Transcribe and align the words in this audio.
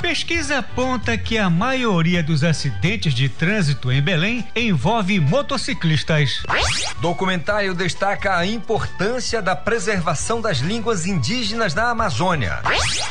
Pesquisa 0.00 0.58
aponta 0.58 1.18
que 1.18 1.36
a 1.36 1.50
maioria 1.50 2.22
dos 2.22 2.44
acidentes 2.44 3.12
de 3.12 3.28
trânsito 3.28 3.90
em 3.90 4.00
Belém 4.00 4.46
envolve 4.54 5.18
motociclistas. 5.20 6.42
Documentário 7.00 7.74
destaca 7.74 8.36
a 8.36 8.46
importância 8.46 9.42
da 9.42 9.54
preservação 9.56 10.40
das 10.40 10.58
línguas 10.58 11.06
indígenas 11.06 11.74
na 11.74 11.90
Amazônia. 11.90 12.60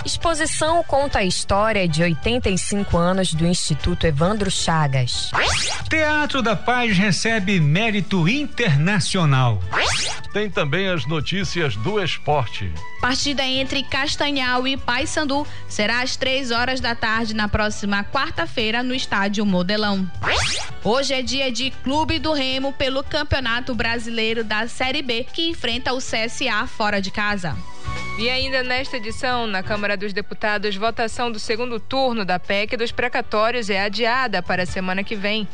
Exposição 0.06 0.84
conta 0.84 1.20
a 1.20 1.24
história 1.24 1.88
de 1.88 2.04
85 2.04 2.98
anos 2.98 3.34
do 3.34 3.46
Instituto 3.46 4.08
Evandro 4.08 4.50
Chagas. 4.50 5.32
Teatro 5.90 6.42
da 6.42 6.56
Paz 6.56 6.98
recebe 6.98 7.60
mérito 7.60 8.28
internacional. 8.28 9.62
Tem 10.34 10.50
também 10.50 10.88
as 10.90 11.06
notícias 11.06 11.76
do 11.78 12.02
esporte. 12.02 12.72
Partida 13.02 13.44
entre 13.44 13.84
Castanhal 13.84 14.68
e 14.68 14.76
Paysandu 14.76 15.48
será 15.68 16.02
às 16.02 16.16
três 16.28 16.52
horas 16.52 16.82
da 16.82 16.94
tarde 16.94 17.34
na 17.34 17.48
próxima 17.48 18.04
quarta-feira 18.04 18.84
no 18.84 18.94
estádio 18.94 19.46
Modelão. 19.46 20.06
Hoje 20.84 21.14
é 21.14 21.22
dia 21.22 21.50
de 21.50 21.72
Clube 21.72 22.20
do 22.20 22.34
Remo 22.34 22.74
pelo 22.74 23.02
Campeonato 23.02 23.74
Brasileiro 23.74 24.44
da 24.44 24.68
Série 24.68 25.02
B, 25.02 25.24
que 25.24 25.48
enfrenta 25.48 25.94
o 25.94 26.00
CSA 26.00 26.68
fora 26.68 27.02
de 27.02 27.12
casa. 27.12 27.56
E 28.20 28.30
ainda 28.30 28.62
nesta 28.62 28.98
edição, 28.98 29.48
na 29.48 29.64
Câmara 29.64 29.96
dos 29.96 30.12
Deputados, 30.12 30.76
votação 30.76 31.32
do 31.32 31.40
segundo 31.40 31.80
turno 31.80 32.26
da 32.26 32.38
PEC 32.38 32.76
dos 32.76 32.92
precatórios 32.92 33.70
é 33.70 33.80
adiada 33.80 34.44
para 34.44 34.64
a 34.64 34.66
semana 34.66 35.06
que 35.06 35.16
vem. 35.16 35.48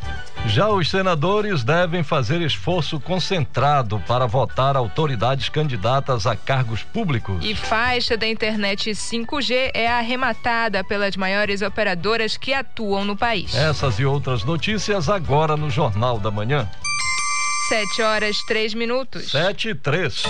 Já 0.45 0.69
os 0.69 0.89
senadores 0.89 1.63
devem 1.63 2.03
fazer 2.03 2.41
esforço 2.41 2.99
concentrado 2.99 4.02
para 4.05 4.27
votar 4.27 4.75
autoridades 4.75 5.49
candidatas 5.49 6.27
a 6.27 6.36
cargos 6.36 6.83
públicos. 6.83 7.44
E 7.44 7.55
faixa 7.55 8.17
da 8.17 8.27
internet 8.27 8.91
5G 8.91 9.71
é 9.73 9.88
arrematada 9.88 10.83
pelas 10.83 11.16
maiores 11.16 11.61
operadoras 11.61 12.38
que 12.38 12.53
atuam 12.53 13.05
no 13.05 13.16
país. 13.16 13.55
Essas 13.55 13.97
e 13.99 14.05
outras 14.05 14.44
notícias 14.44 15.09
agora 15.09 15.55
no 15.55 15.69
Jornal 15.69 16.19
da 16.19 16.30
Manhã. 16.30 16.69
Sete 17.69 18.02
horas, 18.02 18.37
três 18.45 18.73
minutos. 18.73 19.31
Sete 19.31 19.70
e 19.70 19.75
três. 19.75 20.23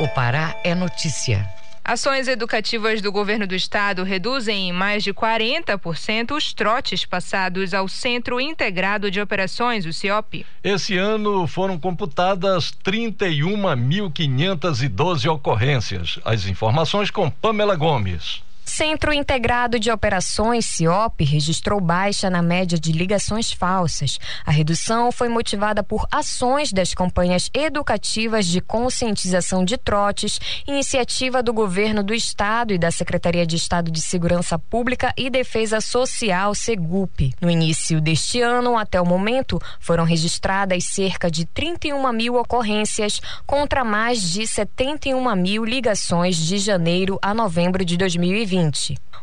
O 0.00 0.08
Pará 0.08 0.56
é 0.64 0.74
notícia. 0.74 1.57
Ações 1.88 2.28
educativas 2.28 3.00
do 3.00 3.10
governo 3.10 3.46
do 3.46 3.54
estado 3.54 4.04
reduzem 4.04 4.68
em 4.68 4.72
mais 4.74 5.02
de 5.02 5.14
40% 5.14 6.36
os 6.36 6.52
trotes 6.52 7.06
passados 7.06 7.72
ao 7.72 7.88
Centro 7.88 8.38
Integrado 8.38 9.10
de 9.10 9.22
Operações, 9.22 9.86
o 9.86 9.92
CIOP. 9.94 10.44
Esse 10.62 10.98
ano 10.98 11.46
foram 11.46 11.78
computadas 11.78 12.74
31.512 12.84 15.32
ocorrências. 15.32 16.18
As 16.26 16.44
informações 16.44 17.10
com 17.10 17.30
Pamela 17.30 17.74
Gomes. 17.74 18.46
Centro 18.68 19.14
Integrado 19.14 19.80
de 19.80 19.90
Operações, 19.90 20.66
CIOP, 20.66 21.24
registrou 21.24 21.80
baixa 21.80 22.28
na 22.28 22.42
média 22.42 22.78
de 22.78 22.92
ligações 22.92 23.50
falsas. 23.50 24.18
A 24.44 24.50
redução 24.50 25.10
foi 25.10 25.26
motivada 25.28 25.82
por 25.82 26.06
ações 26.12 26.70
das 26.70 26.92
campanhas 26.92 27.50
educativas 27.54 28.46
de 28.46 28.60
conscientização 28.60 29.64
de 29.64 29.78
trotes, 29.78 30.38
iniciativa 30.66 31.42
do 31.42 31.50
governo 31.50 32.02
do 32.02 32.12
estado 32.12 32.74
e 32.74 32.78
da 32.78 32.90
Secretaria 32.90 33.46
de 33.46 33.56
Estado 33.56 33.90
de 33.90 34.02
Segurança 34.02 34.58
Pública 34.58 35.14
e 35.16 35.30
Defesa 35.30 35.80
Social, 35.80 36.54
SEGUP. 36.54 37.34
No 37.40 37.50
início 37.50 38.02
deste 38.02 38.42
ano, 38.42 38.76
até 38.76 39.00
o 39.00 39.06
momento, 39.06 39.58
foram 39.80 40.04
registradas 40.04 40.84
cerca 40.84 41.30
de 41.30 41.46
31 41.46 42.12
mil 42.12 42.34
ocorrências 42.34 43.18
contra 43.46 43.82
mais 43.82 44.20
de 44.20 44.46
71 44.46 45.34
mil 45.36 45.64
ligações 45.64 46.36
de 46.36 46.58
janeiro 46.58 47.18
a 47.22 47.32
novembro 47.32 47.82
de 47.82 47.96
2020. 47.96 48.57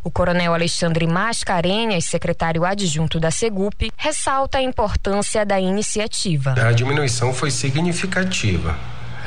O 0.04 0.12
coronel 0.12 0.54
Alexandre 0.54 1.08
Mascarenhas, 1.08 2.06
secretário 2.06 2.64
adjunto 2.64 3.20
da 3.20 3.32
Segup, 3.32 3.92
ressalta 3.98 4.60
a 4.60 4.62
importância 4.62 5.46
da 5.46 5.60
iniciativa. 5.60 6.54
A 6.58 6.72
diminuição 6.72 7.34
foi 7.34 7.50
significativa. 7.50 8.78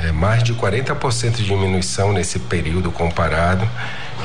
É 0.01 0.11
mais 0.11 0.41
de 0.41 0.53
40% 0.53 1.31
de 1.31 1.45
diminuição 1.45 2.13
nesse 2.13 2.39
período 2.39 2.89
comparado 2.91 3.67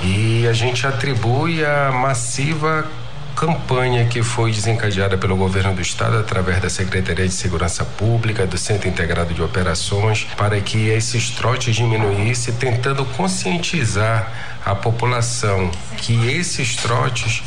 e 0.04 0.46
a 0.46 0.52
gente 0.52 0.86
atribui 0.86 1.64
a 1.64 1.90
massiva 1.90 2.86
campanha 3.34 4.06
que 4.06 4.22
foi 4.22 4.52
desencadeada 4.52 5.18
pelo 5.18 5.36
governo 5.36 5.74
do 5.74 5.82
estado 5.82 6.16
através 6.18 6.60
da 6.62 6.70
Secretaria 6.70 7.26
de 7.26 7.34
Segurança 7.34 7.84
Pública, 7.84 8.46
do 8.46 8.56
Centro 8.56 8.88
Integrado 8.88 9.34
de 9.34 9.42
Operações, 9.42 10.26
para 10.36 10.60
que 10.60 10.88
esses 10.88 11.30
trotes 11.30 11.74
diminuíssem, 11.74 12.54
tentando 12.54 13.04
conscientizar 13.04 14.32
a 14.64 14.74
população 14.74 15.70
que 15.98 16.14
esses 16.32 16.76
trotes 16.76 17.42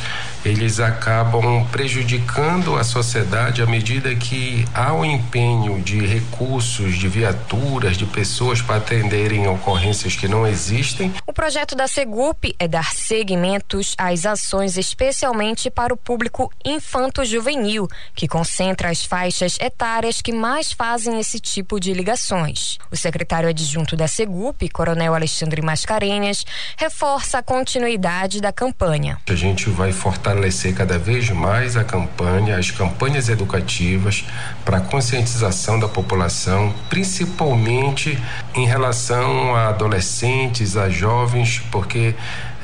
eles 0.45 0.79
acabam 0.79 1.65
prejudicando 1.71 2.75
a 2.75 2.83
sociedade 2.83 3.61
à 3.61 3.65
medida 3.65 4.13
que 4.15 4.65
há 4.73 4.93
o 4.93 5.03
empenho 5.03 5.81
de 5.81 6.05
recursos, 6.05 6.97
de 6.97 7.07
viaturas, 7.07 7.97
de 7.97 8.05
pessoas 8.05 8.61
para 8.61 8.77
atenderem 8.77 9.47
ocorrências 9.47 10.15
que 10.15 10.27
não 10.27 10.45
existem. 10.45 11.13
O 11.25 11.33
projeto 11.33 11.75
da 11.75 11.87
Segup 11.87 12.55
é 12.59 12.67
dar 12.67 12.93
seguimentos 12.93 13.95
às 13.97 14.25
ações 14.25 14.77
especialmente 14.77 15.69
para 15.69 15.93
o 15.93 15.97
público 15.97 16.51
infanto-juvenil, 16.63 17.87
que 18.15 18.27
concentra 18.27 18.89
as 18.89 19.03
faixas 19.03 19.57
etárias 19.59 20.21
que 20.21 20.31
mais 20.31 20.71
fazem 20.71 21.19
esse 21.19 21.39
tipo 21.39 21.79
de 21.79 21.93
ligações. 21.93 22.77
O 22.91 22.95
secretário 22.95 23.49
adjunto 23.49 23.95
da 23.95 24.07
Segup, 24.07 24.69
Coronel 24.69 25.13
Alexandre 25.15 25.61
Mascarenhas, 25.61 26.45
reforça 26.77 27.39
a 27.39 27.43
continuidade 27.43 28.39
da 28.39 28.51
campanha. 28.51 29.17
A 29.27 29.35
gente 29.35 29.69
vai 29.69 29.91
fortalecer 29.91 30.26
fortalecer 30.27 30.73
cada 30.73 30.99
vez 30.99 31.29
mais 31.29 31.77
a 31.77 31.83
campanha, 31.83 32.57
as 32.57 32.69
campanhas 32.69 33.29
educativas 33.29 34.25
para 34.65 34.81
conscientização 34.81 35.79
da 35.79 35.87
população, 35.87 36.73
principalmente 36.89 38.21
em 38.53 38.65
relação 38.65 39.55
a 39.55 39.69
adolescentes, 39.69 40.75
a 40.75 40.89
jovens, 40.89 41.61
porque 41.71 42.13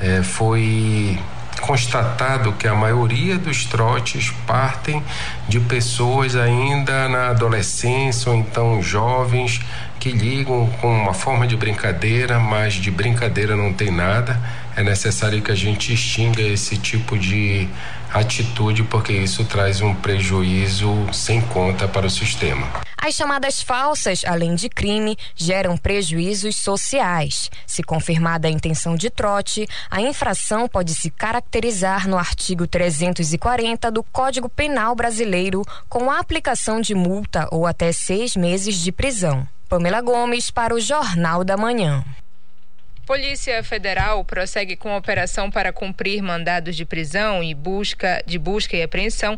é, 0.02 0.22
foi 0.22 1.18
constatado 1.62 2.52
que 2.54 2.68
a 2.68 2.76
maioria 2.76 3.38
dos 3.38 3.64
trotes 3.64 4.32
partem 4.46 5.02
de 5.48 5.62
pessoas 5.62 6.36
ainda 6.36 7.08
na 7.08 7.30
adolescência 7.30 8.30
ou 8.30 8.38
então 8.38 8.82
jovens 8.82 9.62
que 10.04 10.12
ligam 10.12 10.70
com 10.82 10.94
uma 10.94 11.14
forma 11.14 11.48
de 11.48 11.56
brincadeira, 11.56 12.38
mas 12.38 12.74
de 12.74 12.92
brincadeira 12.92 13.56
não 13.56 13.72
tem 13.72 13.90
nada 13.90 14.38
é 14.76 14.84
necessário 14.84 15.42
que 15.42 15.52
a 15.52 15.56
gente 15.56 15.94
extinga 15.94 16.42
esse 16.42 16.78
tipo 16.78 17.18
de 17.18 17.68
atitude, 18.12 18.84
porque 18.84 19.14
isso 19.14 19.44
traz 19.46 19.82
um 19.82 19.94
prejuízo 19.94 21.08
sem 21.12 21.42
conta 21.42 21.88
para 21.88 22.08
o 22.08 22.10
sistema. 22.10 22.68
As 22.98 23.16
chamadas 23.16 23.62
falsas, 23.62 24.24
além 24.26 24.56
de 24.56 24.70
crime, 24.70 25.18
geram 25.36 25.78
prejuízos 25.78 26.56
sociais. 26.56 27.52
Se 27.68 27.84
confirmada 27.84 28.48
a 28.48 28.52
intenção 28.52 28.96
de 28.96 29.10
trote, 29.10 29.68
a 29.92 30.02
infração 30.02 30.68
pode 30.68 30.96
se 30.96 31.10
caracterizar 31.10 32.08
no 32.08 32.18
artigo 32.18 32.66
340 32.66 33.92
do 33.92 34.04
Código 34.04 34.48
Penal 34.48 34.96
Brasileiro, 34.96 35.64
com 35.90 36.10
a 36.10 36.20
aplicação 36.20 36.80
de 36.80 36.96
multa 36.96 37.48
ou 37.52 37.68
até 37.68 37.92
seis 37.92 38.36
meses 38.36 38.76
de 38.76 38.92
prisão. 38.92 39.46
Pamela 39.74 40.02
Gomes 40.02 40.52
para 40.52 40.76
o 40.76 40.80
Jornal 40.80 41.44
da 41.44 41.58
Manhã. 41.58 42.06
Polícia 43.08 43.64
Federal 43.64 44.24
prossegue 44.24 44.76
com 44.76 44.90
a 44.90 44.98
operação 44.98 45.50
para 45.50 45.74
cumprir 45.74 46.22
mandados 46.22 46.76
de 46.76 46.86
prisão 46.86 47.42
e 47.44 47.56
busca 47.56 48.22
de 48.24 48.38
busca 48.38 48.78
e 48.78 48.84
apreensão 48.84 49.36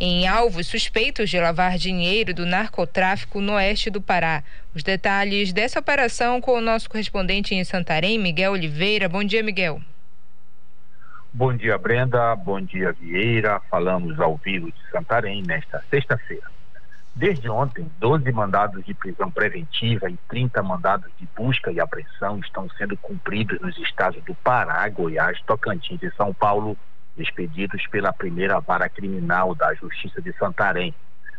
em 0.00 0.26
alvos 0.26 0.68
suspeitos 0.68 1.28
de 1.28 1.38
lavar 1.38 1.76
dinheiro 1.76 2.32
do 2.32 2.46
narcotráfico 2.46 3.42
no 3.42 3.52
oeste 3.56 3.90
do 3.90 4.00
Pará. 4.00 4.42
Os 4.74 4.82
detalhes 4.82 5.52
dessa 5.52 5.80
operação 5.80 6.40
com 6.40 6.52
o 6.52 6.62
nosso 6.62 6.88
correspondente 6.88 7.54
em 7.54 7.62
Santarém, 7.62 8.18
Miguel 8.18 8.52
Oliveira. 8.52 9.06
Bom 9.06 9.22
dia, 9.22 9.42
Miguel. 9.42 9.82
Bom 11.30 11.54
dia, 11.54 11.76
Brenda. 11.76 12.34
Bom 12.36 12.58
dia, 12.58 12.96
Vieira. 12.98 13.60
Falamos 13.70 14.18
ao 14.18 14.38
vivo 14.38 14.72
de 14.72 14.90
Santarém 14.90 15.42
nesta 15.42 15.84
sexta-feira. 15.90 16.57
Desde 17.14 17.50
ontem, 17.50 17.90
12 17.98 18.30
mandados 18.30 18.84
de 18.84 18.94
prisão 18.94 19.30
preventiva 19.30 20.08
e 20.08 20.16
30 20.28 20.62
mandados 20.62 21.10
de 21.18 21.28
busca 21.36 21.72
e 21.72 21.80
apreensão 21.80 22.38
estão 22.38 22.68
sendo 22.78 22.96
cumpridos 22.96 23.60
nos 23.60 23.76
estados 23.78 24.22
do 24.24 24.34
Pará, 24.36 24.88
Goiás, 24.88 25.40
Tocantins 25.42 26.02
e 26.02 26.10
São 26.12 26.32
Paulo, 26.32 26.76
expedidos 27.16 27.84
pela 27.88 28.12
primeira 28.12 28.60
vara 28.60 28.88
criminal 28.88 29.54
da 29.54 29.74
Justiça 29.74 30.22
de 30.22 30.32
Santarém. 30.34 30.94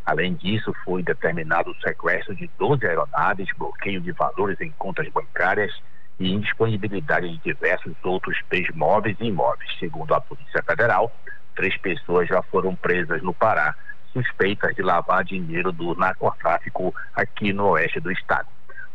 Além 0.06 0.33
disso, 0.33 0.74
foi 0.83 1.01
determinado 1.01 1.72
o 1.72 1.81
sequestro 1.81 2.36
de 2.36 2.50
12 2.57 2.86
aeronaves, 2.86 3.48
bloqueio 3.57 4.01
de 4.01 4.12
valores 4.12 4.60
em 4.60 4.72
contas 4.72 5.07
bancárias 5.10 5.72
e 6.19 6.33
indisponibilidade 6.33 7.30
de 7.30 7.38
diversos 7.38 7.94
outros 8.04 8.38
bens 8.50 8.69
móveis 8.75 9.15
e 9.22 9.25
imóveis. 9.25 9.69
Segundo 9.80 10.13
a 10.13 10.19
Polícia 10.19 10.62
Federal, 10.63 11.10
três 11.56 11.77
pessoas 11.77 12.27
já 12.27 12.42
foram 12.42 12.75
presas 12.75 13.22
no 13.22 13.33
Pará 13.33 13.74
suspeitas 14.12 14.76
de 14.76 14.82
lavar 14.82 15.24
dinheiro 15.24 15.72
do 15.72 15.96
narcotráfico 15.96 16.94
aqui 17.16 17.54
no 17.54 17.70
oeste 17.70 18.00
do 18.00 18.12
estado. 18.12 18.48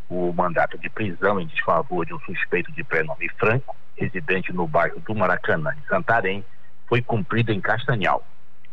O 0.09 0.33
mandato 0.33 0.79
de 0.79 0.89
prisão 0.91 1.41
em 1.41 1.47
desfavor 1.47 2.05
de 2.05 2.15
um 2.15 2.21
suspeito 2.21 2.71
de 2.73 2.85
prenome 2.85 3.29
Franco, 3.39 3.75
residente 3.97 4.53
no 4.53 4.67
bairro 4.67 5.01
do 5.01 5.15
Maracanã, 5.15 5.71
em 5.73 5.89
Santarém, 5.89 6.45
foi 6.87 7.01
cumprido 7.01 7.53
em 7.53 7.61
Castanhal. 7.61 8.23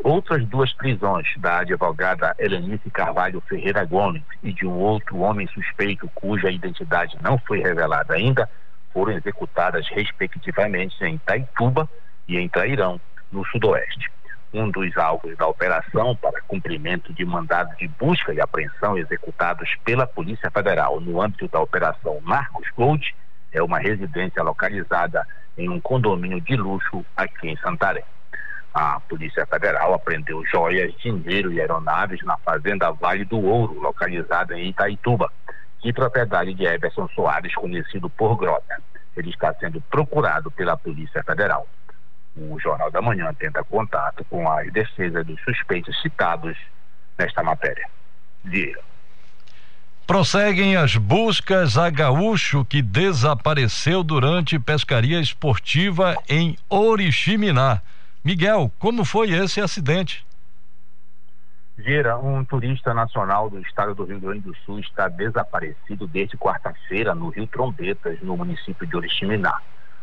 Outras 0.03 0.43
duas 0.47 0.73
prisões 0.73 1.27
da 1.37 1.59
advogada 1.59 2.35
Helenice 2.39 2.89
Carvalho 2.89 3.41
Ferreira 3.47 3.85
Gomes 3.85 4.23
e 4.41 4.51
de 4.51 4.65
um 4.65 4.73
outro 4.73 5.19
homem 5.19 5.47
suspeito 5.47 6.09
cuja 6.15 6.49
identidade 6.49 7.17
não 7.21 7.37
foi 7.37 7.61
revelada 7.61 8.15
ainda 8.15 8.49
foram 8.91 9.13
executadas 9.13 9.87
respectivamente 9.89 11.01
em 11.03 11.17
Taituba 11.19 11.87
e 12.27 12.37
em 12.37 12.49
Trairão, 12.49 12.99
no 13.31 13.45
sudoeste 13.45 14.11
um 14.53 14.69
dos 14.69 14.97
alvos 14.97 15.37
da 15.37 15.47
operação 15.47 16.15
para 16.15 16.41
cumprimento 16.41 17.13
de 17.13 17.23
mandados 17.23 17.77
de 17.77 17.87
busca 17.87 18.33
e 18.33 18.41
apreensão 18.41 18.97
executados 18.97 19.69
pela 19.85 20.05
Polícia 20.05 20.51
Federal 20.51 20.99
no 20.99 21.21
âmbito 21.21 21.47
da 21.47 21.59
Operação 21.59 22.19
Marcos 22.21 22.67
Gold 22.75 23.15
é 23.51 23.61
uma 23.61 23.79
residência 23.79 24.43
localizada 24.43 25.25
em 25.57 25.69
um 25.69 25.79
condomínio 25.79 26.41
de 26.41 26.55
luxo 26.55 27.05
aqui 27.15 27.49
em 27.49 27.57
Santarém. 27.57 28.03
A 28.73 28.99
Polícia 29.01 29.45
Federal 29.45 29.93
apreendeu 29.93 30.45
joias, 30.45 30.93
dinheiro 30.95 31.51
e 31.51 31.59
aeronaves 31.59 32.21
na 32.23 32.37
Fazenda 32.37 32.91
Vale 32.91 33.25
do 33.25 33.39
Ouro, 33.39 33.79
localizada 33.81 34.57
em 34.57 34.69
Itaituba, 34.69 35.29
de 35.83 35.91
propriedade 35.91 36.53
de 36.53 36.65
Everson 36.65 37.07
Soares, 37.09 37.53
conhecido 37.55 38.09
por 38.09 38.37
Grota. 38.37 38.81
Ele 39.17 39.29
está 39.29 39.53
sendo 39.55 39.81
procurado 39.81 40.49
pela 40.51 40.77
Polícia 40.77 41.21
Federal 41.23 41.67
o 42.35 42.59
Jornal 42.59 42.89
da 42.91 43.01
Manhã 43.01 43.33
tenta 43.33 43.63
contato 43.63 44.25
com 44.25 44.49
as 44.49 44.71
defesas 44.71 45.25
dos 45.25 45.39
suspeitos 45.41 45.99
citados 46.01 46.57
nesta 47.17 47.43
matéria. 47.43 47.87
Diga. 48.43 48.79
Prosseguem 50.07 50.75
as 50.75 50.97
buscas 50.97 51.77
a 51.77 51.89
gaúcho 51.89 52.65
que 52.65 52.81
desapareceu 52.81 54.03
durante 54.03 54.59
pescaria 54.59 55.19
esportiva 55.19 56.15
em 56.27 56.57
Oriximiná. 56.67 57.81
Miguel, 58.23 58.71
como 58.77 59.05
foi 59.05 59.31
esse 59.31 59.61
acidente? 59.61 60.25
Gira, 61.77 62.17
um 62.17 62.43
turista 62.43 62.93
nacional 62.93 63.49
do 63.49 63.59
estado 63.59 63.95
do 63.95 64.03
Rio 64.03 64.19
Grande 64.19 64.41
do 64.41 64.55
Sul 64.65 64.79
está 64.79 65.07
desaparecido 65.07 66.05
desde 66.07 66.37
quarta-feira 66.37 67.15
no 67.15 67.29
Rio 67.29 67.47
Trombetas, 67.47 68.19
no 68.21 68.37
município 68.37 68.85
de 68.85 68.95
Oriximiná. 68.95 69.59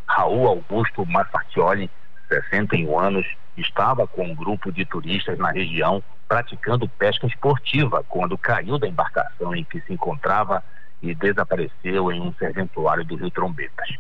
Raul 0.07 0.49
Augusto 0.49 1.05
Marfatioli 1.07 1.91
61 2.29 2.99
anos, 2.99 3.27
estava 3.57 4.07
com 4.07 4.25
um 4.25 4.35
grupo 4.35 4.71
de 4.71 4.85
turistas 4.85 5.39
na 5.39 5.51
região 5.51 6.03
praticando 6.29 6.89
pesca 6.89 7.27
esportiva 7.27 8.05
quando 8.09 8.37
caiu 8.37 8.79
da 8.79 8.87
embarcação 8.87 9.55
em 9.55 9.65
que 9.65 9.81
se 9.81 9.93
encontrava 9.93 10.63
e 11.03 11.15
desapareceu 11.15 12.13
em 12.13 12.21
um 12.21 12.33
serventuário 12.35 13.05
do 13.05 13.17
Rio 13.17 13.31
Trombetas. 13.31 13.97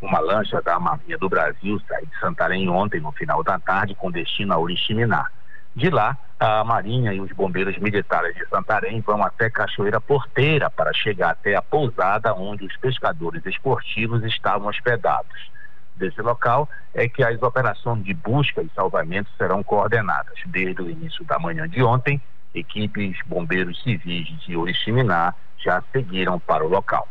Uma 0.00 0.20
lancha 0.20 0.62
da 0.62 0.78
Marinha 0.78 1.18
do 1.18 1.28
Brasil 1.28 1.80
saiu 1.86 2.06
de 2.06 2.18
Santarém 2.20 2.68
ontem, 2.68 3.00
no 3.00 3.12
final 3.12 3.42
da 3.42 3.58
tarde, 3.58 3.94
com 3.94 4.10
destino 4.10 4.54
a 4.54 4.58
Oriximiná. 4.58 5.26
De 5.74 5.90
lá, 5.90 6.16
a 6.38 6.64
Marinha 6.64 7.12
e 7.12 7.20
os 7.20 7.30
bombeiros 7.32 7.76
militares 7.78 8.34
de 8.34 8.46
Santarém 8.48 9.00
vão 9.00 9.22
até 9.22 9.50
Cachoeira 9.50 10.00
Porteira 10.00 10.70
para 10.70 10.92
chegar 10.92 11.30
até 11.30 11.56
a 11.56 11.62
pousada 11.62 12.32
onde 12.32 12.64
os 12.64 12.76
pescadores 12.76 13.44
esportivos 13.44 14.24
estavam 14.24 14.68
hospedados 14.68 15.57
desse 15.98 16.22
local 16.22 16.68
é 16.94 17.08
que 17.08 17.22
as 17.22 17.40
operações 17.42 18.04
de 18.04 18.14
busca 18.14 18.62
e 18.62 18.70
salvamento 18.74 19.30
serão 19.36 19.62
coordenadas. 19.62 20.38
Desde 20.46 20.80
o 20.80 20.90
início 20.90 21.24
da 21.24 21.38
manhã 21.38 21.68
de 21.68 21.82
ontem, 21.82 22.20
equipes 22.54 23.18
bombeiros 23.26 23.82
civis 23.82 24.28
de 24.46 24.56
Oriximiná 24.56 25.34
já 25.58 25.82
seguiram 25.92 26.38
para 26.38 26.64
o 26.64 26.68
local. 26.68 27.06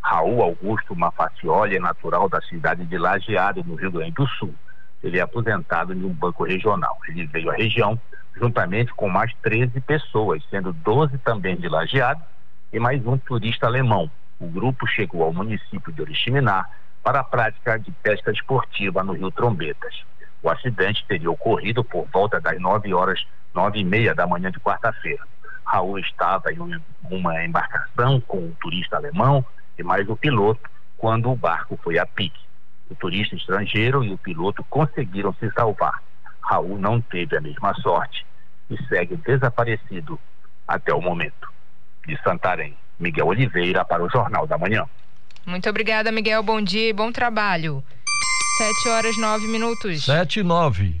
Raul 0.00 0.42
Augusto 0.42 0.96
Mafacioli 0.96 1.76
é 1.76 1.80
natural 1.80 2.28
da 2.28 2.40
cidade 2.42 2.84
de 2.84 2.98
Lajeado, 2.98 3.62
no 3.64 3.76
Rio 3.76 3.92
Grande 3.92 4.12
do 4.12 4.26
Sul. 4.26 4.54
Ele 5.02 5.18
é 5.18 5.22
aposentado 5.22 5.92
em 5.92 6.04
um 6.04 6.12
banco 6.12 6.44
regional. 6.44 6.98
Ele 7.08 7.26
veio 7.26 7.50
à 7.50 7.54
região 7.54 7.98
juntamente 8.34 8.92
com 8.94 9.08
mais 9.08 9.32
13 9.42 9.80
pessoas, 9.80 10.42
sendo 10.50 10.72
12 10.72 11.18
também 11.18 11.56
de 11.56 11.68
Lajeado 11.68 12.22
e 12.72 12.78
mais 12.78 13.04
um 13.06 13.16
turista 13.16 13.66
alemão. 13.66 14.10
O 14.40 14.46
grupo 14.46 14.86
chegou 14.86 15.22
ao 15.22 15.32
município 15.32 15.92
de 15.92 16.02
Oriximiná 16.02 16.66
para 17.02 17.20
a 17.20 17.24
prática 17.24 17.78
de 17.78 17.90
pesca 17.90 18.30
esportiva 18.30 19.02
no 19.02 19.12
Rio 19.12 19.30
Trombetas. 19.30 20.04
O 20.42 20.48
acidente 20.48 21.04
teria 21.06 21.30
ocorrido 21.30 21.84
por 21.84 22.06
volta 22.08 22.40
das 22.40 22.60
9 22.60 22.94
horas, 22.94 23.24
9 23.54 23.80
e 23.80 23.84
meia 23.84 24.14
da 24.14 24.26
manhã 24.26 24.50
de 24.50 24.60
quarta-feira. 24.60 25.22
Raul 25.64 25.98
estava 25.98 26.52
em 26.52 26.58
uma 27.10 27.44
embarcação 27.44 28.20
com 28.20 28.38
um 28.38 28.52
turista 28.60 28.96
alemão 28.96 29.44
e 29.78 29.82
mais 29.82 30.08
o 30.08 30.16
piloto 30.16 30.68
quando 30.96 31.30
o 31.30 31.36
barco 31.36 31.78
foi 31.82 31.98
a 31.98 32.06
pique. 32.06 32.40
O 32.90 32.94
turista 32.94 33.34
estrangeiro 33.34 34.04
e 34.04 34.12
o 34.12 34.18
piloto 34.18 34.64
conseguiram 34.64 35.32
se 35.34 35.50
salvar. 35.52 36.02
Raul 36.40 36.78
não 36.78 37.00
teve 37.00 37.36
a 37.36 37.40
mesma 37.40 37.72
sorte 37.74 38.26
e 38.68 38.76
segue 38.86 39.16
desaparecido 39.16 40.18
até 40.66 40.92
o 40.92 41.00
momento. 41.00 41.50
De 42.06 42.20
Santarém, 42.22 42.76
Miguel 42.98 43.28
Oliveira 43.28 43.84
para 43.84 44.02
o 44.02 44.10
Jornal 44.10 44.46
da 44.46 44.58
Manhã. 44.58 44.86
Muito 45.46 45.68
obrigada, 45.68 46.12
Miguel. 46.12 46.42
Bom 46.42 46.60
dia 46.60 46.88
e 46.88 46.92
bom 46.92 47.10
trabalho. 47.10 47.82
Sete 48.58 48.88
horas 48.88 49.16
nove 49.18 49.46
minutos. 49.48 50.04
Sete 50.04 50.40
e 50.40 50.42
nove. 50.42 51.00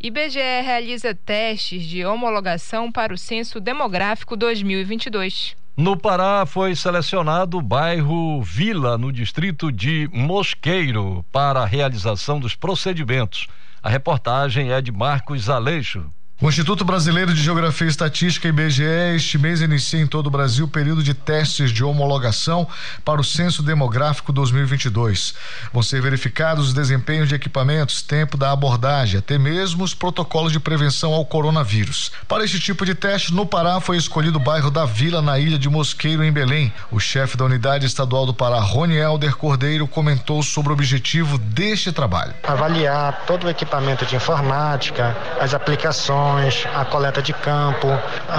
IBGE 0.00 0.62
realiza 0.64 1.14
testes 1.14 1.84
de 1.84 2.04
homologação 2.04 2.90
para 2.90 3.14
o 3.14 3.18
Censo 3.18 3.60
Demográfico 3.60 4.36
2022. 4.36 5.56
No 5.76 5.96
Pará 5.96 6.44
foi 6.44 6.74
selecionado 6.74 7.58
o 7.58 7.62
bairro 7.62 8.42
Vila, 8.42 8.98
no 8.98 9.12
distrito 9.12 9.70
de 9.70 10.08
Mosqueiro, 10.12 11.24
para 11.30 11.60
a 11.60 11.66
realização 11.66 12.40
dos 12.40 12.54
procedimentos. 12.54 13.46
A 13.82 13.88
reportagem 13.88 14.70
é 14.70 14.80
de 14.80 14.92
Marcos 14.92 15.48
Aleixo. 15.48 16.04
O 16.42 16.48
Instituto 16.48 16.84
Brasileiro 16.84 17.32
de 17.32 17.40
Geografia 17.40 17.86
e 17.86 17.90
Estatística, 17.90 18.48
IBGE, 18.48 19.14
este 19.14 19.38
mês 19.38 19.60
inicia 19.60 20.00
em 20.00 20.08
todo 20.08 20.26
o 20.26 20.30
Brasil 20.30 20.64
o 20.64 20.68
período 20.68 21.00
de 21.00 21.14
testes 21.14 21.70
de 21.70 21.84
homologação 21.84 22.66
para 23.04 23.20
o 23.20 23.24
Censo 23.24 23.62
Demográfico 23.62 24.32
2022. 24.32 25.36
Vão 25.72 25.84
ser 25.84 26.02
verificados 26.02 26.66
os 26.66 26.74
desempenhos 26.74 27.28
de 27.28 27.36
equipamentos, 27.36 28.02
tempo 28.02 28.36
da 28.36 28.50
abordagem, 28.50 29.20
até 29.20 29.38
mesmo 29.38 29.84
os 29.84 29.94
protocolos 29.94 30.50
de 30.50 30.58
prevenção 30.58 31.14
ao 31.14 31.24
coronavírus. 31.24 32.10
Para 32.26 32.42
este 32.42 32.58
tipo 32.58 32.84
de 32.84 32.96
teste, 32.96 33.32
no 33.32 33.46
Pará 33.46 33.80
foi 33.80 33.96
escolhido 33.96 34.38
o 34.38 34.42
bairro 34.42 34.68
da 34.68 34.84
Vila, 34.84 35.22
na 35.22 35.38
ilha 35.38 35.56
de 35.56 35.68
Mosqueiro, 35.68 36.24
em 36.24 36.32
Belém. 36.32 36.72
O 36.90 36.98
chefe 36.98 37.36
da 37.36 37.44
Unidade 37.44 37.86
Estadual 37.86 38.26
do 38.26 38.34
Pará, 38.34 38.58
Rony 38.58 38.96
Helder 38.96 39.36
Cordeiro, 39.36 39.86
comentou 39.86 40.42
sobre 40.42 40.70
o 40.70 40.72
objetivo 40.72 41.38
deste 41.38 41.92
trabalho. 41.92 42.34
Avaliar 42.42 43.26
todo 43.28 43.44
o 43.44 43.48
equipamento 43.48 44.04
de 44.04 44.16
informática, 44.16 45.16
as 45.40 45.54
aplicações, 45.54 46.31
a 46.74 46.84
coleta 46.84 47.22
de 47.22 47.32
campo, 47.32 47.88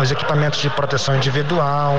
os 0.01 0.11
equipamentos 0.11 0.59
de 0.61 0.69
proteção 0.69 1.15
individual 1.15 1.95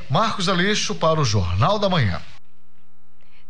Marcos 0.10 0.48
Aleixo 0.48 0.96
para 0.96 1.20
o 1.20 1.25
Jornal 1.25 1.80
da 1.80 1.90
Manhã. 1.90 2.22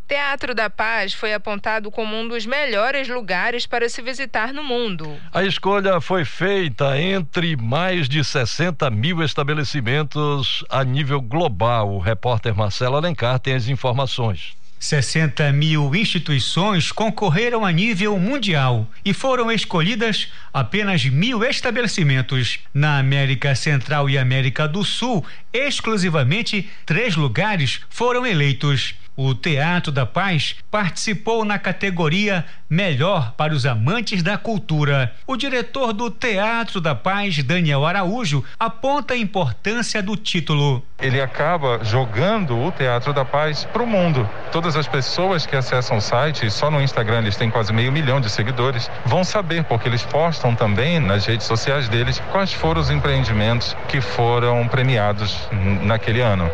Teatro 0.08 0.54
da 0.54 0.70
Paz 0.70 1.16
foi 1.16 1.34
apontado 1.34 1.90
como 1.90 2.16
um 2.16 2.28
dos 2.28 2.46
melhores 2.46 3.08
lugares 3.08 3.66
para 3.66 3.90
se 3.90 4.04
visitar 4.04 4.54
no 4.54 4.64
mundo. 4.64 5.20
A 5.34 5.44
escolha 5.44 6.00
foi 6.00 6.24
feita 6.24 7.00
entre 7.00 7.56
mais 7.56 8.08
de 8.08 8.24
60 8.24 8.88
mil 8.92 9.24
estabelecimentos 9.24 10.64
a 10.70 10.84
nível 10.84 11.20
global. 11.20 11.92
O 11.92 12.00
repórter 12.00 12.56
Marcelo 12.56 12.98
Alencar 12.98 13.40
tem 13.40 13.56
as 13.56 13.68
informações. 13.68 14.56
60 14.86 15.52
mil 15.52 15.96
instituições 15.96 16.92
concorreram 16.92 17.66
a 17.66 17.72
nível 17.72 18.20
mundial 18.20 18.88
e 19.04 19.14
foram 19.14 19.52
escolhidas 19.52 20.32
apenas 20.54 21.04
mil 21.06 21.44
estabelecimentos. 21.44 22.60
Na 22.72 23.00
América 23.00 23.56
Central 23.56 24.08
e 24.10 24.18
América 24.18 24.68
do 24.68 24.84
Sul, 24.84 25.26
exclusivamente 25.52 26.70
três 26.86 27.16
lugares 27.16 27.82
foram 27.90 28.28
eleitos. 28.28 28.94
O 29.18 29.34
Teatro 29.34 29.94
da 29.94 30.06
Paz 30.06 30.58
participou 30.70 31.46
na 31.46 31.58
categoria 31.58 32.44
Melhor 32.70 33.32
para 33.38 33.54
os 33.54 33.66
Amantes 33.66 34.22
da 34.22 34.38
Cultura. 34.38 35.14
O 35.26 35.38
diretor 35.38 35.94
do 35.94 36.12
Teatro 36.12 36.82
da 36.82 36.94
Paz, 36.94 37.42
Daniel 37.42 37.86
Araújo, 37.86 38.44
aponta 38.60 39.14
a 39.14 39.18
importância 39.18 40.04
do 40.04 40.18
título. 40.18 40.84
Ele 41.00 41.22
acaba 41.22 41.80
jogando 41.84 42.60
o 42.60 42.72
Teatro 42.74 43.14
da 43.14 43.24
Paz 43.24 43.64
para 43.64 43.84
o 43.84 43.88
mundo. 43.88 44.30
Todas 44.52 44.76
as 44.76 44.88
pessoas 44.88 45.46
que 45.46 45.56
acessam 45.56 45.98
o 45.98 46.02
site, 46.02 46.50
só 46.52 46.70
no 46.70 46.82
Instagram 46.82 47.20
eles 47.20 47.38
têm 47.38 47.50
quase 47.50 47.72
meio 47.72 47.92
milhão 47.92 48.20
de 48.20 48.30
seguidores, 48.30 48.92
vão 49.06 49.24
saber, 49.24 49.64
porque 49.64 49.88
eles 49.88 50.04
postam 50.04 50.54
também 50.54 51.00
nas 51.00 51.26
redes 51.26 51.46
sociais 51.46 51.88
deles 51.88 52.22
quais 52.32 52.52
foram 52.52 52.82
os 52.82 52.90
empreendimentos 52.90 53.78
que 53.88 54.02
foram 54.02 54.68
premiados 54.68 55.48
naquele 55.84 56.20
ano. 56.20 56.52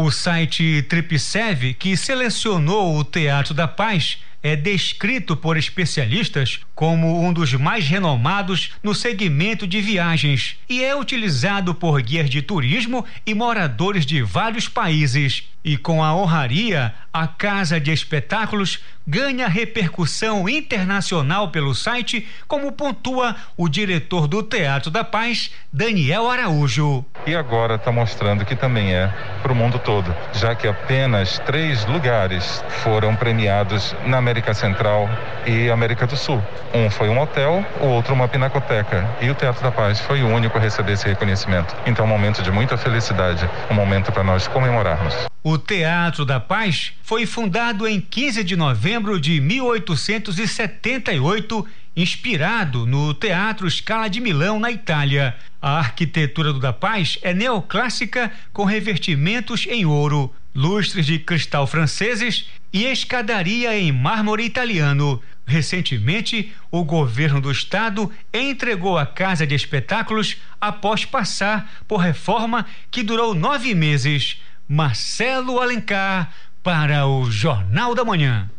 O 0.00 0.12
site 0.12 0.80
Tripsev, 0.82 1.74
que 1.74 1.96
selecionou 1.96 2.96
o 2.96 3.02
Teatro 3.02 3.52
da 3.52 3.66
Paz, 3.66 4.18
é 4.40 4.54
descrito 4.54 5.36
por 5.36 5.56
especialistas 5.56 6.60
como 6.72 7.26
um 7.26 7.32
dos 7.32 7.52
mais 7.54 7.84
renomados 7.88 8.74
no 8.80 8.94
segmento 8.94 9.66
de 9.66 9.80
viagens 9.80 10.56
e 10.68 10.84
é 10.84 10.94
utilizado 10.94 11.74
por 11.74 12.00
guias 12.00 12.30
de 12.30 12.40
turismo 12.40 13.04
e 13.26 13.34
moradores 13.34 14.06
de 14.06 14.22
vários 14.22 14.68
países. 14.68 15.42
E 15.68 15.76
com 15.76 16.02
a 16.02 16.16
honraria, 16.16 16.94
a 17.12 17.26
Casa 17.26 17.78
de 17.78 17.92
Espetáculos 17.92 18.82
ganha 19.06 19.46
repercussão 19.46 20.48
internacional 20.48 21.50
pelo 21.50 21.74
site, 21.74 22.26
como 22.46 22.72
pontua 22.72 23.36
o 23.54 23.68
diretor 23.68 24.26
do 24.26 24.42
Teatro 24.42 24.90
da 24.90 25.04
Paz, 25.04 25.50
Daniel 25.70 26.30
Araújo. 26.30 27.04
E 27.26 27.34
agora 27.34 27.74
está 27.74 27.92
mostrando 27.92 28.46
que 28.46 28.56
também 28.56 28.94
é 28.94 29.12
para 29.42 29.52
o 29.52 29.54
mundo 29.54 29.78
todo, 29.78 30.14
já 30.32 30.54
que 30.54 30.66
apenas 30.66 31.38
três 31.40 31.84
lugares 31.84 32.64
foram 32.82 33.14
premiados 33.14 33.94
na 34.06 34.16
América 34.16 34.54
Central 34.54 35.06
e 35.46 35.68
América 35.68 36.06
do 36.06 36.16
Sul. 36.16 36.42
Um 36.72 36.88
foi 36.88 37.10
um 37.10 37.20
hotel, 37.20 37.62
o 37.78 37.88
outro 37.88 38.14
uma 38.14 38.26
pinacoteca. 38.26 39.06
E 39.20 39.28
o 39.28 39.34
Teatro 39.34 39.62
da 39.62 39.70
Paz 39.70 40.00
foi 40.00 40.22
o 40.22 40.28
único 40.28 40.56
a 40.56 40.60
receber 40.62 40.92
esse 40.92 41.06
reconhecimento. 41.06 41.76
Então, 41.84 42.06
um 42.06 42.08
momento 42.08 42.42
de 42.42 42.50
muita 42.50 42.78
felicidade, 42.78 43.46
um 43.70 43.74
momento 43.74 44.10
para 44.10 44.24
nós 44.24 44.48
comemorarmos. 44.48 45.27
O 45.42 45.56
Teatro 45.56 46.24
da 46.24 46.40
Paz 46.40 46.92
foi 47.00 47.24
fundado 47.24 47.86
em 47.86 48.00
15 48.00 48.42
de 48.42 48.56
novembro 48.56 49.20
de 49.20 49.40
1878, 49.40 51.64
inspirado 51.96 52.84
no 52.84 53.14
Teatro 53.14 53.70
Scala 53.70 54.10
de 54.10 54.20
Milão, 54.20 54.58
na 54.58 54.72
Itália. 54.72 55.36
A 55.62 55.78
arquitetura 55.78 56.52
do 56.52 56.58
da 56.58 56.72
Paz 56.72 57.18
é 57.22 57.32
neoclássica 57.32 58.32
com 58.52 58.64
revestimentos 58.64 59.64
em 59.68 59.86
ouro, 59.86 60.34
lustres 60.52 61.06
de 61.06 61.20
cristal 61.20 61.68
franceses 61.68 62.48
e 62.72 62.84
escadaria 62.84 63.78
em 63.78 63.92
mármore 63.92 64.44
italiano. 64.44 65.22
Recentemente, 65.46 66.52
o 66.70 66.84
governo 66.84 67.40
do 67.40 67.50
estado 67.50 68.12
entregou 68.34 68.98
a 68.98 69.06
casa 69.06 69.46
de 69.46 69.54
espetáculos 69.54 70.36
após 70.60 71.04
passar 71.04 71.70
por 71.86 71.98
reforma 71.98 72.66
que 72.90 73.04
durou 73.04 73.34
nove 73.34 73.74
meses. 73.74 74.38
Marcelo 74.68 75.58
Alencar 75.58 76.30
para 76.62 77.06
o 77.06 77.30
Jornal 77.30 77.94
da 77.94 78.04
Manhã. 78.04 78.50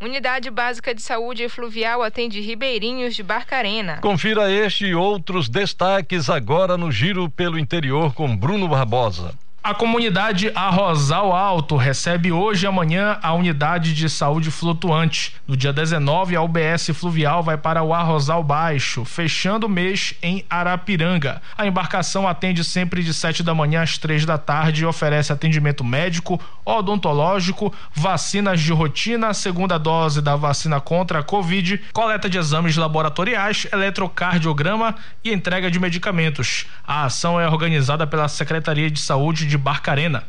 Unidade 0.00 0.50
Básica 0.50 0.92
de 0.94 1.00
Saúde 1.00 1.48
Fluvial 1.48 2.02
atende 2.02 2.40
Ribeirinhos 2.40 3.14
de 3.14 3.22
Barcarena. 3.22 3.98
Confira 3.98 4.50
este 4.50 4.86
e 4.86 4.94
outros 4.94 5.48
destaques 5.48 6.28
agora 6.28 6.76
no 6.76 6.90
Giro 6.90 7.30
pelo 7.30 7.58
Interior 7.58 8.12
com 8.12 8.36
Bruno 8.36 8.66
Barbosa. 8.66 9.34
A 9.62 9.74
comunidade 9.74 10.52
Arrozal 10.54 11.32
Alto 11.32 11.76
recebe 11.76 12.30
hoje 12.30 12.64
e 12.64 12.66
amanhã 12.66 13.18
a 13.20 13.34
unidade 13.34 13.92
de 13.92 14.08
saúde 14.08 14.52
flutuante. 14.52 15.34
No 15.46 15.56
dia 15.56 15.72
19, 15.72 16.36
a 16.36 16.40
UBS 16.40 16.90
Fluvial 16.94 17.42
vai 17.42 17.58
para 17.58 17.82
o 17.82 17.92
Arrozal 17.92 18.42
Baixo, 18.42 19.04
fechando 19.04 19.66
o 19.66 19.68
mês 19.68 20.14
em 20.22 20.44
Arapiranga. 20.48 21.42
A 21.56 21.66
embarcação 21.66 22.26
atende 22.26 22.62
sempre 22.62 23.02
de 23.02 23.12
7 23.12 23.42
da 23.42 23.52
manhã 23.52 23.82
às 23.82 23.98
3 23.98 24.24
da 24.24 24.38
tarde 24.38 24.82
e 24.82 24.86
oferece 24.86 25.32
atendimento 25.32 25.84
médico, 25.84 26.40
odontológico, 26.64 27.74
vacinas 27.92 28.60
de 28.60 28.72
rotina, 28.72 29.34
segunda 29.34 29.76
dose 29.76 30.22
da 30.22 30.36
vacina 30.36 30.80
contra 30.80 31.18
a 31.18 31.22
Covid, 31.22 31.82
coleta 31.92 32.30
de 32.30 32.38
exames 32.38 32.76
laboratoriais, 32.76 33.66
eletrocardiograma 33.72 34.94
e 35.24 35.32
entrega 35.32 35.68
de 35.68 35.80
medicamentos. 35.80 36.64
A 36.86 37.04
ação 37.04 37.40
é 37.40 37.46
organizada 37.46 38.06
pela 38.06 38.28
Secretaria 38.28 38.90
de 38.90 39.00
Saúde 39.00 39.47
de 39.48 39.58
Barcarena. 39.58 40.24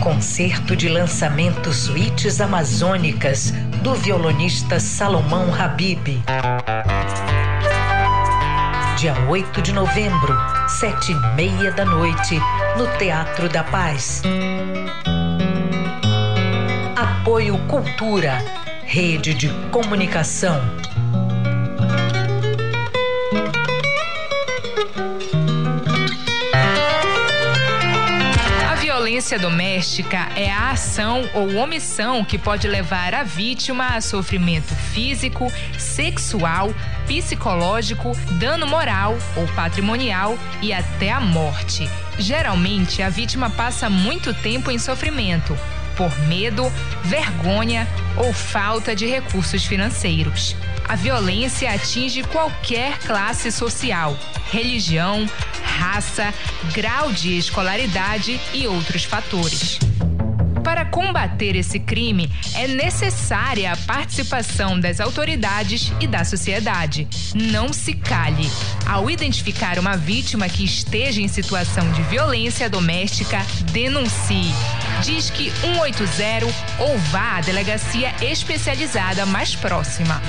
Concerto 0.01 0.75
de 0.75 0.89
lançamento 0.89 1.71
Suítes 1.71 2.41
Amazônicas 2.41 3.51
do 3.83 3.95
violonista 3.95 4.81
Salomão 4.81 5.55
Habib. 5.55 6.23
Dia 8.97 9.15
8 9.29 9.61
de 9.61 9.73
novembro, 9.73 10.62
sete 10.79 11.13
e 11.13 11.15
meia 11.35 11.71
da 11.73 11.85
noite, 11.85 12.39
no 12.77 12.87
Teatro 12.99 13.49
da 13.49 13.63
Paz. 13.63 14.23
Apoio 16.97 17.59
Cultura, 17.69 18.39
Rede 18.85 19.35
de 19.35 19.49
Comunicação. 19.71 20.61
Violência 29.23 29.39
doméstica 29.39 30.29
é 30.35 30.51
a 30.51 30.71
ação 30.71 31.23
ou 31.33 31.55
omissão 31.55 32.25
que 32.25 32.37
pode 32.37 32.67
levar 32.67 33.15
a 33.15 33.23
vítima 33.23 33.95
a 33.95 34.01
sofrimento 34.01 34.75
físico, 34.75 35.51
sexual, 35.79 36.75
psicológico, 37.07 38.17
dano 38.33 38.67
moral 38.67 39.17
ou 39.37 39.47
patrimonial 39.55 40.37
e 40.61 40.73
até 40.73 41.13
a 41.13 41.21
morte. 41.21 41.89
Geralmente, 42.19 43.01
a 43.01 43.09
vítima 43.09 43.49
passa 43.49 43.89
muito 43.89 44.35
tempo 44.35 44.73
em 44.73 44.79
sofrimento 44.79 45.57
por 46.03 46.19
medo, 46.27 46.69
vergonha 47.05 47.87
ou 48.17 48.33
falta 48.33 48.93
de 48.97 49.07
recursos 49.07 49.65
financeiros. 49.65 50.57
A 50.89 50.97
violência 50.97 51.73
atinge 51.73 52.25
qualquer 52.25 52.99
classe 52.99 53.53
social, 53.53 54.19
religião, 54.51 55.25
raça, 55.63 56.35
grau 56.73 57.13
de 57.13 57.39
escolaridade 57.39 58.41
e 58.53 58.67
outros 58.67 59.05
fatores. 59.05 59.79
Para 60.65 60.85
combater 60.85 61.55
esse 61.55 61.79
crime, 61.79 62.29
é 62.57 62.67
necessária 62.67 63.73
a 63.73 63.77
participação 63.77 64.81
das 64.81 64.99
autoridades 64.99 65.93
e 66.01 66.09
da 66.09 66.25
sociedade. 66.25 67.07
Não 67.33 67.73
se 67.73 67.95
cale. 67.95 68.51
Ao 68.87 69.09
identificar 69.09 69.79
uma 69.79 69.97
vítima 69.97 70.49
que 70.49 70.65
esteja 70.65 71.21
em 71.21 71.29
situação 71.29 71.93
de 71.93 72.03
violência 72.03 72.69
doméstica, 72.69 73.39
denuncie. 73.71 74.53
Diz 75.03 75.31
que 75.31 75.51
180 75.51 76.47
ou 76.79 76.99
vá 77.11 77.39
à 77.39 77.41
delegacia 77.41 78.15
especializada 78.21 79.25
mais 79.27 79.55
próxima. 79.55 80.21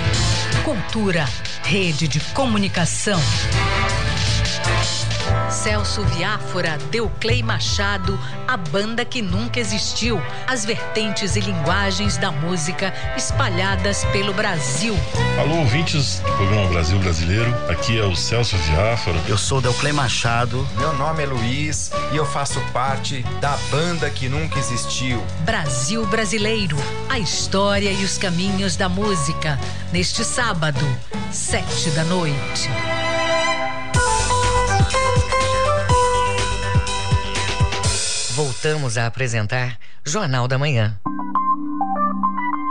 Cultura, 0.64 1.26
Rede 1.64 2.08
de 2.08 2.20
Comunicação. 2.20 3.20
Celso 5.54 6.04
Viáfora, 6.04 6.80
Deuclei 6.90 7.44
Machado, 7.44 8.20
a 8.48 8.58
banda 8.58 9.06
que 9.06 9.22
nunca 9.22 9.60
existiu, 9.60 10.20
as 10.48 10.66
vertentes 10.66 11.36
e 11.36 11.40
linguagens 11.40 12.18
da 12.18 12.32
música 12.32 12.92
espalhadas 13.16 14.04
pelo 14.06 14.34
Brasil. 14.34 14.96
Alô, 15.40 15.58
ouvintes 15.58 16.20
do 16.20 16.32
programa 16.34 16.68
Brasil 16.70 16.98
Brasileiro, 17.00 17.56
aqui 17.70 18.00
é 18.00 18.04
o 18.04 18.16
Celso 18.16 18.58
Viáfora. 18.58 19.18
Eu 19.28 19.38
sou 19.38 19.62
Deuclei 19.62 19.94
Machado. 19.94 20.68
Meu 20.76 20.92
nome 20.94 21.24
é 21.24 21.28
Luiz 21.28 21.92
e 22.12 22.18
eu 22.18 22.26
faço 22.26 22.60
parte 22.74 23.24
da 23.40 23.56
banda 23.70 24.10
que 24.10 24.28
nunca 24.28 24.58
existiu. 24.58 25.24
Brasil 25.42 26.06
Brasileiro, 26.08 26.78
a 27.08 27.20
história 27.20 27.92
e 27.92 28.04
os 28.04 28.18
caminhos 28.18 28.76
da 28.76 28.90
música, 28.90 29.60
neste 29.92 30.26
sábado, 30.26 30.84
sete 31.32 31.92
da 31.92 32.04
noite. 32.04 32.70
Voltamos 38.64 38.98
a 38.98 39.08
apresentar 39.08 39.78
Jornal 40.06 40.48
da 40.48 40.58
Manhã. 40.58 40.98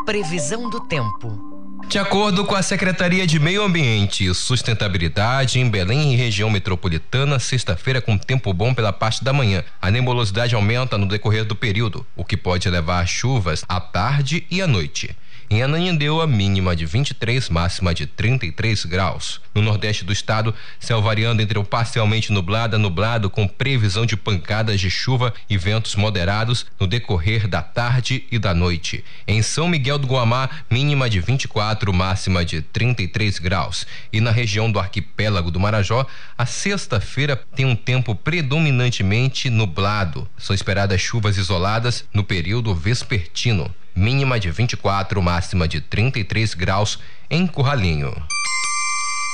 Previsão 0.07 0.71
do 0.71 0.81
tempo. 0.81 1.39
De 1.87 1.99
acordo 1.99 2.47
com 2.47 2.55
a 2.55 2.63
Secretaria 2.63 3.27
de 3.27 3.39
Meio 3.39 3.63
Ambiente 3.63 4.25
e 4.25 4.35
Sustentabilidade, 4.35 5.61
em 5.61 5.69
Belém 5.69 6.15
e 6.15 6.17
região 6.17 6.49
metropolitana, 6.49 7.39
sexta-feira 7.39 8.01
com 8.01 8.17
tempo 8.17 8.55
bom 8.55 8.73
pela 8.73 8.91
parte 8.91 9.23
da 9.23 9.35
manhã. 9.35 9.63
A 9.83 9.91
nebulosidade 9.91 10.55
aumenta 10.55 10.97
no 10.97 11.05
decorrer 11.05 11.45
do 11.45 11.55
período, 11.55 12.07
o 12.17 12.25
que 12.25 12.39
pode 12.39 12.71
levar 12.71 13.01
a 13.01 13.05
chuvas 13.05 13.63
à 13.69 13.79
tarde 13.79 14.47
e 14.51 14.63
à 14.63 14.67
noite. 14.67 15.15
Em 15.53 15.63
Ananindeua, 15.63 16.27
mínima 16.27 16.75
de 16.75 16.87
23, 16.87 17.51
máxima 17.51 17.93
de 17.93 18.07
33 18.07 18.87
graus. 18.87 19.39
No 19.55 19.61
nordeste 19.61 20.03
do 20.03 20.11
estado, 20.11 20.55
céu 20.81 21.03
variando 21.03 21.43
entre 21.43 21.59
o 21.59 21.63
parcialmente 21.63 22.33
nublado 22.33 22.77
a 22.77 22.79
nublado, 22.79 23.29
com 23.29 23.47
previsão 23.47 24.07
de 24.07 24.17
pancadas 24.17 24.81
de 24.81 24.89
chuva 24.89 25.35
e 25.51 25.59
ventos 25.59 25.95
moderados 25.95 26.65
no 26.81 26.87
decorrer 26.87 27.47
da 27.47 27.61
tarde 27.61 28.25
e 28.33 28.39
da 28.39 28.55
noite. 28.55 29.05
Em 29.29 29.43
São 29.43 29.69
Miguel 29.69 29.99
do 29.99 30.07
Guamá, 30.07 30.49
mínima 30.71 31.11
de 31.11 31.21
24, 31.21 31.93
máxima 31.93 32.47
de 32.47 32.63
33 32.63 33.39
graus. 33.39 33.87
E 34.11 34.23
na 34.23 34.31
região 34.31 34.73
do 34.73 34.79
arquipélago 34.79 35.51
do 35.51 35.61
Marajó, 35.61 36.07
a 36.39 36.47
sexta-feira 36.47 37.37
tem 37.55 37.67
um 37.67 37.77
tempo 37.77 38.15
predominantemente 38.15 39.51
nublado. 39.51 40.27
São 40.39 40.57
esperadas 40.57 41.03
chuvas 41.03 41.37
isoladas 41.37 42.07
no 42.11 42.25
período 42.25 42.75
vespertino. 42.75 43.71
Mínima 43.95 44.41
de 44.41 44.51
24, 44.51 45.23
máxima 45.23 45.69
de 45.69 45.81
33 45.81 46.55
graus 46.55 46.99
em 47.31 47.47
Curralinho. 47.47 48.15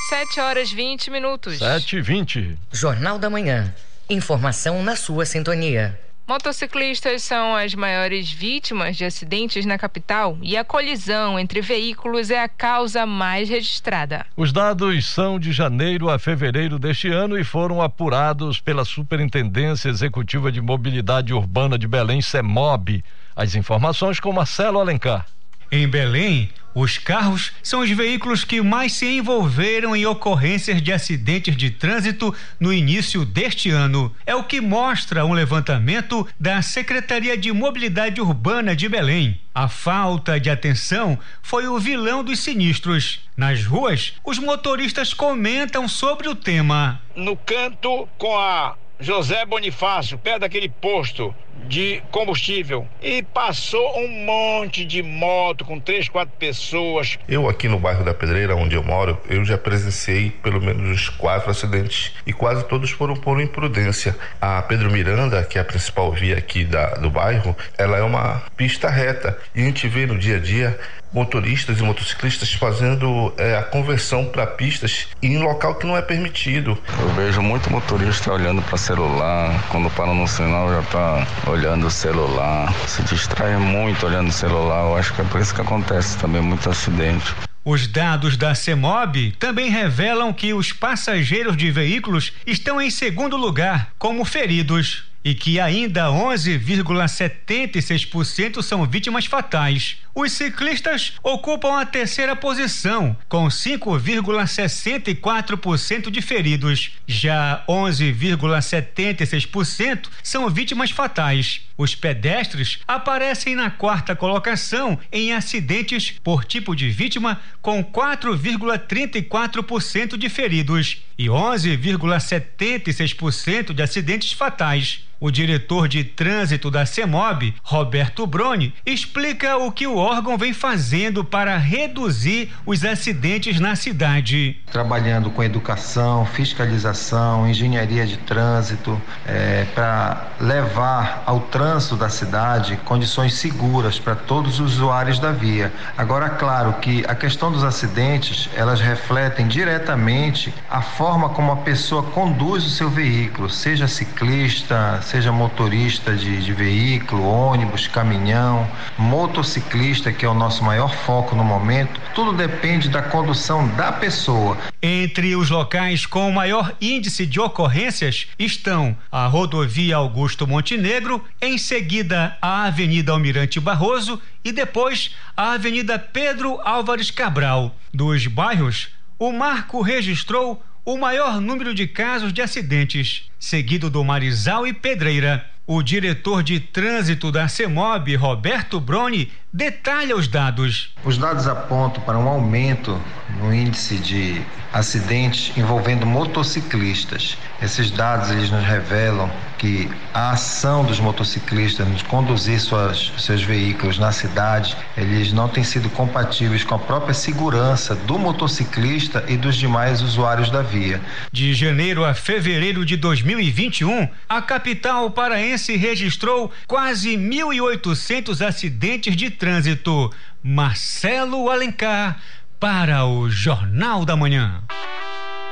7 0.09 0.39
horas 0.39 0.71
20 0.71 1.09
minutos. 1.11 1.59
7 1.59 1.97
e 1.97 2.01
20. 2.01 2.57
Jornal 2.71 3.17
da 3.17 3.29
Manhã. 3.29 3.73
Informação 4.09 4.83
na 4.83 4.95
sua 4.95 5.25
sintonia. 5.25 5.97
Motociclistas 6.29 7.23
são 7.23 7.55
as 7.55 7.73
maiores 7.73 8.31
vítimas 8.31 8.95
de 8.95 9.03
acidentes 9.03 9.65
na 9.65 9.79
capital 9.79 10.37
e 10.43 10.55
a 10.55 10.63
colisão 10.63 11.39
entre 11.39 11.59
veículos 11.59 12.29
é 12.29 12.43
a 12.43 12.47
causa 12.47 13.03
mais 13.03 13.49
registrada. 13.49 14.25
Os 14.37 14.53
dados 14.53 15.07
são 15.07 15.39
de 15.39 15.51
janeiro 15.51 16.07
a 16.07 16.19
fevereiro 16.19 16.77
deste 16.77 17.07
ano 17.07 17.35
e 17.35 17.43
foram 17.43 17.81
apurados 17.81 18.59
pela 18.59 18.85
Superintendência 18.85 19.89
Executiva 19.89 20.51
de 20.51 20.61
Mobilidade 20.61 21.33
Urbana 21.33 21.79
de 21.79 21.87
Belém, 21.87 22.21
CEMOB. 22.21 23.03
As 23.39 23.55
informações 23.55 24.19
com 24.19 24.33
Marcelo 24.33 24.81
Alencar. 24.81 25.25
Em 25.71 25.87
Belém, 25.87 26.49
os 26.75 26.97
carros 26.97 27.53
são 27.63 27.79
os 27.79 27.89
veículos 27.89 28.43
que 28.43 28.61
mais 28.61 28.91
se 28.91 29.05
envolveram 29.05 29.95
em 29.95 30.05
ocorrências 30.05 30.81
de 30.81 30.91
acidentes 30.91 31.55
de 31.55 31.71
trânsito 31.71 32.35
no 32.59 32.73
início 32.73 33.23
deste 33.23 33.69
ano. 33.69 34.13
É 34.25 34.35
o 34.35 34.43
que 34.43 34.59
mostra 34.59 35.25
um 35.25 35.31
levantamento 35.31 36.27
da 36.37 36.61
Secretaria 36.61 37.37
de 37.37 37.49
Mobilidade 37.53 38.19
Urbana 38.19 38.75
de 38.75 38.89
Belém. 38.89 39.39
A 39.55 39.69
falta 39.69 40.37
de 40.37 40.49
atenção 40.49 41.17
foi 41.41 41.65
o 41.65 41.79
vilão 41.79 42.25
dos 42.25 42.39
sinistros. 42.39 43.21
Nas 43.37 43.63
ruas, 43.63 44.15
os 44.21 44.37
motoristas 44.37 45.13
comentam 45.13 45.87
sobre 45.87 46.27
o 46.27 46.35
tema. 46.35 47.01
No 47.15 47.37
canto 47.37 48.05
com 48.17 48.37
a 48.37 48.75
José 48.99 49.45
Bonifácio, 49.45 50.17
perto 50.17 50.41
daquele 50.41 50.67
posto 50.67 51.33
de 51.67 52.01
combustível. 52.11 52.87
E 53.01 53.21
passou 53.23 53.97
um 53.99 54.07
monte 54.25 54.85
de 54.85 55.01
moto 55.01 55.65
com 55.65 55.79
três, 55.79 56.09
quatro 56.09 56.33
pessoas. 56.37 57.17
Eu 57.27 57.47
aqui 57.49 57.67
no 57.67 57.79
bairro 57.79 58.03
da 58.03 58.13
Pedreira, 58.13 58.55
onde 58.55 58.75
eu 58.75 58.83
moro, 58.83 59.19
eu 59.29 59.43
já 59.45 59.57
presenciei 59.57 60.29
pelo 60.29 60.61
menos 60.61 60.89
uns 60.89 61.09
quatro 61.09 61.51
acidentes 61.51 62.13
e 62.25 62.33
quase 62.33 62.63
todos 62.65 62.91
foram 62.91 63.15
por 63.15 63.39
imprudência. 63.41 64.15
A 64.41 64.61
Pedro 64.61 64.91
Miranda, 64.91 65.43
que 65.43 65.57
é 65.57 65.61
a 65.61 65.65
principal 65.65 66.11
via 66.11 66.37
aqui 66.37 66.63
da, 66.63 66.95
do 66.95 67.09
bairro, 67.09 67.55
ela 67.77 67.97
é 67.97 68.03
uma 68.03 68.43
pista 68.55 68.89
reta 68.89 69.37
e 69.55 69.61
a 69.61 69.65
gente 69.65 69.87
vê 69.87 70.05
no 70.05 70.17
dia 70.17 70.37
a 70.37 70.39
dia 70.39 70.79
motoristas 71.11 71.79
e 71.79 71.83
motociclistas 71.83 72.53
fazendo 72.53 73.33
é, 73.37 73.57
a 73.57 73.63
conversão 73.63 74.25
para 74.25 74.45
pistas 74.45 75.07
em 75.21 75.39
local 75.39 75.75
que 75.75 75.87
não 75.87 75.97
é 75.97 76.01
permitido. 76.01 76.77
Eu 76.99 77.09
vejo 77.09 77.41
muito 77.41 77.69
motorista 77.69 78.31
olhando 78.31 78.61
para 78.61 78.77
celular, 78.77 79.65
quando 79.69 79.89
para 79.89 80.13
no 80.13 80.27
sinal 80.27 80.69
já 80.69 80.81
está 80.81 81.27
olhando 81.49 81.87
o 81.87 81.91
celular, 81.91 82.73
se 82.87 83.01
distrai 83.03 83.57
muito 83.57 84.05
olhando 84.05 84.29
o 84.29 84.31
celular. 84.31 84.83
Eu 84.83 84.95
acho 84.95 85.13
que 85.13 85.21
é 85.21 85.23
por 85.25 85.41
isso 85.41 85.53
que 85.53 85.61
acontece 85.61 86.17
também 86.17 86.41
muito 86.41 86.69
acidente. 86.69 87.33
Os 87.65 87.87
dados 87.87 88.37
da 88.37 88.55
CEMOB 88.55 89.33
também 89.37 89.69
revelam 89.69 90.31
que 90.31 90.53
os 90.53 90.71
passageiros 90.71 91.57
de 91.57 91.69
veículos 91.69 92.31
estão 92.45 92.79
em 92.79 92.89
segundo 92.89 93.35
lugar, 93.35 93.89
como 93.97 94.23
feridos 94.23 95.08
e 95.23 95.33
que 95.35 95.59
ainda 95.59 96.07
11,76% 96.07 98.61
são 98.61 98.85
vítimas 98.85 99.25
fatais. 99.25 99.97
Os 100.15 100.31
ciclistas 100.31 101.13
ocupam 101.23 101.79
a 101.79 101.85
terceira 101.85 102.35
posição, 102.35 103.15
com 103.27 103.47
5,64% 103.47 106.09
de 106.09 106.19
feridos. 106.21 106.93
Já 107.07 107.63
11,76% 107.69 110.07
são 110.23 110.49
vítimas 110.49 110.89
fatais. 110.91 111.61
Os 111.77 111.93
pedestres 111.95 112.79
aparecem 112.87 113.55
na 113.55 113.69
quarta 113.69 114.15
colocação 114.15 114.97
em 115.11 115.31
acidentes 115.31 116.15
por 116.23 116.43
tipo 116.43 116.75
de 116.75 116.89
vítima, 116.89 117.39
com 117.61 117.83
4,34% 117.83 120.17
de 120.17 120.27
feridos 120.27 121.03
e 121.17 121.27
11,76% 121.27 123.73
de 123.73 123.81
acidentes 123.81 124.33
fatais. 124.33 125.07
O 125.21 125.29
diretor 125.29 125.89
de 125.89 126.01
trânsito 126.01 126.71
da 126.71 126.85
CEMOB, 126.85 127.53
Roberto 127.61 128.25
Broni, 128.25 128.73
explica 128.85 129.57
o 129.57 129.69
que 129.69 129.85
o 129.85 129.97
órgão 129.97 130.37
vem 130.37 130.53
fazendo 130.53 131.25
para 131.25 131.57
reduzir 131.57 132.53
os 132.65 132.85
acidentes 132.85 133.59
na 133.59 133.75
cidade. 133.75 134.57
Trabalhando 134.71 135.29
com 135.29 135.43
educação, 135.43 136.25
fiscalização, 136.25 137.49
engenharia 137.49 138.07
de 138.07 138.15
trânsito, 138.15 138.99
é, 139.25 139.65
para 139.75 140.27
levar 140.39 141.21
ao 141.25 141.41
trânsito 141.41 141.97
da 141.97 142.07
cidade 142.07 142.77
condições 142.85 143.33
seguras 143.33 143.99
para 143.99 144.15
todos 144.15 144.61
os 144.61 144.75
usuários 144.75 145.19
da 145.19 145.33
via. 145.33 145.73
Agora, 145.97 146.29
claro 146.29 146.75
que 146.79 147.03
a 147.05 147.13
questão 147.13 147.51
dos 147.51 147.65
acidentes, 147.65 148.49
elas 148.55 148.79
refletem 148.79 149.49
diretamente 149.49 150.53
a 150.69 150.81
forma 150.81 151.27
como 151.27 151.51
a 151.51 151.57
pessoa 151.57 152.03
conduz 152.03 152.65
o 152.65 152.69
seu 152.69 152.89
veículo, 152.89 153.49
seja 153.49 153.85
ciclista, 153.85 155.01
seja 155.09 155.31
motorista 155.31 156.15
de, 156.15 156.39
de 156.43 156.53
veículo, 156.53 157.23
ônibus, 157.23 157.87
caminhão, 157.87 158.69
motociclista, 158.95 160.13
que 160.13 160.23
é 160.23 160.29
o 160.29 160.35
nosso 160.35 160.63
maior 160.63 160.93
foco 160.93 161.35
no 161.35 161.43
momento, 161.43 161.99
tudo 162.13 162.31
depende 162.31 162.89
da 162.89 163.01
condução 163.01 163.67
da 163.69 163.91
pessoa. 163.91 164.55
Entre 164.79 165.35
os 165.35 165.49
locais 165.49 166.05
com 166.05 166.31
maior 166.31 166.75
índice 166.79 167.25
de 167.25 167.39
ocorrências 167.39 168.27
estão 168.37 168.95
a 169.11 169.25
rodovia 169.25 169.95
Augusto 169.95 170.45
Montenegro, 170.45 171.25
em 171.41 171.57
seguida 171.57 172.37
a 172.39 172.65
Avenida 172.65 173.11
Almirante 173.11 173.59
Barroso 173.59 174.21
e 174.45 174.51
depois 174.51 175.15
a 175.35 175.53
Avenida 175.53 175.97
Pedro 175.97 176.61
Álvares 176.63 177.09
Cabral. 177.09 177.75
Dos 177.91 178.27
bairros, 178.27 178.89
o 179.17 179.31
marco 179.31 179.81
registrou 179.81 180.63
o 180.85 180.97
maior 180.97 181.41
número 181.41 181.73
de 181.73 181.87
casos 181.87 182.31
de 182.31 182.41
acidentes, 182.41 183.28
seguido 183.39 183.89
do 183.89 184.03
Marizal 184.03 184.67
e 184.67 184.73
Pedreira. 184.73 185.45
O 185.65 185.83
diretor 185.83 186.41
de 186.41 186.59
trânsito 186.59 187.31
da 187.31 187.47
CEMOB, 187.47 188.15
Roberto 188.15 188.79
Broni, 188.79 189.31
detalha 189.53 190.15
os 190.15 190.27
dados. 190.27 190.91
Os 191.03 191.17
dados 191.17 191.47
apontam 191.47 192.03
para 192.03 192.17
um 192.17 192.27
aumento 192.27 192.99
no 193.39 193.53
índice 193.53 193.97
de 193.97 194.41
acidentes 194.71 195.55
envolvendo 195.57 196.05
motociclistas. 196.05 197.37
Esses 197.61 197.89
dados 197.89 198.29
eles 198.29 198.51
nos 198.51 198.63
revelam 198.63 199.29
que 199.57 199.89
a 200.13 200.31
ação 200.31 200.85
dos 200.85 200.99
motociclistas 200.99 201.85
de 201.97 202.03
conduzir 202.05 202.59
suas, 202.59 203.11
seus 203.17 203.43
veículos 203.43 203.97
na 203.97 204.11
cidade, 204.11 204.77
eles 204.95 205.33
não 205.33 205.49
têm 205.49 205.63
sido 205.63 205.89
compatíveis 205.89 206.63
com 206.63 206.75
a 206.75 206.79
própria 206.79 207.13
segurança 207.13 207.93
do 207.95 208.17
motociclista 208.17 209.23
e 209.27 209.35
dos 209.35 209.55
demais 209.55 210.01
usuários 210.01 210.49
da 210.49 210.61
via. 210.61 211.01
De 211.31 211.53
janeiro 211.53 212.05
a 212.05 212.13
fevereiro 212.13 212.85
de 212.85 212.95
2021, 213.29 214.09
a 214.27 214.41
capital 214.41 215.11
paraense 215.11 215.77
registrou 215.77 216.51
quase 216.65 217.15
1.800 217.15 218.43
acidentes 218.43 219.15
de 219.15 219.29
trânsito. 219.29 220.11
Marcelo 220.41 221.47
Alencar 221.49 222.19
para 222.59 223.05
o 223.05 223.29
Jornal 223.29 224.03
da 224.03 224.15
Manhã. 224.15 224.63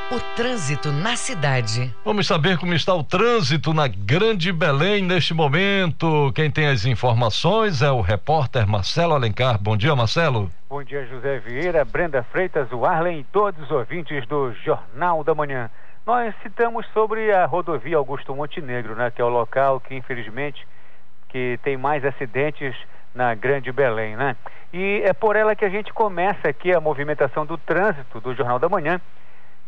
O 0.09 0.19
trânsito 0.35 0.91
na 0.91 1.15
cidade. 1.15 1.93
Vamos 2.03 2.25
saber 2.25 2.57
como 2.57 2.73
está 2.73 2.95
o 2.95 3.03
trânsito 3.03 3.73
na 3.73 3.87
Grande 3.87 4.51
Belém 4.51 5.03
neste 5.03 5.33
momento. 5.33 6.31
Quem 6.33 6.49
tem 6.49 6.67
as 6.67 6.85
informações 6.85 7.83
é 7.83 7.91
o 7.91 8.01
repórter 8.01 8.65
Marcelo 8.65 9.13
Alencar. 9.13 9.61
Bom 9.61 9.77
dia, 9.77 9.95
Marcelo. 9.95 10.49
Bom 10.69 10.81
dia, 10.81 11.05
José 11.05 11.39
Vieira, 11.39 11.85
Brenda 11.85 12.23
Freitas, 12.31 12.71
o 12.71 12.85
Arlen 12.85 13.19
e 13.19 13.23
todos 13.25 13.61
os 13.65 13.69
ouvintes 13.69 14.25
do 14.27 14.51
Jornal 14.65 15.23
da 15.23 15.35
Manhã. 15.35 15.69
Nós 16.07 16.33
citamos 16.41 16.87
sobre 16.93 17.33
a 17.33 17.45
rodovia 17.45 17.97
Augusto 17.97 18.33
Montenegro, 18.33 18.95
né, 18.95 19.11
que 19.11 19.21
é 19.21 19.25
o 19.25 19.27
local 19.27 19.81
que 19.81 19.93
infelizmente 19.93 20.65
que 21.27 21.59
tem 21.61 21.75
mais 21.75 22.05
acidentes 22.05 22.73
na 23.13 23.35
Grande 23.35 23.73
Belém, 23.73 24.15
né? 24.15 24.37
E 24.71 25.01
é 25.03 25.11
por 25.11 25.35
ela 25.35 25.53
que 25.53 25.65
a 25.65 25.69
gente 25.69 25.91
começa 25.91 26.47
aqui 26.47 26.73
a 26.73 26.79
movimentação 26.79 27.45
do 27.45 27.57
trânsito 27.57 28.21
do 28.21 28.33
Jornal 28.33 28.57
da 28.57 28.69
Manhã. 28.69 29.01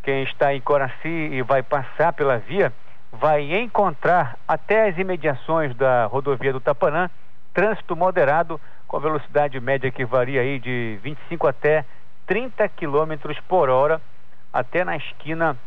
Quem 0.01 0.23
está 0.23 0.53
em 0.53 0.61
Coraci 0.61 1.09
e 1.09 1.41
vai 1.41 1.61
passar 1.61 2.13
pela 2.13 2.37
via 2.37 2.71
vai 3.11 3.53
encontrar 3.55 4.37
até 4.47 4.87
as 4.87 4.97
imediações 4.97 5.75
da 5.75 6.05
rodovia 6.05 6.53
do 6.53 6.61
Tapanã 6.61 7.09
trânsito 7.53 7.97
moderado 7.97 8.61
com 8.87 8.97
velocidade 8.97 9.59
média 9.59 9.91
que 9.91 10.05
varia 10.05 10.39
aí 10.39 10.57
de 10.57 10.97
25 11.03 11.47
até 11.47 11.83
30 12.25 12.69
km 12.69 13.33
por 13.45 13.69
hora, 13.69 13.99
até 14.53 14.85
na 14.85 14.95
esquina 14.95 15.57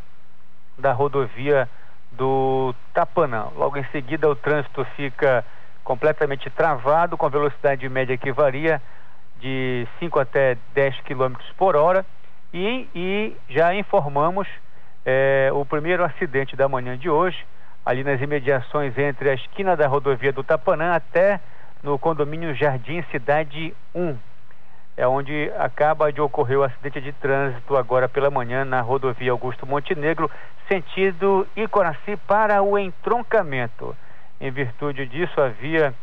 da 0.78 0.92
rodovia 0.92 1.68
do 2.10 2.74
Tapanã. 2.92 3.48
Logo 3.56 3.78
em 3.78 3.84
seguida, 3.86 4.28
o 4.28 4.36
trânsito 4.36 4.84
fica 4.96 5.44
completamente 5.84 6.48
travado, 6.50 7.16
com 7.16 7.28
velocidade 7.28 7.88
média 7.88 8.16
que 8.16 8.32
varia 8.32 8.80
de 9.40 9.86
5 9.98 10.18
até 10.18 10.56
10 10.74 11.00
km 11.00 11.34
por 11.56 11.76
hora. 11.76 12.04
E, 12.54 12.88
e 12.94 13.36
já 13.48 13.74
informamos 13.74 14.46
é, 15.04 15.50
o 15.52 15.64
primeiro 15.64 16.04
acidente 16.04 16.54
da 16.54 16.68
manhã 16.68 16.96
de 16.96 17.08
hoje, 17.08 17.44
ali 17.84 18.04
nas 18.04 18.20
imediações 18.20 18.96
entre 18.96 19.30
a 19.30 19.34
esquina 19.34 19.76
da 19.76 19.86
rodovia 19.86 20.32
do 20.32 20.44
Tapanã 20.44 20.94
até 20.94 21.40
no 21.82 21.98
condomínio 21.98 22.54
Jardim 22.54 23.02
Cidade 23.10 23.74
1. 23.94 24.16
É 24.96 25.06
onde 25.06 25.50
acaba 25.58 26.12
de 26.12 26.20
ocorrer 26.20 26.58
o 26.58 26.64
acidente 26.64 27.00
de 27.00 27.12
trânsito 27.12 27.76
agora 27.76 28.08
pela 28.08 28.30
manhã 28.30 28.64
na 28.64 28.80
rodovia 28.82 29.32
Augusto 29.32 29.66
Montenegro, 29.66 30.30
sentido 30.68 31.46
Icoraci 31.56 32.16
para 32.26 32.62
o 32.62 32.78
entroncamento. 32.78 33.96
Em 34.38 34.50
virtude 34.50 35.06
disso, 35.06 35.40
a 35.40 35.48
via 35.48 35.94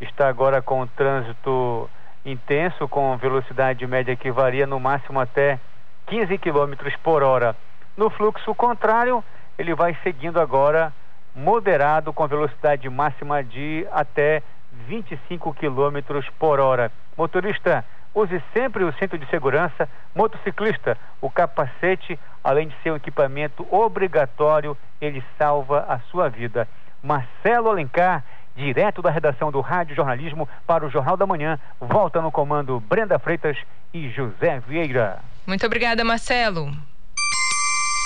está 0.00 0.28
agora 0.28 0.60
com 0.60 0.86
trânsito 0.86 1.88
intenso, 2.26 2.86
com 2.88 3.16
velocidade 3.16 3.86
média 3.86 4.14
que 4.16 4.30
varia 4.30 4.66
no 4.66 4.78
máximo 4.78 5.18
até 5.18 5.58
15 6.06 6.36
km 6.38 6.74
por 7.02 7.22
hora. 7.22 7.56
No 7.96 8.10
fluxo 8.10 8.54
contrário, 8.54 9.24
ele 9.56 9.74
vai 9.74 9.96
seguindo 10.02 10.38
agora 10.38 10.92
moderado 11.34 12.12
com 12.12 12.26
velocidade 12.26 12.88
máxima 12.90 13.42
de 13.42 13.86
até 13.90 14.42
25 14.86 15.54
km 15.54 16.20
por 16.38 16.60
hora. 16.60 16.92
Motorista, 17.16 17.84
use 18.16 18.42
sempre 18.52 18.82
o 18.82 18.92
cinto 18.94 19.18
de 19.18 19.28
segurança. 19.28 19.88
Motociclista, 20.14 20.96
o 21.20 21.30
capacete, 21.30 22.18
além 22.42 22.68
de 22.68 22.74
ser 22.82 22.90
um 22.90 22.96
equipamento 22.96 23.66
obrigatório, 23.70 24.76
ele 25.00 25.22
salva 25.38 25.84
a 25.86 26.00
sua 26.10 26.28
vida. 26.30 26.66
Marcelo 27.02 27.68
Alencar, 27.68 28.24
direto 28.56 29.02
da 29.02 29.10
redação 29.10 29.52
do 29.52 29.60
Rádio 29.60 29.94
Jornalismo 29.94 30.48
para 30.66 30.86
o 30.86 30.90
Jornal 30.90 31.16
da 31.16 31.26
Manhã, 31.26 31.58
volta 31.78 32.22
no 32.22 32.32
comando 32.32 32.80
Brenda 32.80 33.18
Freitas 33.18 33.58
e 33.92 34.08
José 34.10 34.60
Vieira. 34.66 35.18
Muito 35.46 35.64
obrigada, 35.66 36.02
Marcelo. 36.02 36.72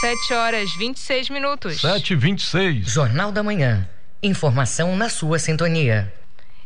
7 0.01 0.35
horas 0.35 0.75
26 0.75 1.31
minutos. 1.31 1.81
7 1.81 2.15
e 2.15 2.17
26 2.17 2.87
Jornal 2.91 3.31
da 3.31 3.43
Manhã. 3.43 3.89
Informação 4.23 4.97
na 4.97 5.09
sua 5.09 5.39
sintonia. 5.39 6.13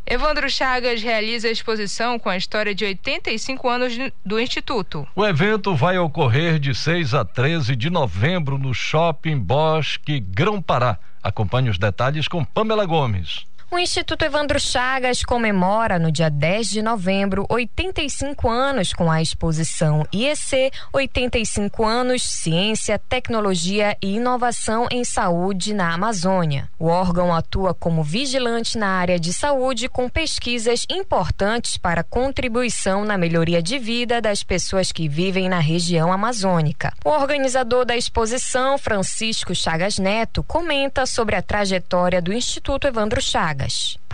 Evandro 0.06 0.50
Chagas 0.50 1.02
realiza 1.02 1.48
a 1.48 1.50
exposição 1.50 2.18
com 2.18 2.28
a 2.28 2.36
história 2.36 2.74
de 2.74 2.84
85 2.84 3.68
anos 3.68 3.92
do 4.24 4.38
Instituto. 4.38 5.08
O 5.16 5.24
evento 5.24 5.74
vai 5.74 5.96
ocorrer 5.96 6.58
de 6.58 6.74
6 6.74 7.14
a 7.14 7.24
13 7.24 7.74
de 7.74 7.88
novembro 7.88 8.58
no 8.58 8.74
Shopping 8.74 9.38
Bosque 9.38 10.20
Grão 10.20 10.60
Pará. 10.60 10.98
Acompanhe 11.22 11.70
os 11.70 11.78
detalhes 11.78 12.28
com 12.28 12.44
Pamela 12.44 12.84
Gomes. 12.84 13.46
O 13.70 13.78
Instituto 13.78 14.22
Evandro 14.24 14.60
Chagas 14.60 15.24
comemora 15.24 15.98
no 15.98 16.12
dia 16.12 16.30
10 16.30 16.70
de 16.70 16.82
novembro 16.82 17.44
85 17.48 18.48
anos 18.48 18.92
com 18.92 19.10
a 19.10 19.20
exposição 19.20 20.06
IEC 20.12 20.70
85 20.92 21.84
anos 21.84 22.22
Ciência, 22.22 22.98
Tecnologia 22.98 23.96
e 24.00 24.16
Inovação 24.16 24.86
em 24.92 25.02
Saúde 25.02 25.74
na 25.74 25.92
Amazônia. 25.92 26.68
O 26.78 26.86
órgão 26.86 27.34
atua 27.34 27.74
como 27.74 28.04
vigilante 28.04 28.78
na 28.78 28.88
área 28.88 29.18
de 29.18 29.32
saúde 29.32 29.88
com 29.88 30.08
pesquisas 30.08 30.86
importantes 30.88 31.76
para 31.76 32.04
contribuição 32.04 33.04
na 33.04 33.18
melhoria 33.18 33.62
de 33.62 33.78
vida 33.78 34.20
das 34.20 34.44
pessoas 34.44 34.92
que 34.92 35.08
vivem 35.08 35.48
na 35.48 35.58
região 35.58 36.12
amazônica. 36.12 36.92
O 37.04 37.10
organizador 37.10 37.84
da 37.84 37.96
exposição, 37.96 38.78
Francisco 38.78 39.54
Chagas 39.54 39.98
Neto, 39.98 40.44
comenta 40.44 41.06
sobre 41.06 41.34
a 41.34 41.42
trajetória 41.42 42.22
do 42.22 42.32
Instituto 42.32 42.86
Evandro 42.86 43.20
Chagas. 43.20 43.63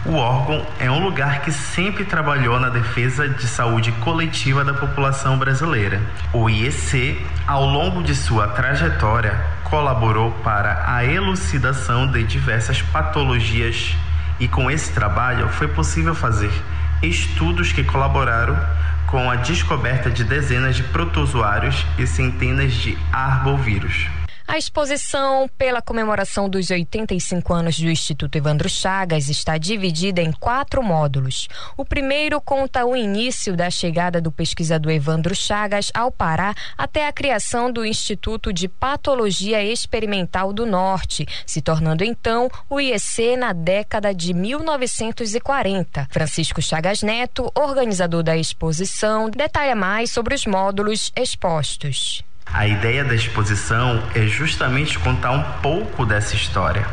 O 0.06 0.14
órgão 0.14 0.66
é 0.78 0.90
um 0.90 1.04
lugar 1.04 1.42
que 1.42 1.52
sempre 1.52 2.04
trabalhou 2.04 2.58
na 2.58 2.68
defesa 2.68 3.28
de 3.28 3.46
saúde 3.46 3.92
coletiva 3.92 4.64
da 4.64 4.72
população 4.72 5.38
brasileira. 5.38 6.00
O 6.32 6.48
IEC, 6.48 7.26
ao 7.46 7.66
longo 7.66 8.02
de 8.02 8.14
sua 8.14 8.48
trajetória, 8.48 9.38
colaborou 9.64 10.30
para 10.42 10.84
a 10.86 11.04
elucidação 11.04 12.06
de 12.06 12.24
diversas 12.24 12.80
patologias 12.80 13.94
e 14.38 14.48
com 14.48 14.70
esse 14.70 14.92
trabalho 14.92 15.48
foi 15.48 15.68
possível 15.68 16.14
fazer 16.14 16.50
estudos 17.02 17.72
que 17.72 17.84
colaboraram 17.84 18.58
com 19.06 19.30
a 19.30 19.36
descoberta 19.36 20.10
de 20.10 20.24
dezenas 20.24 20.76
de 20.76 20.82
protozoários 20.84 21.84
e 21.98 22.06
centenas 22.06 22.72
de 22.72 22.96
arbovírus. 23.12 24.08
A 24.50 24.58
exposição 24.58 25.48
pela 25.56 25.80
comemoração 25.80 26.48
dos 26.48 26.70
85 26.70 27.54
anos 27.54 27.78
do 27.78 27.88
Instituto 27.88 28.34
Evandro 28.34 28.68
Chagas 28.68 29.28
está 29.28 29.56
dividida 29.56 30.20
em 30.20 30.32
quatro 30.32 30.82
módulos. 30.82 31.46
O 31.76 31.84
primeiro 31.84 32.40
conta 32.40 32.84
o 32.84 32.96
início 32.96 33.56
da 33.56 33.70
chegada 33.70 34.20
do 34.20 34.32
pesquisador 34.32 34.90
Evandro 34.90 35.36
Chagas 35.36 35.92
ao 35.94 36.10
Pará 36.10 36.52
até 36.76 37.06
a 37.06 37.12
criação 37.12 37.70
do 37.70 37.86
Instituto 37.86 38.52
de 38.52 38.66
Patologia 38.66 39.62
Experimental 39.62 40.52
do 40.52 40.66
Norte, 40.66 41.28
se 41.46 41.62
tornando 41.62 42.02
então 42.02 42.50
o 42.68 42.80
IEC 42.80 43.36
na 43.36 43.52
década 43.52 44.12
de 44.12 44.34
1940. 44.34 46.08
Francisco 46.10 46.60
Chagas 46.60 47.04
Neto, 47.04 47.52
organizador 47.54 48.24
da 48.24 48.36
exposição, 48.36 49.30
detalha 49.30 49.76
mais 49.76 50.10
sobre 50.10 50.34
os 50.34 50.44
módulos 50.44 51.12
expostos. 51.14 52.24
A 52.52 52.66
ideia 52.66 53.04
da 53.04 53.14
exposição 53.14 54.02
é 54.12 54.26
justamente 54.26 54.98
contar 54.98 55.30
um 55.30 55.42
pouco 55.62 56.04
dessa 56.04 56.34
história, 56.34 56.84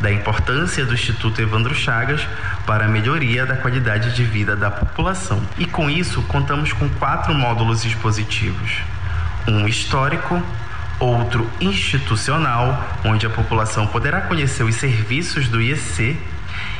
da 0.00 0.10
importância 0.10 0.86
do 0.86 0.94
Instituto 0.94 1.42
Evandro 1.42 1.74
Chagas 1.74 2.26
para 2.64 2.84
a 2.84 2.88
melhoria 2.88 3.44
da 3.44 3.56
qualidade 3.56 4.14
de 4.14 4.22
vida 4.22 4.54
da 4.54 4.70
população. 4.70 5.42
E 5.58 5.66
com 5.66 5.90
isso, 5.90 6.22
contamos 6.22 6.72
com 6.72 6.88
quatro 6.90 7.34
módulos 7.34 7.84
expositivos: 7.84 8.82
um 9.48 9.66
histórico, 9.66 10.40
outro 11.00 11.50
institucional, 11.60 12.80
onde 13.04 13.26
a 13.26 13.30
população 13.30 13.88
poderá 13.88 14.20
conhecer 14.20 14.62
os 14.62 14.76
serviços 14.76 15.48
do 15.48 15.60
IEC 15.60 16.16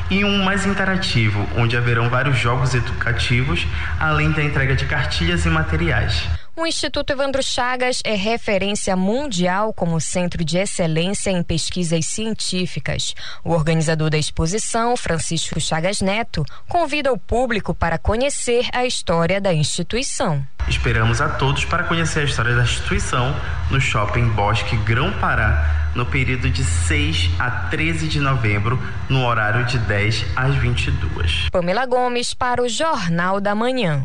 e 0.08 0.24
um 0.24 0.44
mais 0.44 0.66
interativo, 0.66 1.48
onde 1.56 1.76
haverão 1.76 2.08
vários 2.08 2.38
jogos 2.38 2.74
educativos, 2.74 3.66
além 3.98 4.30
da 4.30 4.42
entrega 4.42 4.76
de 4.76 4.84
cartilhas 4.84 5.44
e 5.46 5.50
materiais. 5.50 6.28
O 6.56 6.66
Instituto 6.66 7.12
Evandro 7.12 7.42
Chagas 7.42 8.02
é 8.04 8.14
referência 8.14 8.96
mundial 8.96 9.72
como 9.72 10.00
centro 10.00 10.44
de 10.44 10.58
excelência 10.58 11.30
em 11.30 11.42
pesquisas 11.42 12.04
científicas. 12.06 13.14
O 13.44 13.52
organizador 13.52 14.10
da 14.10 14.18
exposição, 14.18 14.96
Francisco 14.96 15.60
Chagas 15.60 16.00
Neto, 16.00 16.44
convida 16.68 17.12
o 17.12 17.18
público 17.18 17.72
para 17.72 17.96
conhecer 17.98 18.66
a 18.72 18.84
história 18.84 19.40
da 19.40 19.54
instituição. 19.54 20.44
Esperamos 20.68 21.20
a 21.20 21.28
todos 21.28 21.64
para 21.64 21.84
conhecer 21.84 22.20
a 22.20 22.24
história 22.24 22.54
da 22.54 22.62
instituição 22.62 23.34
no 23.70 23.80
Shopping 23.80 24.28
Bosque 24.30 24.76
Grão 24.78 25.12
Pará, 25.18 25.92
no 25.94 26.04
período 26.04 26.50
de 26.50 26.64
6 26.64 27.30
a 27.38 27.50
13 27.70 28.08
de 28.08 28.20
novembro, 28.20 28.78
no 29.08 29.24
horário 29.24 29.64
de 29.66 29.78
10 29.78 30.26
às 30.36 30.54
22. 30.56 31.48
Pamela 31.50 31.86
Gomes 31.86 32.34
para 32.34 32.62
o 32.62 32.68
Jornal 32.68 33.40
da 33.40 33.54
Manhã. 33.54 34.04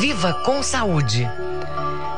Viva 0.00 0.32
com 0.32 0.62
saúde. 0.62 1.28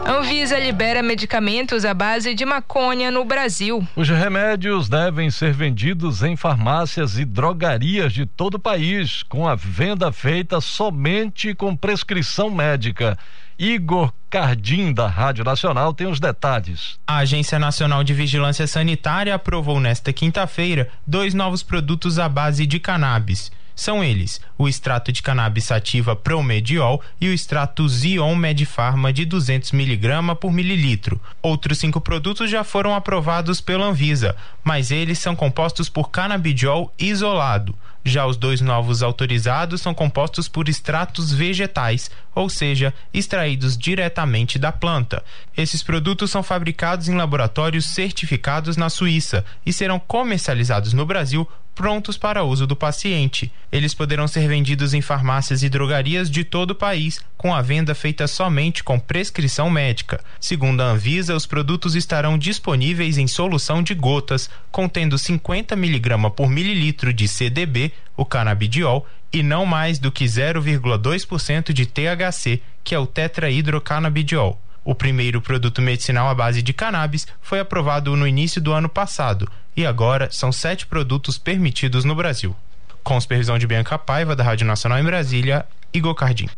Anvisa 0.04 0.58
libera 0.58 1.02
medicamentos 1.02 1.84
à 1.84 1.92
base 1.92 2.34
de 2.34 2.44
maconha 2.44 3.10
no 3.10 3.24
Brasil. 3.24 3.86
Os 3.96 4.08
remédios 4.08 4.88
devem 4.88 5.30
ser 5.30 5.52
vendidos 5.52 6.22
em 6.22 6.36
farmácias 6.36 7.18
e 7.18 7.24
drogarias 7.24 8.12
de 8.12 8.24
todo 8.24 8.54
o 8.54 8.58
país, 8.60 9.22
com 9.24 9.48
a 9.48 9.54
venda 9.54 10.12
feita 10.12 10.60
somente 10.60 11.54
com 11.54 11.76
prescrição 11.76 12.50
médica. 12.50 13.18
Igor 13.58 14.12
Cardim, 14.30 14.92
da 14.92 15.08
Rádio 15.08 15.44
Nacional, 15.44 15.92
tem 15.92 16.06
os 16.06 16.20
detalhes. 16.20 16.98
A 17.06 17.18
Agência 17.18 17.58
Nacional 17.58 18.04
de 18.04 18.14
Vigilância 18.14 18.66
Sanitária 18.66 19.34
aprovou 19.34 19.80
nesta 19.80 20.12
quinta-feira 20.12 20.88
dois 21.06 21.34
novos 21.34 21.62
produtos 21.62 22.18
à 22.18 22.28
base 22.28 22.66
de 22.66 22.78
cannabis. 22.78 23.50
São 23.76 24.02
eles 24.02 24.40
o 24.56 24.66
extrato 24.66 25.12
de 25.12 25.22
cannabis 25.22 25.64
sativa 25.64 26.16
Promediol 26.16 27.02
e 27.20 27.28
o 27.28 27.32
extrato 27.32 27.86
Zion 27.86 28.34
Medfarma 28.34 29.12
de 29.12 29.26
200 29.26 29.70
mg 29.74 30.34
por 30.40 30.50
mililitro. 30.50 31.20
Outros 31.42 31.78
cinco 31.78 32.00
produtos 32.00 32.50
já 32.50 32.64
foram 32.64 32.94
aprovados 32.94 33.60
pela 33.60 33.84
Anvisa, 33.84 34.34
mas 34.64 34.90
eles 34.90 35.18
são 35.18 35.36
compostos 35.36 35.90
por 35.90 36.10
canabidiol 36.10 36.90
isolado. 36.98 37.76
Já 38.02 38.24
os 38.24 38.36
dois 38.36 38.60
novos 38.60 39.02
autorizados 39.02 39.82
são 39.82 39.92
compostos 39.92 40.48
por 40.48 40.68
extratos 40.68 41.32
vegetais, 41.32 42.08
ou 42.34 42.48
seja, 42.48 42.94
extraídos 43.12 43.76
diretamente 43.76 44.58
da 44.58 44.72
planta. 44.72 45.22
Esses 45.56 45.82
produtos 45.82 46.30
são 46.30 46.42
fabricados 46.42 47.08
em 47.08 47.16
laboratórios 47.16 47.84
certificados 47.84 48.76
na 48.76 48.88
Suíça 48.88 49.44
e 49.66 49.72
serão 49.72 49.98
comercializados 49.98 50.92
no 50.92 51.04
Brasil 51.04 51.46
prontos 51.76 52.16
para 52.16 52.42
uso 52.42 52.66
do 52.66 52.74
paciente. 52.74 53.52
Eles 53.70 53.92
poderão 53.92 54.26
ser 54.26 54.48
vendidos 54.48 54.94
em 54.94 55.02
farmácias 55.02 55.62
e 55.62 55.68
drogarias 55.68 56.30
de 56.30 56.42
todo 56.42 56.70
o 56.70 56.74
país, 56.74 57.20
com 57.36 57.54
a 57.54 57.60
venda 57.60 57.94
feita 57.94 58.26
somente 58.26 58.82
com 58.82 58.98
prescrição 58.98 59.68
médica. 59.68 60.24
Segundo 60.40 60.80
a 60.80 60.86
Anvisa, 60.86 61.36
os 61.36 61.44
produtos 61.44 61.94
estarão 61.94 62.38
disponíveis 62.38 63.18
em 63.18 63.26
solução 63.26 63.82
de 63.82 63.94
gotas, 63.94 64.48
contendo 64.72 65.18
50 65.18 65.74
mg 65.74 66.30
por 66.34 66.48
mililitro 66.48 67.12
de 67.12 67.28
CDB, 67.28 67.92
o 68.16 68.24
canabidiol, 68.24 69.06
e 69.30 69.42
não 69.42 69.66
mais 69.66 69.98
do 69.98 70.10
que 70.10 70.24
0,2% 70.24 71.74
de 71.74 71.84
THC, 71.84 72.62
que 72.82 72.94
é 72.94 72.98
o 72.98 73.06
tetrahidrocanabidiol. 73.06 74.58
O 74.82 74.94
primeiro 74.94 75.42
produto 75.42 75.82
medicinal 75.82 76.28
à 76.28 76.34
base 76.34 76.62
de 76.62 76.72
cannabis 76.72 77.26
foi 77.42 77.60
aprovado 77.60 78.16
no 78.16 78.26
início 78.26 78.62
do 78.62 78.72
ano 78.72 78.88
passado 78.88 79.46
e 79.76 79.84
agora 79.84 80.28
são 80.30 80.50
sete 80.50 80.86
produtos 80.86 81.36
permitidos 81.36 82.04
no 82.04 82.14
Brasil. 82.14 82.56
Com 83.04 83.20
supervisão 83.20 83.58
de 83.58 83.66
Bianca 83.66 83.98
Paiva, 83.98 84.34
da 84.34 84.42
Rádio 84.42 84.66
Nacional 84.66 84.98
em 84.98 85.04
Brasília, 85.04 85.66
Igor 85.92 86.14
Cardim. 86.14 86.48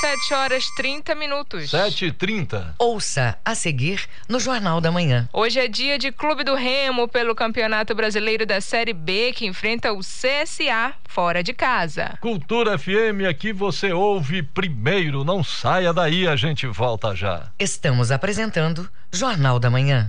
7 0.00 0.32
horas 0.32 0.64
30 0.76 1.14
minutos. 1.14 1.68
7 1.70 2.06
e 2.06 2.12
30. 2.12 2.74
Ouça 2.78 3.36
a 3.44 3.54
seguir 3.54 4.02
no 4.26 4.40
Jornal 4.40 4.80
da 4.80 4.90
Manhã. 4.90 5.28
Hoje 5.30 5.60
é 5.60 5.68
dia 5.68 5.98
de 5.98 6.10
Clube 6.10 6.42
do 6.42 6.54
Remo 6.54 7.06
pelo 7.06 7.34
Campeonato 7.34 7.94
Brasileiro 7.94 8.46
da 8.46 8.62
Série 8.62 8.94
B, 8.94 9.34
que 9.34 9.44
enfrenta 9.44 9.92
o 9.92 10.00
CSA 10.00 10.94
fora 11.06 11.42
de 11.42 11.52
casa. 11.52 12.16
Cultura 12.18 12.78
FM, 12.78 13.28
aqui 13.28 13.52
você 13.52 13.92
ouve 13.92 14.42
primeiro. 14.42 15.22
Não 15.22 15.44
saia 15.44 15.92
daí, 15.92 16.26
a 16.26 16.34
gente 16.34 16.66
volta 16.66 17.14
já. 17.14 17.48
Estamos 17.58 18.10
apresentando 18.10 18.88
Jornal 19.12 19.58
da 19.58 19.68
Manhã. 19.68 20.08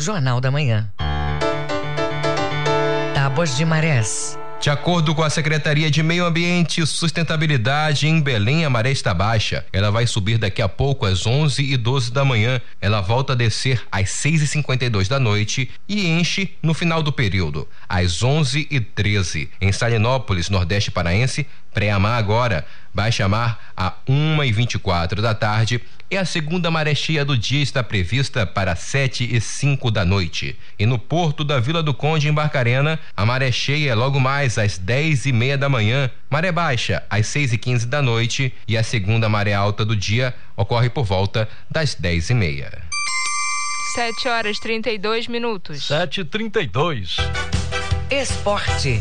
Jornal 0.00 0.40
da 0.40 0.48
Manhã. 0.48 0.88
Tábuas 3.14 3.56
de 3.56 3.64
Marés. 3.64 4.38
De 4.60 4.70
acordo 4.70 5.12
com 5.14 5.22
a 5.22 5.30
Secretaria 5.30 5.90
de 5.90 6.02
Meio 6.02 6.24
Ambiente 6.24 6.80
e 6.80 6.86
Sustentabilidade 6.86 8.06
em 8.06 8.20
Belém, 8.20 8.64
a 8.64 8.70
maré 8.70 8.92
está 8.92 9.12
baixa. 9.12 9.64
Ela 9.72 9.90
vai 9.90 10.06
subir 10.06 10.38
daqui 10.38 10.62
a 10.62 10.68
pouco 10.68 11.04
às 11.04 11.26
11 11.26 11.62
e 11.62 11.76
12 11.76 12.12
da 12.12 12.24
manhã. 12.24 12.60
Ela 12.80 13.00
volta 13.00 13.32
a 13.32 13.36
descer 13.36 13.82
às 13.90 14.10
6 14.10 14.42
e 14.42 14.46
52 14.46 15.08
da 15.08 15.18
noite 15.18 15.70
e 15.88 16.08
enche 16.08 16.50
no 16.62 16.74
final 16.74 17.02
do 17.02 17.12
período, 17.12 17.68
às 17.88 18.22
11 18.22 18.68
e 18.70 18.80
13. 18.80 19.50
Em 19.60 19.72
Salinópolis, 19.72 20.48
Nordeste 20.48 20.90
Paraense, 20.90 21.46
pré-amar 21.78 22.18
agora, 22.18 22.66
baixa 22.92 23.28
mar 23.28 23.70
a 23.76 23.92
1 24.08 24.42
e 24.42 24.50
24 24.50 25.22
da 25.22 25.32
tarde 25.32 25.80
e 26.10 26.16
a 26.16 26.24
segunda 26.24 26.72
maré 26.72 26.92
cheia 26.92 27.24
do 27.24 27.38
dia 27.38 27.62
está 27.62 27.84
prevista 27.84 28.44
para 28.44 28.74
7 28.74 29.32
e 29.32 29.40
5 29.40 29.88
da 29.88 30.04
noite. 30.04 30.58
E 30.76 30.84
no 30.84 30.98
porto 30.98 31.44
da 31.44 31.60
Vila 31.60 31.80
do 31.80 31.94
Conde, 31.94 32.26
em 32.26 32.32
Barcarena, 32.32 32.98
a 33.16 33.24
maré 33.24 33.52
cheia 33.52 33.92
é 33.92 33.94
logo 33.94 34.18
mais 34.18 34.58
às 34.58 34.76
10 34.76 35.26
e 35.26 35.32
meia 35.32 35.56
da 35.56 35.68
manhã, 35.68 36.10
maré 36.28 36.50
baixa 36.50 37.04
às 37.08 37.28
6 37.28 37.52
e 37.52 37.58
15 37.58 37.86
da 37.86 38.02
noite 38.02 38.52
e 38.66 38.76
a 38.76 38.82
segunda 38.82 39.28
maré 39.28 39.54
alta 39.54 39.84
do 39.84 39.94
dia 39.94 40.34
ocorre 40.56 40.90
por 40.90 41.04
volta 41.04 41.48
das 41.70 41.94
10 41.94 42.30
e 42.30 42.34
meia. 42.34 42.72
7 43.94 44.28
horas 44.28 44.58
32 44.58 45.28
minutos. 45.28 45.86
7 45.86 46.22
e 46.22 46.24
32. 46.24 47.18
Esporte. 48.10 49.00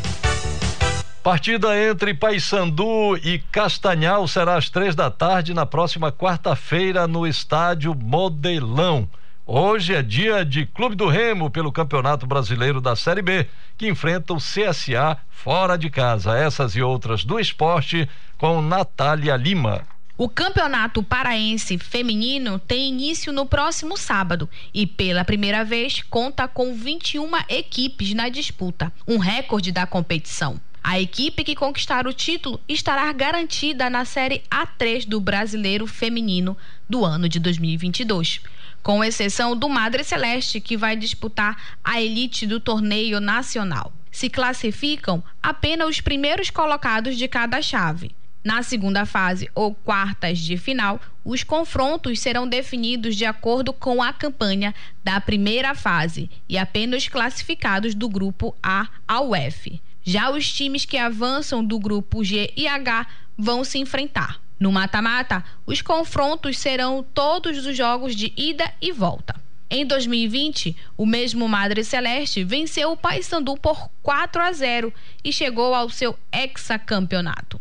Partida 1.27 1.77
entre 1.77 2.13
Paysandu 2.13 3.17
e 3.17 3.39
Castanhal 3.51 4.25
será 4.29 4.55
às 4.55 4.69
três 4.69 4.95
da 4.95 5.11
tarde 5.11 5.53
na 5.53 5.65
próxima 5.65 6.09
quarta-feira 6.09 7.05
no 7.05 7.27
estádio 7.27 7.93
Modelão. 7.93 9.09
Hoje 9.45 9.93
é 9.93 10.01
dia 10.01 10.45
de 10.45 10.65
Clube 10.65 10.95
do 10.95 11.05
Remo 11.05 11.49
pelo 11.49 11.69
Campeonato 11.69 12.25
Brasileiro 12.25 12.79
da 12.79 12.95
Série 12.95 13.21
B, 13.21 13.45
que 13.77 13.89
enfrenta 13.89 14.31
o 14.31 14.37
CSA 14.37 15.17
fora 15.29 15.77
de 15.77 15.89
casa. 15.89 16.33
Essas 16.37 16.77
e 16.77 16.81
outras 16.81 17.25
do 17.25 17.37
esporte 17.37 18.07
com 18.37 18.61
Natália 18.61 19.35
Lima. 19.35 19.81
O 20.17 20.29
Campeonato 20.29 21.03
Paraense 21.03 21.77
Feminino 21.77 22.57
tem 22.57 22.87
início 22.87 23.33
no 23.33 23.45
próximo 23.45 23.97
sábado 23.97 24.49
e, 24.73 24.87
pela 24.87 25.25
primeira 25.25 25.65
vez, 25.65 26.01
conta 26.03 26.47
com 26.47 26.73
21 26.73 27.29
equipes 27.49 28.13
na 28.13 28.29
disputa, 28.29 28.93
um 29.05 29.17
recorde 29.17 29.73
da 29.73 29.85
competição. 29.85 30.57
A 30.89 31.01
equipe 31.01 31.43
que 31.43 31.53
conquistar 31.53 32.07
o 32.07 32.13
título 32.13 32.61
estará 32.65 33.11
garantida 33.11 33.89
na 33.89 34.05
Série 34.05 34.41
A3 34.49 35.05
do 35.05 35.19
Brasileiro 35.19 35.85
Feminino 35.85 36.55
do 36.89 37.03
ano 37.03 37.27
de 37.27 37.41
2022, 37.41 38.39
com 38.81 39.03
exceção 39.03 39.53
do 39.53 39.67
Madre 39.67 40.01
Celeste, 40.05 40.61
que 40.61 40.77
vai 40.77 40.95
disputar 40.95 41.61
a 41.83 42.01
elite 42.01 42.47
do 42.47 42.57
torneio 42.57 43.19
nacional. 43.19 43.91
Se 44.09 44.29
classificam 44.29 45.21
apenas 45.43 45.89
os 45.89 45.99
primeiros 45.99 46.49
colocados 46.49 47.17
de 47.17 47.27
cada 47.27 47.61
chave. 47.61 48.15
Na 48.41 48.63
segunda 48.63 49.05
fase 49.05 49.51
ou 49.53 49.75
quartas 49.75 50.39
de 50.39 50.55
final, 50.55 51.01
os 51.25 51.43
confrontos 51.43 52.17
serão 52.21 52.47
definidos 52.47 53.17
de 53.17 53.25
acordo 53.25 53.73
com 53.73 54.01
a 54.01 54.13
campanha 54.13 54.73
da 55.03 55.19
primeira 55.19 55.75
fase 55.75 56.29
e 56.47 56.57
apenas 56.57 57.09
classificados 57.09 57.93
do 57.93 58.07
grupo 58.07 58.55
A 58.63 58.87
ao 59.05 59.35
F. 59.35 59.81
Já 60.07 60.29
os 60.29 60.49
times 60.53 60.85
que 60.85 60.97
avançam 60.97 61.61
do 61.61 61.77
grupo 61.77 62.23
G 62.23 62.53
e 62.55 62.65
H 62.65 63.05
vão 63.37 63.65
se 63.65 63.77
enfrentar. 63.77 64.39
No 64.57 64.71
mata-mata, 64.71 65.43
os 65.65 65.81
confrontos 65.81 66.57
serão 66.57 67.05
todos 67.13 67.65
os 67.65 67.75
jogos 67.75 68.15
de 68.15 68.31
ida 68.37 68.73
e 68.81 68.93
volta. 68.93 69.35
Em 69.69 69.85
2020, 69.85 70.73
o 70.95 71.05
mesmo 71.05 71.45
Madre 71.49 71.83
Celeste 71.83 72.41
venceu 72.41 72.93
o 72.93 72.95
Paysandu 72.95 73.57
por 73.57 73.89
4 74.01 74.41
a 74.41 74.53
0 74.53 74.93
e 75.25 75.33
chegou 75.33 75.75
ao 75.75 75.89
seu 75.89 76.17
hexacampeonato. 76.31 77.59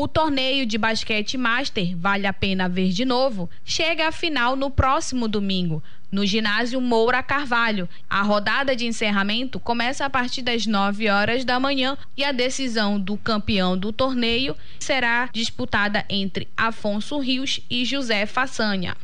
O 0.00 0.06
torneio 0.06 0.64
de 0.64 0.78
basquete 0.78 1.36
Master, 1.36 1.96
vale 1.96 2.24
a 2.24 2.32
pena 2.32 2.68
ver 2.68 2.90
de 2.90 3.04
novo, 3.04 3.50
chega 3.64 4.06
à 4.06 4.12
final 4.12 4.54
no 4.54 4.70
próximo 4.70 5.26
domingo, 5.26 5.82
no 6.08 6.24
ginásio 6.24 6.80
Moura 6.80 7.20
Carvalho. 7.20 7.88
A 8.08 8.22
rodada 8.22 8.76
de 8.76 8.86
encerramento 8.86 9.58
começa 9.58 10.04
a 10.04 10.08
partir 10.08 10.42
das 10.42 10.66
9 10.66 11.10
horas 11.10 11.44
da 11.44 11.58
manhã 11.58 11.98
e 12.16 12.22
a 12.22 12.30
decisão 12.30 13.00
do 13.00 13.16
campeão 13.16 13.76
do 13.76 13.92
torneio 13.92 14.54
será 14.78 15.28
disputada 15.32 16.04
entre 16.08 16.46
Afonso 16.56 17.18
Rios 17.18 17.58
e 17.68 17.84
José 17.84 18.24
Façanha. 18.24 18.96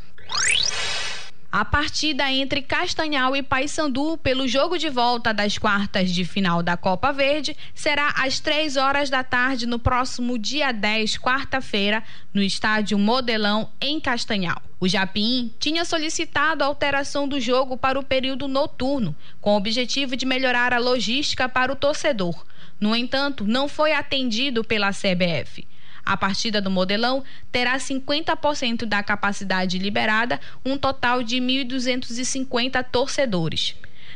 A 1.57 1.64
partida 1.64 2.33
entre 2.33 2.62
Castanhal 2.62 3.37
e 3.37 3.40
Paysandu 3.40 4.19
pelo 4.19 4.49
jogo 4.49 4.77
de 4.77 4.90
volta 4.90 5.33
das 5.33 5.57
quartas 5.57 6.11
de 6.11 6.25
final 6.25 6.64
da 6.64 6.77
Copa 6.77 7.12
Verde 7.12 7.57
será 7.73 8.09
às 8.17 8.40
três 8.40 8.77
horas 8.77 9.09
da 9.09 9.23
tarde 9.23 9.64
no 9.64 9.79
próximo 9.79 10.37
dia 10.37 10.73
10, 10.73 11.17
quarta-feira, 11.19 12.03
no 12.35 12.43
estádio 12.43 12.99
Modelão, 12.99 13.71
em 13.81 14.01
Castanhal. 14.01 14.61
O 14.81 14.88
Japim 14.88 15.55
tinha 15.61 15.85
solicitado 15.85 16.64
a 16.64 16.67
alteração 16.67 17.29
do 17.29 17.38
jogo 17.38 17.77
para 17.77 18.01
o 18.01 18.03
período 18.03 18.49
noturno, 18.49 19.14
com 19.40 19.55
o 19.55 19.57
objetivo 19.57 20.17
de 20.17 20.27
melhorar 20.27 20.73
a 20.73 20.79
logística 20.79 21.49
para 21.49 21.73
o 21.73 21.77
torcedor. 21.77 22.45
No 22.81 22.97
entanto, 22.97 23.45
não 23.45 23.69
foi 23.69 23.93
atendido 23.93 24.64
pela 24.64 24.90
CBF. 24.90 25.64
A 26.05 26.17
partida 26.17 26.61
do 26.61 26.71
Modelão 26.71 27.25
terá 27.51 27.77
50% 27.77 28.85
da 28.85 29.03
capacidade 29.03 29.79
liberada, 29.79 30.40
um 30.64 30.77
total 30.77 31.23
de 31.23 31.37
1.250 31.37 32.85
torcedores. 32.85 33.75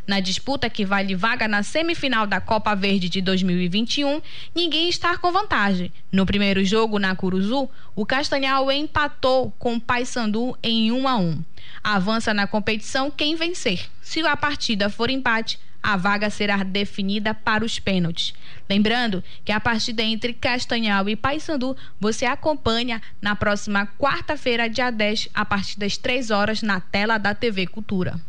Na 0.09 0.21
disputa 0.21 0.71
que 0.71 0.87
vale 0.87 1.15
vaga 1.15 1.47
na 1.47 1.63
semifinal 1.63 2.27
da 2.27 2.41
Copa 2.41 2.75
Verde 2.75 3.11
de 3.11 3.21
2021, 3.21 4.23
ninguém 4.55 4.89
está 4.89 5.19
com 5.19 5.31
vantagem. 5.31 5.93
No 6.11 6.25
primeiro 6.25 6.65
jogo 6.65 6.99
na 6.99 7.15
Curuzu, 7.15 7.69
o 7.95 8.07
Castanhal 8.07 8.73
empatou 8.73 9.53
com 9.59 9.75
o 9.75 9.81
Paysandu 9.81 10.57
em 10.63 10.91
1 10.91 11.07
a 11.07 11.17
1. 11.19 11.45
Avança 11.85 12.33
na 12.33 12.47
competição 12.47 13.11
quem 13.11 13.37
vencer. 13.37 13.87
Se 14.01 14.21
a 14.21 14.35
partida 14.35 14.89
for 14.89 15.11
empate, 15.11 15.59
a 15.83 15.97
vaga 15.97 16.31
será 16.31 16.63
definida 16.63 17.33
para 17.35 17.65
os 17.65 17.79
pênaltis. 17.79 18.35
Lembrando 18.69 19.23
que 19.45 19.53
a 19.53 19.61
partida 19.61 20.03
entre 20.03 20.33
Castanhal 20.33 21.09
e 21.09 21.17
Paysandu 21.17 21.77
você 22.01 22.27
acompanha 22.27 23.01
na 23.21 23.35
próxima 23.35 23.87
quarta-feira, 23.99 24.69
dia 24.69 24.91
10, 24.91 25.31
a 25.35 25.45
partir 25.45 25.79
das 25.79 25.97
3 25.97 26.31
horas, 26.31 26.63
na 26.63 26.81
tela 26.81 27.19
da 27.19 27.35
TV 27.35 27.67
Cultura. 27.67 28.21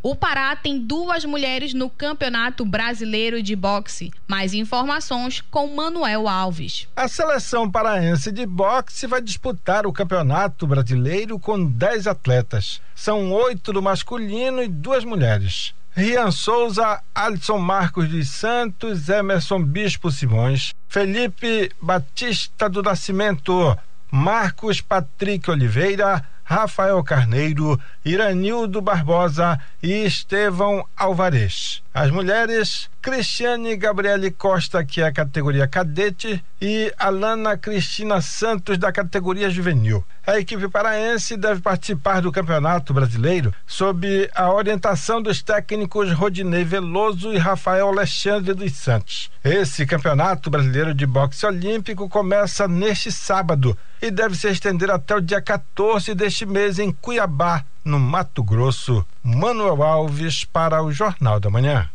O 0.00 0.14
Pará 0.14 0.54
tem 0.54 0.78
duas 0.78 1.24
mulheres 1.24 1.74
no 1.74 1.90
Campeonato 1.90 2.64
Brasileiro 2.64 3.42
de 3.42 3.56
Boxe. 3.56 4.12
Mais 4.28 4.54
informações 4.54 5.40
com 5.40 5.74
Manuel 5.74 6.28
Alves. 6.28 6.86
A 6.94 7.08
seleção 7.08 7.68
paraense 7.68 8.30
de 8.30 8.46
boxe 8.46 9.08
vai 9.08 9.20
disputar 9.20 9.86
o 9.86 9.92
Campeonato 9.92 10.68
Brasileiro 10.68 11.36
com 11.38 11.62
10 11.64 12.06
atletas. 12.06 12.80
São 12.94 13.32
oito 13.32 13.72
do 13.72 13.82
masculino 13.82 14.62
e 14.62 14.68
duas 14.68 15.04
mulheres. 15.04 15.74
Rian 15.98 16.30
Souza, 16.30 17.02
Alisson 17.12 17.58
Marcos 17.58 18.08
dos 18.08 18.30
Santos, 18.30 19.08
Emerson 19.08 19.60
Bispo 19.60 20.12
Simões, 20.12 20.72
Felipe 20.88 21.72
Batista 21.82 22.68
do 22.68 22.84
Nascimento, 22.84 23.76
Marcos 24.08 24.80
Patrick 24.80 25.50
Oliveira, 25.50 26.24
Rafael 26.48 27.04
Carneiro, 27.04 27.78
Iranildo 28.02 28.80
Barbosa 28.80 29.60
e 29.82 29.92
Estevão 30.06 30.82
Alvarez. 30.96 31.82
As 31.92 32.10
mulheres, 32.10 32.88
Cristiane 33.02 33.76
Gabriele 33.76 34.30
Costa, 34.30 34.82
que 34.82 35.02
é 35.02 35.06
a 35.06 35.12
categoria 35.12 35.68
cadete, 35.68 36.42
e 36.58 36.90
Alana 36.98 37.58
Cristina 37.58 38.22
Santos, 38.22 38.78
da 38.78 38.90
categoria 38.90 39.50
juvenil. 39.50 40.02
A 40.26 40.38
equipe 40.38 40.68
paraense 40.68 41.36
deve 41.36 41.60
participar 41.60 42.22
do 42.22 42.32
Campeonato 42.32 42.94
Brasileiro 42.94 43.54
sob 43.66 44.30
a 44.34 44.50
orientação 44.50 45.20
dos 45.20 45.42
técnicos 45.42 46.12
Rodinei 46.12 46.64
Veloso 46.64 47.30
e 47.32 47.36
Rafael 47.36 47.88
Alexandre 47.88 48.54
dos 48.54 48.72
Santos. 48.72 49.30
Esse 49.44 49.84
Campeonato 49.84 50.48
Brasileiro 50.48 50.94
de 50.94 51.04
Boxe 51.04 51.44
Olímpico 51.44 52.08
começa 52.08 52.66
neste 52.66 53.12
sábado 53.12 53.76
e 54.00 54.10
deve 54.10 54.36
se 54.36 54.48
estender 54.48 54.90
até 54.90 55.14
o 55.14 55.20
dia 55.20 55.40
14 55.40 56.14
deste 56.14 56.46
mês 56.46 56.78
em 56.78 56.90
Cuiabá, 56.92 57.64
no 57.84 57.98
Mato 57.98 58.42
Grosso. 58.42 59.04
Manuel 59.22 59.82
Alves 59.82 60.44
para 60.44 60.82
o 60.82 60.92
Jornal 60.92 61.40
da 61.40 61.50
Manhã. 61.50 61.88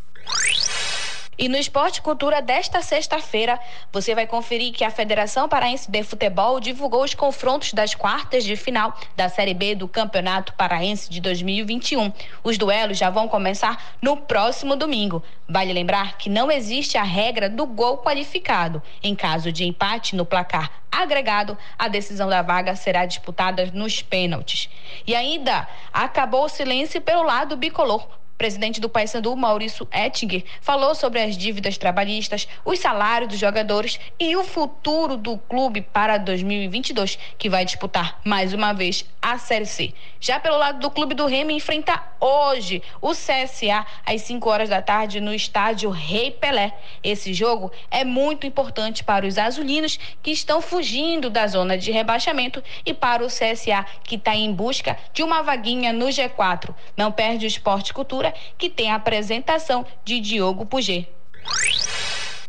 E 1.38 1.50
no 1.50 1.58
Esporte 1.58 2.02
Cultura 2.02 2.42
desta 2.42 2.82
sexta-feira, 2.82 3.60
você 3.92 4.14
vai 4.14 4.28
conferir 4.28 4.72
que 4.72 4.84
a 4.84 4.92
Federação 4.92 5.50
Paraense 5.50 5.90
de 5.90 6.04
Futebol 6.04 6.60
divulgou 6.60 7.04
os 7.04 7.16
confrontos 7.16 7.74
das 7.74 7.96
quartas 7.96 8.44
de 8.44 8.56
final 8.56 8.96
da 9.16 9.28
Série 9.30 9.54
B 9.54 9.74
do 9.74 9.88
Campeonato 9.88 10.54
Paraense 10.54 11.10
de 11.10 11.20
2021. 11.20 12.12
Os 12.44 12.58
duelos 12.58 12.98
já 12.98 13.10
vão 13.10 13.28
começar 13.28 13.96
no 14.02 14.16
próximo 14.16 14.76
domingo. 14.76 15.24
Vale 15.50 15.74
lembrar 15.74 16.18
que 16.18 16.30
não 16.30 16.52
existe 16.52 16.98
a 16.98 17.04
regra 17.04 17.50
do 17.50 17.66
gol 17.66 17.98
qualificado. 17.98 18.82
Em 19.02 19.16
caso 19.16 19.52
de 19.52 19.66
empate 19.66 20.16
no 20.16 20.26
placar 20.26 20.84
agregado, 20.92 21.58
a 21.78 21.88
decisão 21.88 22.30
da 22.30 22.44
vaga 22.44 22.76
será 22.76 23.06
disputada 23.06 23.66
nos 23.74 24.04
pênaltis. 24.04 24.70
E 25.08 25.16
ainda 25.16 25.68
acabou 25.92 26.46
o 26.46 26.50
silêncio 26.50 27.02
pelo 27.02 27.24
lado 27.24 27.58
bicolor 27.58 28.08
presidente 28.38 28.82
do 28.82 28.90
Paysandu, 28.90 29.36
Maurício 29.36 29.88
Ettinger, 29.92 30.44
falou 30.62 30.94
sobre 30.96 31.22
as 31.22 31.38
dívidas 31.38 31.78
trabalhistas, 31.78 32.48
os 32.66 32.80
salários 32.80 33.30
dos 33.30 33.40
jogadores 33.40 34.00
e 34.20 34.36
o 34.36 34.44
futuro 34.44 35.18
do 35.18 35.38
clube 35.38 35.82
para 35.82 36.18
2022, 36.18 37.18
que 37.38 37.50
vai 37.50 37.66
disputar 37.66 38.20
mais 38.24 38.54
uma 38.54 38.74
vez 38.74 39.06
a 39.22 39.38
Série 39.38 39.66
C. 39.66 39.94
Já 40.20 40.40
pelo 40.40 40.58
lado 40.58 40.80
do 40.80 40.92
clube 40.92 41.16
do 41.16 41.26
Remo, 41.26 41.52
enfrenta 41.52 42.02
hoje 42.20 42.82
o 43.02 43.12
CSA 43.12 43.86
às 44.06 44.22
5 44.22 44.50
horas 44.50 44.70
da 44.70 44.82
tarde 44.82 45.20
no 45.20 45.34
estádio 45.34 45.90
Rei 45.90 46.32
Pelé. 46.32 46.74
Esse 47.04 47.34
jogo 47.34 47.72
é 47.92 48.04
muito 48.06 48.48
importante 48.48 49.04
para 49.04 49.26
os 49.26 49.38
azulinos 49.38 50.00
que 50.22 50.32
estão 50.32 50.62
fugindo 50.62 51.30
da 51.30 51.48
zona 51.48 51.78
de 51.78 51.92
rebaixamento 51.92 52.64
e 52.86 52.94
para 52.94 53.24
o 53.24 53.28
CSA 53.28 53.86
que 54.04 54.16
está 54.16 54.36
em 54.36 54.54
busca 54.54 54.98
de 55.14 55.24
uma 55.24 55.42
vaguinha 55.42 55.92
no 55.92 56.06
G4. 56.06 56.74
Não 56.96 57.12
perde 57.12 57.46
o 57.46 57.48
Esporte 57.48 57.94
Cultura, 57.94 58.23
que 58.58 58.70
tem 58.70 58.92
a 58.92 58.96
apresentação 58.96 59.86
de 60.06 60.20
Diogo 60.20 60.66
Puget. 60.66 61.08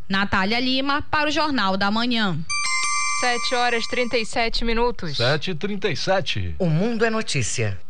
Natália 0.08 0.60
Lima 0.60 1.02
para 1.10 1.28
o 1.28 1.32
Jornal 1.32 1.76
da 1.76 1.90
Manhã. 1.90 2.38
7 3.20 3.54
horas 3.54 3.86
37 3.86 4.64
minutos. 4.64 5.16
7 5.16 5.52
e 5.52 5.54
37 5.54 6.56
O 6.58 6.66
mundo 6.66 7.04
é 7.04 7.10
notícia. 7.10 7.80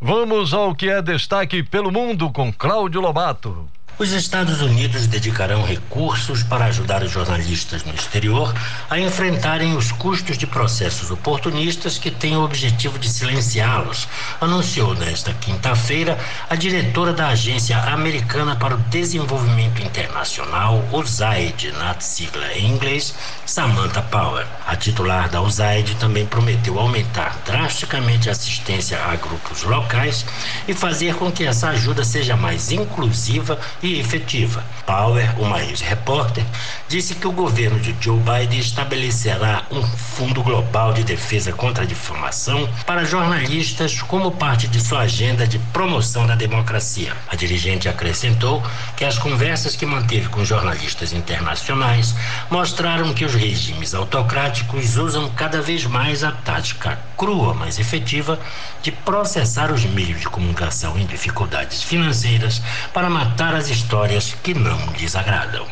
Vamos 0.00 0.54
ao 0.54 0.74
que 0.74 0.88
é 0.88 1.00
destaque 1.00 1.62
pelo 1.62 1.92
mundo 1.92 2.30
com 2.32 2.52
Cláudio 2.52 3.00
Lobato. 3.00 3.70
Os 4.00 4.12
Estados 4.12 4.62
Unidos 4.62 5.06
dedicarão 5.06 5.62
recursos 5.62 6.42
para 6.42 6.64
ajudar 6.64 7.02
os 7.02 7.12
jornalistas 7.12 7.84
no 7.84 7.94
exterior 7.94 8.50
a 8.88 8.98
enfrentarem 8.98 9.76
os 9.76 9.92
custos 9.92 10.38
de 10.38 10.46
processos 10.46 11.10
oportunistas 11.10 11.98
que 11.98 12.10
têm 12.10 12.34
o 12.34 12.42
objetivo 12.42 12.98
de 12.98 13.10
silenciá-los, 13.10 14.08
anunciou 14.40 14.94
nesta 14.94 15.34
quinta-feira 15.34 16.18
a 16.48 16.56
diretora 16.56 17.12
da 17.12 17.28
Agência 17.28 17.76
Americana 17.76 18.56
para 18.56 18.74
o 18.74 18.78
Desenvolvimento 18.88 19.82
Internacional, 19.82 20.82
USAID, 20.92 21.72
na 21.72 22.00
sigla 22.00 22.54
em 22.54 22.70
inglês, 22.70 23.14
Samantha 23.44 24.00
Power. 24.00 24.46
A 24.66 24.76
titular 24.76 25.28
da 25.28 25.42
USAID 25.42 25.96
também 25.96 26.24
prometeu 26.24 26.78
aumentar 26.78 27.38
drasticamente 27.44 28.30
a 28.30 28.32
assistência 28.32 28.98
a 29.04 29.14
grupos 29.16 29.62
locais 29.64 30.24
e 30.66 30.72
fazer 30.72 31.16
com 31.16 31.30
que 31.30 31.44
essa 31.44 31.68
ajuda 31.68 32.02
seja 32.02 32.34
mais 32.34 32.72
inclusiva 32.72 33.60
e 33.82 33.89
efetiva. 33.98 34.62
Power, 34.86 35.40
uma 35.40 35.62
ex-repórter, 35.62 36.44
disse 36.88 37.14
que 37.14 37.26
o 37.26 37.32
governo 37.32 37.78
de 37.80 37.94
Joe 38.00 38.18
Biden 38.18 38.58
estabelecerá 38.58 39.64
um 39.70 39.82
fundo 39.82 40.42
global 40.42 40.92
de 40.92 41.04
defesa 41.04 41.52
contra 41.52 41.84
a 41.84 41.86
difamação 41.86 42.68
para 42.84 43.04
jornalistas 43.04 44.02
como 44.02 44.32
parte 44.32 44.68
de 44.68 44.80
sua 44.80 45.00
agenda 45.00 45.46
de 45.46 45.58
promoção 45.72 46.26
da 46.26 46.34
democracia. 46.34 47.16
A 47.28 47.36
dirigente 47.36 47.88
acrescentou 47.88 48.62
que 48.96 49.04
as 49.04 49.18
conversas 49.18 49.76
que 49.76 49.86
manteve 49.86 50.28
com 50.28 50.44
jornalistas 50.44 51.12
internacionais 51.12 52.14
mostraram 52.50 53.14
que 53.14 53.24
os 53.24 53.34
regimes 53.34 53.94
autocráticos 53.94 54.96
usam 54.96 55.30
cada 55.30 55.62
vez 55.62 55.84
mais 55.84 56.22
a 56.24 56.32
tática 56.32 56.98
crua, 57.16 57.54
mas 57.54 57.78
efetiva, 57.78 58.38
de 58.82 58.90
processar 58.90 59.70
os 59.70 59.84
meios 59.84 60.20
de 60.20 60.28
comunicação 60.28 60.98
em 60.98 61.06
dificuldades 61.06 61.82
financeiras 61.82 62.62
para 62.92 63.10
matar 63.10 63.54
as 63.54 63.68
histórias 63.80 64.36
que 64.42 64.52
não 64.52 64.78
lhes 64.98 65.16
agradam. 65.16 65.66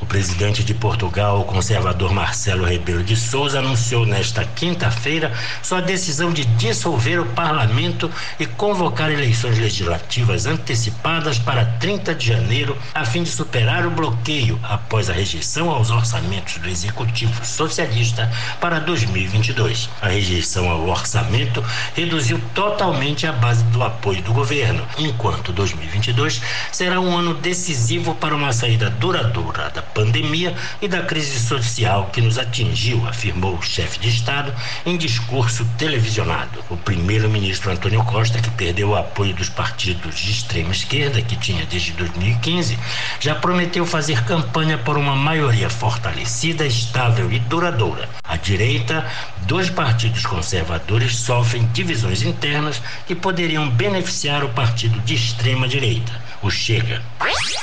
O 0.00 0.06
presidente 0.06 0.62
de 0.62 0.72
Portugal, 0.72 1.40
o 1.40 1.44
conservador 1.44 2.12
Marcelo 2.12 2.64
Rebelo 2.64 3.02
de 3.02 3.16
Souza, 3.16 3.58
anunciou 3.58 4.06
nesta 4.06 4.44
quinta-feira 4.44 5.32
sua 5.62 5.82
decisão 5.82 6.32
de 6.32 6.44
dissolver 6.44 7.20
o 7.20 7.26
parlamento 7.26 8.10
e 8.38 8.46
convocar 8.46 9.10
eleições 9.10 9.58
legislativas 9.58 10.46
antecipadas 10.46 11.38
para 11.38 11.64
30 11.64 12.14
de 12.14 12.28
janeiro, 12.28 12.76
a 12.94 13.04
fim 13.04 13.24
de 13.24 13.30
superar 13.30 13.86
o 13.86 13.90
bloqueio 13.90 14.58
após 14.62 15.10
a 15.10 15.12
rejeição 15.12 15.68
aos 15.68 15.90
orçamentos 15.90 16.58
do 16.58 16.68
executivo 16.68 17.44
socialista 17.44 18.30
para 18.60 18.78
2022. 18.78 19.90
A 20.00 20.08
rejeição 20.08 20.70
ao 20.70 20.88
orçamento 20.88 21.62
reduziu 21.94 22.40
totalmente 22.54 23.26
a 23.26 23.32
base 23.32 23.64
do 23.64 23.82
apoio 23.82 24.22
do 24.22 24.32
governo, 24.32 24.86
enquanto 24.96 25.52
2022 25.52 26.40
será 26.70 27.00
um 27.00 27.16
ano 27.16 27.34
decisivo 27.48 28.14
para 28.14 28.36
uma 28.36 28.52
saída 28.52 28.90
duradoura 28.90 29.70
da 29.70 29.80
pandemia 29.80 30.54
e 30.82 30.86
da 30.86 31.00
crise 31.00 31.40
social 31.40 32.10
que 32.12 32.20
nos 32.20 32.36
atingiu, 32.36 33.08
afirmou 33.08 33.54
o 33.54 33.62
chefe 33.62 33.98
de 33.98 34.10
Estado 34.10 34.52
em 34.84 34.98
discurso 34.98 35.64
televisionado. 35.78 36.62
O 36.68 36.76
primeiro-ministro 36.76 37.70
Antônio 37.70 38.04
Costa, 38.04 38.38
que 38.38 38.50
perdeu 38.50 38.90
o 38.90 38.96
apoio 38.96 39.32
dos 39.32 39.48
partidos 39.48 40.18
de 40.18 40.30
extrema 40.30 40.72
esquerda, 40.72 41.22
que 41.22 41.36
tinha 41.36 41.64
desde 41.64 41.92
2015, 41.92 42.78
já 43.18 43.34
prometeu 43.34 43.86
fazer 43.86 44.22
campanha 44.24 44.76
por 44.76 44.98
uma 44.98 45.16
maioria 45.16 45.70
fortalecida, 45.70 46.66
estável 46.66 47.32
e 47.32 47.38
duradoura. 47.38 48.10
À 48.22 48.36
direita, 48.36 49.06
dois 49.46 49.70
partidos 49.70 50.26
conservadores 50.26 51.16
sofrem 51.16 51.66
divisões 51.72 52.20
internas 52.20 52.82
que 53.06 53.14
poderiam 53.14 53.70
beneficiar 53.70 54.44
o 54.44 54.50
partido 54.50 55.00
de 55.00 55.14
extrema 55.14 55.66
direita 55.66 56.28
o 56.42 56.50
Chega. 56.50 57.02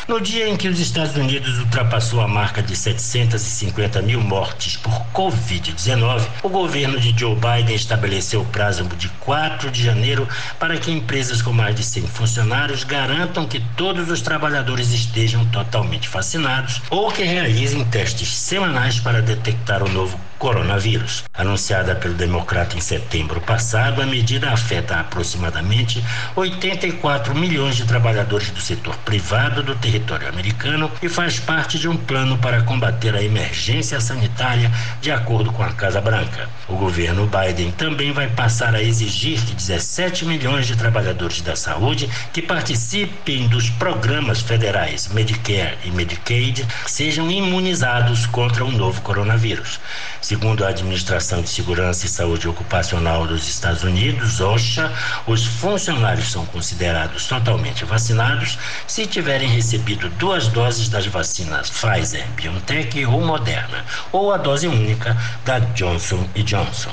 No 0.08 0.22
dia 0.22 0.48
em 0.48 0.56
que 0.56 0.68
os 0.68 0.80
Estados 0.80 1.16
Unidos 1.16 1.58
ultrapassou 1.58 2.22
a 2.22 2.28
marca 2.28 2.62
de 2.62 2.76
750 2.76 4.02
mil 4.04 4.22
mortes 4.22 4.78
por 4.78 4.94
Covid-19, 5.12 6.22
o 6.44 6.50
governo 6.50 7.00
de 7.00 7.18
Joe 7.18 7.36
Biden 7.36 7.76
estabeleceu 7.76 8.42
o 8.42 8.46
prazo 8.46 8.84
de 8.84 9.10
4 9.20 9.72
de 9.72 9.84
janeiro 9.84 10.28
para 10.60 10.78
que 10.78 10.92
empresas 10.92 11.42
com 11.42 11.52
mais 11.52 11.76
de 11.76 11.84
100 11.84 12.08
funcionários 12.08 12.84
garantam 12.84 13.48
que 13.48 13.60
todos 13.76 14.12
os 14.12 14.22
trabalhadores 14.22 14.92
estejam 14.92 15.44
totalmente 15.46 16.08
vacinados 16.08 16.82
ou 16.92 17.12
que 17.12 17.24
realizem 17.24 17.84
testes 17.86 18.30
semanais 18.30 19.00
para 19.00 19.22
detectar 19.22 19.82
o 19.82 19.90
novo 19.90 20.20
coronavírus. 20.38 21.24
Anunciada 21.34 21.96
pelo 21.96 22.14
Democrata 22.14 22.78
em 22.78 22.82
setembro 22.82 23.42
passado, 23.42 24.02
a 24.02 24.06
medida 24.06 24.52
afeta 24.52 25.00
aproximadamente 25.00 26.04
84 26.36 27.34
milhões 27.34 27.76
de 27.76 27.86
trabalhadores 27.86 28.52
do 28.52 28.62
setor 28.62 28.96
privado 28.98 29.55
do 29.62 29.76
território 29.76 30.28
americano 30.28 30.92
e 31.02 31.10
faz 31.10 31.40
parte 31.40 31.80
de 31.80 31.88
um 31.88 31.98
plano 31.98 32.38
para 32.38 32.62
combater 32.64 33.16
a 33.16 33.24
emergência 33.24 34.00
sanitária, 34.00 34.72
de 35.02 35.12
acordo 35.12 35.52
com 35.52 35.64
a 35.64 35.72
Casa 35.72 36.02
Branca. 36.02 36.50
O 36.68 36.76
governo 36.76 37.28
Biden 37.28 37.72
também 37.72 38.12
vai 38.12 38.28
passar 38.28 38.74
a 38.76 38.82
exigir 38.82 39.40
que 39.42 39.54
17 39.54 40.26
milhões 40.26 40.68
de 40.68 40.76
trabalhadores 40.76 41.42
da 41.42 41.56
saúde 41.56 42.10
que 42.34 42.42
participem 42.42 43.48
dos 43.48 43.70
programas 43.70 44.42
federais 44.42 45.08
Medicare 45.10 45.78
e 45.84 45.92
Medicaid 45.92 46.66
sejam 46.86 47.30
imunizados 47.30 48.26
contra 48.26 48.66
o 48.66 48.72
novo 48.72 49.02
coronavírus. 49.02 49.80
Segundo 50.22 50.66
a 50.66 50.70
Administração 50.70 51.42
de 51.42 51.50
Segurança 51.50 52.06
e 52.06 52.10
Saúde 52.10 52.48
Ocupacional 52.48 53.28
dos 53.28 53.48
Estados 53.48 53.84
Unidos, 53.84 54.42
OSHA, 54.42 54.92
os 55.28 55.46
funcionários 55.46 56.32
são 56.32 56.46
considerados 56.48 57.28
totalmente 57.28 57.86
vacinados 57.86 58.58
se 58.88 59.06
tiverem 59.06 59.45
recebido 59.48 60.10
duas 60.12 60.48
doses 60.48 60.90
das 60.90 61.06
vacinas 61.06 61.70
Pfizer, 61.70 62.26
BioNTech 62.36 63.06
ou 63.06 63.22
Moderna, 63.22 63.86
ou 64.12 64.32
a 64.32 64.38
dose 64.38 64.68
única 64.68 65.16
da 65.44 65.60
Johnson 65.60 66.28
Johnson. 66.36 66.92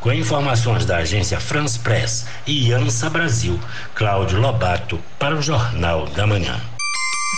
Com 0.00 0.12
informações 0.12 0.84
da 0.84 0.98
agência 0.98 1.40
France 1.40 1.78
Press 1.78 2.26
e 2.46 2.72
ANSA 2.72 3.10
Brasil, 3.10 3.58
Cláudio 3.94 4.40
Lobato 4.40 4.98
para 5.18 5.34
o 5.34 5.42
Jornal 5.42 6.06
da 6.06 6.26
Manhã. 6.26 6.60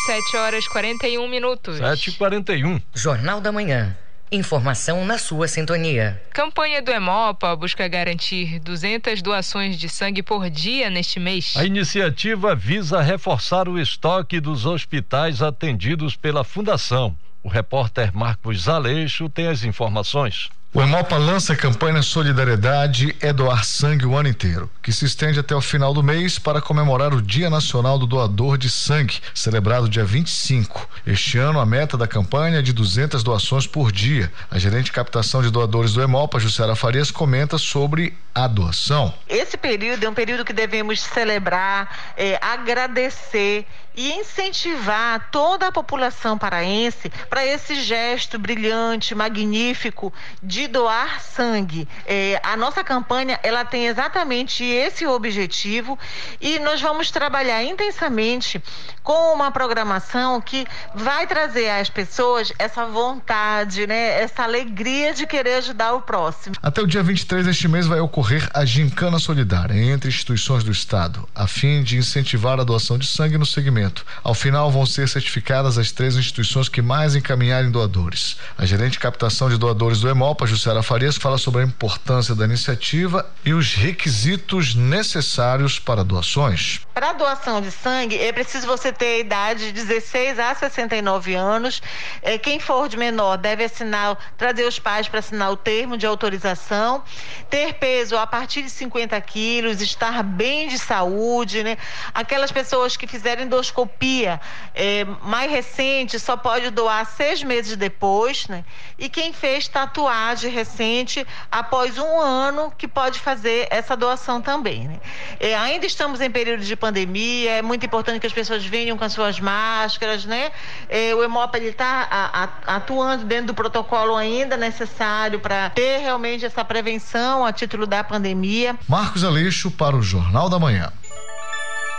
7 0.07 0.37
horas 0.37 0.69
41 0.69 1.29
minutos. 1.29 1.79
7 1.79 2.11
e 2.11 2.13
41 2.15 2.81
Jornal 2.95 3.41
da 3.41 3.51
Manhã. 3.51 3.97
Informação 4.33 5.05
na 5.05 5.19
sua 5.19 5.47
sintonia. 5.47 6.21
Campanha 6.31 6.83
do 6.83 6.91
Hemopa 6.91 7.55
busca 7.55 7.87
garantir 7.87 8.59
200 8.59 9.23
doações 9.23 9.77
de 9.77 9.89
sangue 9.89 10.23
por 10.23 10.49
dia 10.51 10.91
neste 10.91 11.21
mês. 11.21 11.55
A 11.57 11.65
iniciativa 11.65 12.55
visa 12.55 13.01
reforçar 13.01 13.69
o 13.69 13.79
estoque 13.79 14.41
dos 14.41 14.67
hospitais 14.67 15.43
atendidos 15.43 16.17
pela 16.17 16.43
Fundação. 16.43 17.17
O 17.43 17.49
repórter 17.49 18.17
Marcos 18.17 18.69
Aleixo 18.69 19.29
tem 19.29 19.47
as 19.47 19.63
informações. 19.63 20.49
O 20.77 20.83
Hemopa 20.83 21.17
lança 21.17 21.53
a 21.53 21.57
campanha 21.57 22.03
Solidariedade 22.03 23.15
é 23.21 23.33
doar 23.33 23.65
sangue 23.65 24.05
o 24.05 24.17
ano 24.17 24.29
inteiro, 24.29 24.69
que 24.83 24.93
se 24.93 25.05
estende 25.05 25.39
até 25.39 25.55
o 25.55 25.61
final 25.61 25.95
do 25.95 26.03
mês 26.03 26.37
para 26.37 26.61
comemorar 26.61 27.15
o 27.15 27.23
Dia 27.23 27.49
Nacional 27.49 27.97
do 27.97 28.09
Doador 28.09 28.59
de 28.59 28.69
Sangue, 28.69 29.21
celebrado 29.33 29.89
dia 29.89 30.05
25. 30.05 30.89
Este 31.07 31.39
ano, 31.39 31.61
a 31.61 31.65
meta 31.65 31.97
da 31.97 32.09
campanha 32.09 32.59
é 32.59 32.63
de 32.63 32.73
200 32.73 33.23
doações 33.23 33.69
por 33.69 33.93
dia. 33.93 34.33
A 34.51 34.59
gerente 34.59 34.87
de 34.87 34.93
captação 34.93 35.43
de 35.43 35.49
doadores 35.49 35.93
do 35.93 36.03
Hemopa, 36.03 36.41
Jussara 36.41 36.75
Farias, 36.75 37.13
comenta 37.13 37.57
sobre 37.57 38.13
a 38.35 38.49
doação. 38.49 39.15
Esse 39.29 39.57
período 39.57 40.03
é 40.03 40.09
um 40.09 40.15
período 40.15 40.45
que 40.45 40.53
devemos 40.53 41.01
celebrar, 41.01 42.13
é, 42.17 42.37
agradecer 42.43 43.65
e 43.97 44.13
incentivar 44.13 45.29
toda 45.31 45.69
a 45.69 45.73
população 45.73 46.37
paraense 46.37 47.11
para 47.31 47.45
esse 47.47 47.81
gesto 47.83 48.39
brilhante, 48.39 49.15
magnífico 49.15 50.13
de 50.43 50.67
doar 50.67 51.21
sangue. 51.21 51.89
É, 52.07 52.41
a 52.43 52.57
nossa 52.57 52.83
campanha 52.83 53.39
ela 53.43 53.65
tem 53.65 53.87
exatamente 53.87 54.65
esse 54.65 55.07
objetivo 55.07 55.99
e 56.41 56.59
nós 56.59 56.81
vamos 56.81 57.11
trabalhar 57.11 57.63
intensamente 57.63 58.63
com 59.03 59.35
uma 59.35 59.51
programação 59.51 60.41
que 60.41 60.67
vai 60.95 61.27
trazer 61.27 61.69
às 61.69 61.91
pessoas 61.91 62.53
essa 62.59 62.87
vontade, 62.87 63.87
né, 63.87 64.23
essa 64.23 64.43
alegria 64.43 65.13
de 65.13 65.27
querer 65.27 65.55
ajudar 65.57 65.93
o 65.93 66.03
próximo. 66.03 66.57
Até 66.63 66.81
o 66.81 66.87
dia 66.87 67.03
23 67.03 67.47
deste 67.47 67.69
mês 67.69 67.87
vai 67.87 68.01
ocorrer 68.01 68.49
a 68.55 68.65
Gincana 68.65 69.19
Solidária 69.19 69.75
entre 69.75 70.09
instituições 70.09 70.65
do 70.65 70.73
Estado, 70.73 71.29
a 71.35 71.47
fim 71.47 71.83
de 71.83 71.99
incentivar 71.99 72.59
a 72.59 72.65
doação 72.65 72.99
de 72.99 73.07
sangue 73.07 73.37
no 73.37 73.47
segmento 73.47 73.84
ao 74.23 74.35
final, 74.35 74.71
vão 74.71 74.87
ser 74.87 75.09
certificadas 75.09 75.79
as 75.79 75.93
três 75.93 76.17
instituições 76.17 76.69
que 76.69 76.83
mais 76.83 77.15
encaminharem 77.15 77.71
doadores. 77.71 78.37
A 78.57 78.65
gerente 78.65 78.93
de 78.93 78.99
captação 78.99 79.49
de 79.49 79.57
doadores 79.57 80.01
do 80.01 80.09
EMOPA, 80.09 80.47
Jussara 80.47 80.83
Farias, 80.83 81.17
fala 81.17 81.39
sobre 81.39 81.63
a 81.63 81.65
importância 81.65 82.35
da 82.35 82.45
iniciativa 82.45 83.29
e 83.45 83.53
os 83.53 83.75
requisitos 83.75 84.75
necessários 84.75 85.79
para 85.79 86.03
doações. 86.03 86.81
Para 86.93 87.13
doação 87.13 87.61
de 87.61 87.71
sangue, 87.71 88.19
é 88.19 88.33
preciso 88.33 88.67
você 88.67 88.93
ter 88.93 89.07
a 89.07 89.19
idade 89.19 89.67
de 89.67 89.73
16 89.73 90.39
a 90.39 90.55
69 90.55 91.35
anos. 91.35 91.83
É, 92.23 92.39
quem 92.39 92.59
for 92.59 92.89
de 92.89 92.97
menor 92.97 93.37
deve 93.37 93.65
assinar, 93.65 94.17
trazer 94.37 94.65
os 94.65 94.79
pais 94.79 95.09
para 95.09 95.19
assinar 95.19 95.51
o 95.51 95.57
termo 95.57 95.97
de 95.97 96.07
autorização, 96.07 97.03
ter 97.51 97.75
peso 97.75 98.17
a 98.17 98.27
partir 98.27 98.63
de 98.63 98.71
50 98.71 99.21
quilos, 99.23 99.81
estar 99.81 100.23
bem 100.23 100.69
de 100.69 100.79
saúde, 100.79 101.63
né? 101.63 101.77
Aquelas 102.15 102.53
pessoas 102.53 102.97
que 102.97 103.07
fizerem 103.07 103.45
endoscopia 103.45 103.74
endoscopia 103.75 104.41
é, 104.75 105.05
mais 105.23 105.51
recente 105.51 106.19
só 106.19 106.37
pode 106.37 106.71
doar 106.71 107.05
seis 107.07 107.43
meses 107.43 107.77
depois, 107.77 108.47
né? 108.49 108.65
E 108.99 109.09
quem 109.09 109.33
fez 109.33 109.67
tatuagem 109.67 110.51
recente 110.51 111.27
após 111.51 111.99
um 111.99 112.21
ano 112.21 112.73
que 112.77 112.87
pode 112.87 113.19
fazer 113.19 113.67
essa 113.71 113.97
doação 113.97 114.41
também, 114.41 114.87
né? 114.87 115.01
É, 115.41 115.57
ainda 115.57 115.85
estamos 115.85 116.21
em 116.21 116.31
período 116.31 116.65
de 116.65 116.77
pandemia, 116.77 117.53
é 117.53 117.63
muito 117.63 117.85
importante 117.85 118.21
que 118.21 118.27
as 118.27 118.33
pessoas 118.33 118.65
venham 118.65 118.97
com 118.97 119.05
as 119.05 119.13
suas 119.13 119.41
máscaras, 119.41 120.25
né? 120.25 120.53
É, 120.89 121.15
o 121.15 121.25
EMOP 121.25 121.57
está 121.57 122.49
atuando 122.67 123.25
dentro 123.25 123.49
do 123.49 123.55
protocolo 123.55 124.17
ainda 124.17 124.57
necessário 124.57 125.41
para 125.41 125.71
ter 125.71 125.99
realmente 125.99 126.45
essa 126.45 126.65
prevenção 126.65 127.45
a 127.45 127.53
título 127.53 127.87
da 127.87 128.05
pandemia. 128.05 128.77
Marcos 128.89 129.25
Aleixo 129.25 129.71
para 129.71 129.97
o 129.97 130.03
Jornal 130.03 130.49
da 130.49 130.59
Manhã. 130.59 130.93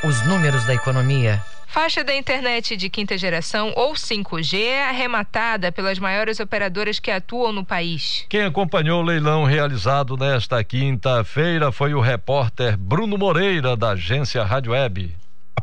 Os 0.04 0.22
números 0.28 0.64
da 0.66 0.74
economia 0.74 1.42
Faixa 1.76 2.06
da 2.06 2.16
internet 2.16 2.78
de 2.78 2.90
quinta 2.90 3.18
geração 3.18 3.74
ou 3.76 3.96
5G 3.96 4.58
é 4.62 4.88
arrematada 4.88 5.74
pelas 5.74 6.00
maiores 6.00 6.40
operadoras 6.40 7.02
que 7.02 7.12
atuam 7.12 7.52
no 7.52 7.66
país. 7.66 8.26
Quem 8.30 8.44
acompanhou 8.44 9.02
o 9.02 9.06
leilão 9.06 9.44
realizado 9.44 10.16
nesta 10.16 10.64
quinta-feira 10.64 11.74
foi 11.74 11.94
o 11.94 12.00
repórter 12.00 12.78
Bruno 12.78 13.18
Moreira, 13.18 13.76
da 13.76 13.90
agência 13.90 14.42
Rádio 14.42 14.72
Web. 14.72 15.14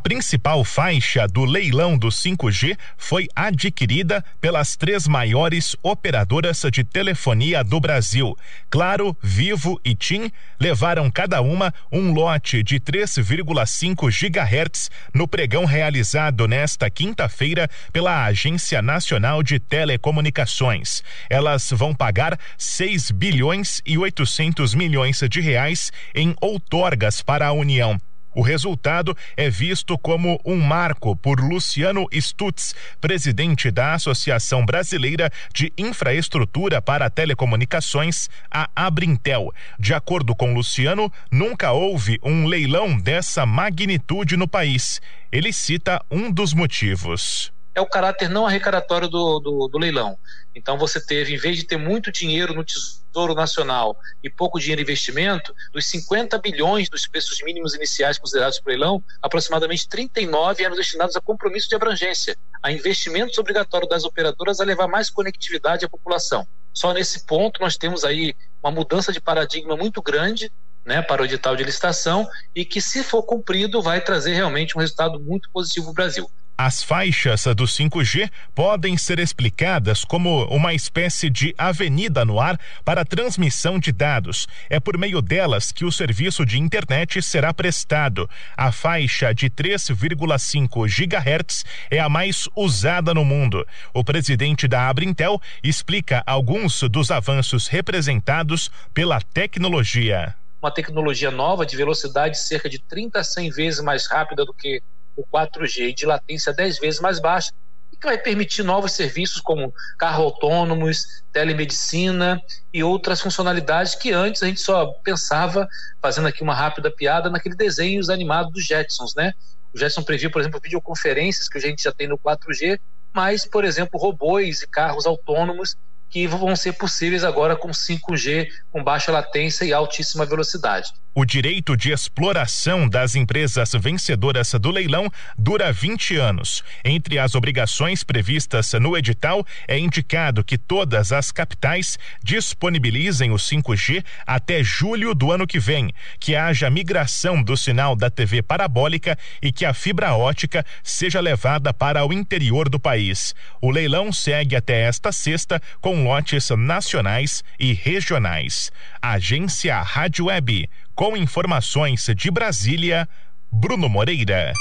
Principal 0.02 0.64
faixa 0.64 1.28
do 1.28 1.44
leilão 1.44 1.96
do 1.96 2.08
5G 2.08 2.76
foi 2.98 3.28
adquirida 3.36 4.24
pelas 4.40 4.74
três 4.74 5.06
maiores 5.06 5.76
operadoras 5.80 6.62
de 6.72 6.82
telefonia 6.82 7.62
do 7.62 7.78
Brasil. 7.78 8.36
Claro, 8.68 9.16
Vivo 9.22 9.80
e 9.84 9.94
TIM 9.94 10.30
levaram 10.60 11.08
cada 11.08 11.40
uma 11.40 11.72
um 11.90 12.12
lote 12.12 12.64
de 12.64 12.80
3,5 12.80 14.10
GHz 14.10 14.90
no 15.14 15.28
pregão 15.28 15.64
realizado 15.64 16.48
nesta 16.48 16.90
quinta-feira 16.90 17.70
pela 17.92 18.24
Agência 18.24 18.82
Nacional 18.82 19.40
de 19.40 19.60
Telecomunicações. 19.60 21.04
Elas 21.30 21.70
vão 21.70 21.94
pagar 21.94 22.36
6 22.58 23.12
bilhões 23.12 23.80
e 23.86 23.96
800 23.96 24.74
milhões 24.74 25.20
de 25.30 25.40
reais 25.40 25.92
em 26.12 26.34
outorgas 26.40 27.22
para 27.22 27.46
a 27.46 27.52
União. 27.52 28.00
O 28.34 28.40
resultado 28.40 29.16
é 29.36 29.50
visto 29.50 29.98
como 29.98 30.40
um 30.44 30.56
marco 30.56 31.14
por 31.14 31.38
Luciano 31.38 32.06
Stutz, 32.12 32.74
presidente 33.00 33.70
da 33.70 33.94
Associação 33.94 34.64
Brasileira 34.64 35.30
de 35.52 35.72
Infraestrutura 35.76 36.80
para 36.80 37.10
Telecomunicações, 37.10 38.30
a 38.50 38.70
Abrintel. 38.74 39.52
De 39.78 39.92
acordo 39.92 40.34
com 40.34 40.54
Luciano, 40.54 41.12
nunca 41.30 41.72
houve 41.72 42.18
um 42.22 42.46
leilão 42.46 42.98
dessa 42.98 43.44
magnitude 43.44 44.36
no 44.36 44.48
país. 44.48 45.00
Ele 45.30 45.52
cita 45.52 46.02
um 46.10 46.30
dos 46.30 46.54
motivos 46.54 47.52
é 47.74 47.80
o 47.80 47.86
caráter 47.86 48.28
não 48.28 48.46
arrecadatório 48.46 49.08
do, 49.08 49.40
do, 49.40 49.68
do, 49.68 49.78
leilão. 49.78 50.18
Então 50.54 50.76
você 50.76 51.04
teve, 51.04 51.34
em 51.34 51.38
vez 51.38 51.56
de 51.56 51.64
ter 51.64 51.76
muito 51.76 52.12
dinheiro 52.12 52.52
no 52.54 52.64
Tesouro 52.64 53.34
Nacional 53.34 53.96
e 54.22 54.28
pouco 54.28 54.60
dinheiro 54.60 54.80
em 54.80 54.84
investimento, 54.84 55.54
dos 55.72 55.86
50 55.86 56.38
bilhões 56.38 56.88
dos 56.88 57.06
preços 57.06 57.40
mínimos 57.42 57.74
iniciais 57.74 58.18
considerados 58.18 58.60
para 58.60 58.70
o 58.70 58.72
leilão, 58.72 59.04
aproximadamente 59.22 59.88
39 59.88 60.64
eram 60.64 60.76
destinados 60.76 61.16
a 61.16 61.20
compromisso 61.20 61.68
de 61.68 61.74
abrangência, 61.74 62.36
a 62.62 62.70
investimentos 62.70 63.38
obrigatórios 63.38 63.88
das 63.88 64.04
operadoras 64.04 64.60
a 64.60 64.64
levar 64.64 64.86
mais 64.86 65.08
conectividade 65.08 65.84
à 65.84 65.88
população. 65.88 66.46
Só 66.72 66.92
nesse 66.92 67.26
ponto 67.26 67.60
nós 67.60 67.76
temos 67.76 68.04
aí 68.04 68.34
uma 68.62 68.70
mudança 68.70 69.12
de 69.12 69.20
paradigma 69.20 69.76
muito 69.76 70.00
grande 70.00 70.50
né, 70.84 71.00
para 71.02 71.22
o 71.22 71.24
edital 71.24 71.54
de 71.56 71.64
licitação 71.64 72.28
e 72.54 72.64
que, 72.64 72.80
se 72.80 73.02
for 73.02 73.22
cumprido, 73.22 73.82
vai 73.82 74.00
trazer 74.00 74.34
realmente 74.34 74.76
um 74.76 74.80
resultado 74.80 75.20
muito 75.20 75.48
positivo 75.52 75.86
para 75.86 75.90
o 75.90 75.94
Brasil. 75.94 76.30
As 76.64 76.80
faixas 76.80 77.42
do 77.56 77.64
5G 77.64 78.30
podem 78.54 78.96
ser 78.96 79.18
explicadas 79.18 80.04
como 80.04 80.44
uma 80.44 80.72
espécie 80.72 81.28
de 81.28 81.52
avenida 81.58 82.24
no 82.24 82.38
ar 82.38 82.56
para 82.84 83.04
transmissão 83.04 83.80
de 83.80 83.90
dados. 83.90 84.46
É 84.70 84.78
por 84.78 84.96
meio 84.96 85.20
delas 85.20 85.72
que 85.72 85.84
o 85.84 85.90
serviço 85.90 86.46
de 86.46 86.60
internet 86.60 87.20
será 87.20 87.52
prestado. 87.52 88.30
A 88.56 88.70
faixa 88.70 89.34
de 89.34 89.50
3,5 89.50 90.86
GHz 90.86 91.64
é 91.90 91.98
a 91.98 92.08
mais 92.08 92.48
usada 92.54 93.12
no 93.12 93.24
mundo. 93.24 93.66
O 93.92 94.04
presidente 94.04 94.68
da 94.68 94.88
Abrintel 94.88 95.42
explica 95.64 96.22
alguns 96.24 96.80
dos 96.84 97.10
avanços 97.10 97.66
representados 97.66 98.70
pela 98.94 99.20
tecnologia. 99.20 100.32
Uma 100.62 100.70
tecnologia 100.70 101.32
nova 101.32 101.66
de 101.66 101.76
velocidade 101.76 102.38
cerca 102.38 102.70
de 102.70 102.78
30 102.78 103.18
a 103.18 103.24
100 103.24 103.50
vezes 103.50 103.80
mais 103.80 104.06
rápida 104.06 104.44
do 104.44 104.54
que 104.54 104.80
o 105.16 105.24
4G 105.26 105.94
de 105.94 106.06
latência 106.06 106.52
10 106.52 106.78
vezes 106.78 107.00
mais 107.00 107.20
baixa, 107.20 107.52
e 107.92 107.96
que 107.96 108.06
vai 108.06 108.16
permitir 108.16 108.62
novos 108.62 108.92
serviços 108.92 109.40
como 109.40 109.72
carro 109.98 110.24
autônomos, 110.24 111.22
telemedicina 111.32 112.40
e 112.72 112.82
outras 112.82 113.20
funcionalidades 113.20 113.94
que 113.94 114.12
antes 114.12 114.42
a 114.42 114.46
gente 114.46 114.60
só 114.60 114.86
pensava, 115.04 115.68
fazendo 116.00 116.28
aqui 116.28 116.42
uma 116.42 116.54
rápida 116.54 116.90
piada, 116.90 117.28
naquele 117.28 117.54
desenhos 117.54 118.08
animados 118.08 118.52
dos 118.52 118.64
Jetsons, 118.64 119.14
né? 119.14 119.32
O 119.74 119.78
Jetson 119.78 120.02
previu, 120.02 120.30
por 120.30 120.40
exemplo, 120.40 120.60
videoconferências 120.62 121.48
que 121.48 121.56
a 121.56 121.60
gente 121.60 121.82
já 121.82 121.92
tem 121.92 122.06
no 122.06 122.18
4G, 122.18 122.78
mas, 123.12 123.46
por 123.46 123.64
exemplo, 123.64 123.98
robôs 123.98 124.62
e 124.62 124.66
carros 124.66 125.06
autônomos 125.06 125.76
que 126.10 126.26
vão 126.26 126.54
ser 126.54 126.74
possíveis 126.74 127.24
agora 127.24 127.56
com 127.56 127.70
5G, 127.70 128.46
com 128.70 128.84
baixa 128.84 129.10
latência 129.10 129.64
e 129.64 129.72
altíssima 129.72 130.26
velocidade. 130.26 130.92
O 131.14 131.26
direito 131.26 131.76
de 131.76 131.92
exploração 131.92 132.88
das 132.88 133.14
empresas 133.14 133.72
vencedoras 133.78 134.54
do 134.54 134.70
leilão 134.70 135.12
dura 135.36 135.70
20 135.70 136.16
anos. 136.16 136.64
Entre 136.82 137.18
as 137.18 137.34
obrigações 137.34 138.02
previstas 138.02 138.72
no 138.80 138.96
edital, 138.96 139.46
é 139.68 139.78
indicado 139.78 140.42
que 140.42 140.56
todas 140.56 141.12
as 141.12 141.30
capitais 141.30 141.98
disponibilizem 142.24 143.30
o 143.30 143.34
5G 143.34 144.02
até 144.26 144.64
julho 144.64 145.14
do 145.14 145.30
ano 145.30 145.46
que 145.46 145.58
vem, 145.58 145.92
que 146.18 146.34
haja 146.34 146.70
migração 146.70 147.42
do 147.42 147.58
sinal 147.58 147.94
da 147.94 148.08
TV 148.08 148.40
parabólica 148.40 149.18
e 149.42 149.52
que 149.52 149.66
a 149.66 149.74
fibra 149.74 150.14
ótica 150.14 150.64
seja 150.82 151.20
levada 151.20 151.74
para 151.74 152.06
o 152.06 152.12
interior 152.14 152.70
do 152.70 152.80
país. 152.80 153.34
O 153.60 153.70
leilão 153.70 154.14
segue 154.14 154.56
até 154.56 154.84
esta 154.84 155.12
sexta 155.12 155.60
com 155.78 156.04
lotes 156.04 156.48
nacionais 156.56 157.44
e 157.60 157.74
regionais. 157.74 158.72
Agência 159.02 159.78
Rádio 159.82 160.26
Web 160.26 160.70
com 160.94 161.16
informações 161.16 162.06
de 162.14 162.30
Brasília, 162.30 163.08
Bruno 163.50 163.88
Moreira. 163.88 164.52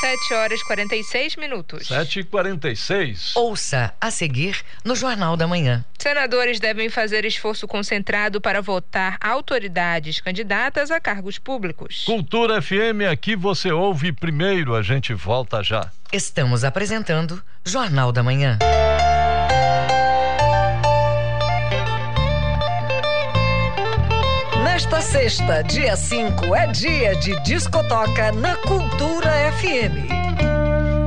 7 0.00 0.34
horas 0.34 0.60
e 0.60 0.64
46 0.64 1.36
minutos. 1.36 1.86
7 1.86 2.20
e 2.20 2.24
46 2.24 3.36
Ouça 3.36 3.94
a 4.00 4.10
seguir 4.10 4.60
no 4.84 4.96
Jornal 4.96 5.36
da 5.36 5.46
Manhã. 5.46 5.84
Senadores 5.96 6.58
devem 6.58 6.88
fazer 6.88 7.24
esforço 7.24 7.68
concentrado 7.68 8.40
para 8.40 8.60
votar 8.60 9.16
autoridades 9.20 10.20
candidatas 10.20 10.90
a 10.90 10.98
cargos 10.98 11.38
públicos. 11.38 12.02
Cultura 12.04 12.60
FM, 12.60 13.06
aqui 13.08 13.36
você 13.36 13.70
ouve 13.70 14.10
primeiro, 14.10 14.74
a 14.74 14.82
gente 14.82 15.14
volta 15.14 15.62
já. 15.62 15.88
Estamos 16.12 16.64
apresentando 16.64 17.40
Jornal 17.64 18.10
da 18.10 18.24
Manhã. 18.24 18.58
Sexta, 25.02 25.62
dia 25.64 25.96
5, 25.96 26.54
é 26.54 26.66
dia 26.68 27.16
de 27.16 27.38
discotoca 27.42 28.30
na 28.32 28.54
Cultura 28.56 29.30
FM. 29.58 30.08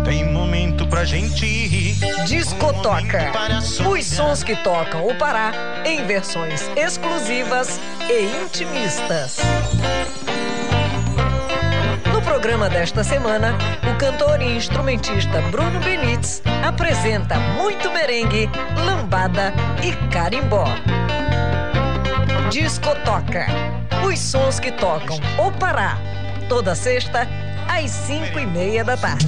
Tem 0.03 0.31
momento 0.31 0.85
pra 0.85 1.05
gente 1.05 1.45
rir. 1.45 1.95
Discotoca. 2.25 3.31
Os 3.89 4.05
sons 4.05 4.43
que 4.43 4.55
tocam 4.57 5.07
o 5.07 5.15
Pará 5.15 5.51
em 5.85 6.05
versões 6.05 6.69
exclusivas 6.75 7.79
e 8.09 8.43
intimistas. 8.43 9.37
No 12.13 12.21
programa 12.21 12.69
desta 12.69 13.03
semana, 13.03 13.55
o 13.89 13.97
cantor 13.97 14.41
e 14.41 14.57
instrumentista 14.57 15.41
Bruno 15.51 15.79
Benites 15.79 16.41
apresenta 16.67 17.39
muito 17.39 17.89
merengue, 17.91 18.49
lambada 18.85 19.53
e 19.81 19.93
carimbó. 20.13 20.65
Discotoca. 22.51 23.47
Os 24.07 24.19
sons 24.19 24.59
que 24.59 24.71
tocam 24.71 25.19
o 25.37 25.51
Pará. 25.51 25.97
Toda 26.47 26.75
sexta, 26.75 27.27
às 27.67 27.89
cinco 27.89 28.39
e 28.39 28.45
meia 28.45 28.83
da 28.83 28.95
tarde. 28.95 29.25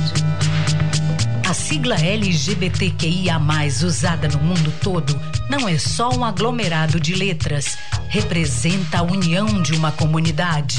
A 1.49 1.53
sigla 1.53 1.95
LGBTQIA, 1.95 3.39
usada 3.83 4.27
no 4.27 4.37
mundo 4.39 4.71
todo, 4.83 5.19
não 5.49 5.67
é 5.67 5.77
só 5.77 6.09
um 6.09 6.23
aglomerado 6.23 6.99
de 6.99 7.15
letras. 7.15 7.77
Representa 8.07 8.99
a 8.99 9.03
união 9.03 9.61
de 9.61 9.73
uma 9.73 9.91
comunidade. 9.91 10.77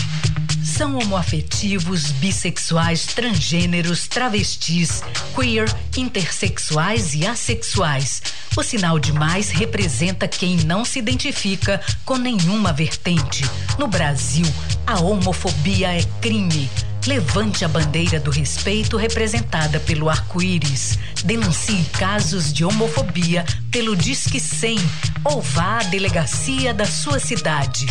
São 0.79 0.97
homoafetivos, 0.97 2.13
bissexuais, 2.13 3.07
transgêneros, 3.07 4.07
travestis, 4.07 5.03
queer, 5.35 5.69
intersexuais 5.97 7.15
e 7.15 7.27
assexuais. 7.27 8.23
O 8.57 8.63
sinal 8.63 8.97
de 9.01 9.13
mais 9.13 9.51
representa 9.51 10.29
quem 10.29 10.57
não 10.59 10.85
se 10.85 11.01
identifica 11.01 11.81
com 12.05 12.17
nenhuma 12.17 12.73
vertente. 12.73 13.45
No 13.77 13.89
Brasil, 13.89 14.47
a 14.87 15.01
homofobia 15.01 15.99
é 15.99 16.05
crime. 16.21 16.71
Levante 17.09 17.65
a 17.65 17.69
bandeira 17.69 18.21
do 18.21 18.31
respeito 18.31 18.97
representada 18.97 19.81
pelo 19.81 20.09
arco-íris. 20.09 20.97
Denuncie 21.25 21.85
casos 21.99 22.53
de 22.53 22.65
homofobia 22.65 23.45
pelo 23.73 23.97
Disque 23.97 24.39
100 24.39 24.79
ou 25.25 25.43
vá 25.43 25.81
à 25.81 25.83
delegacia 25.83 26.73
da 26.73 26.85
sua 26.85 27.19
cidade. 27.19 27.85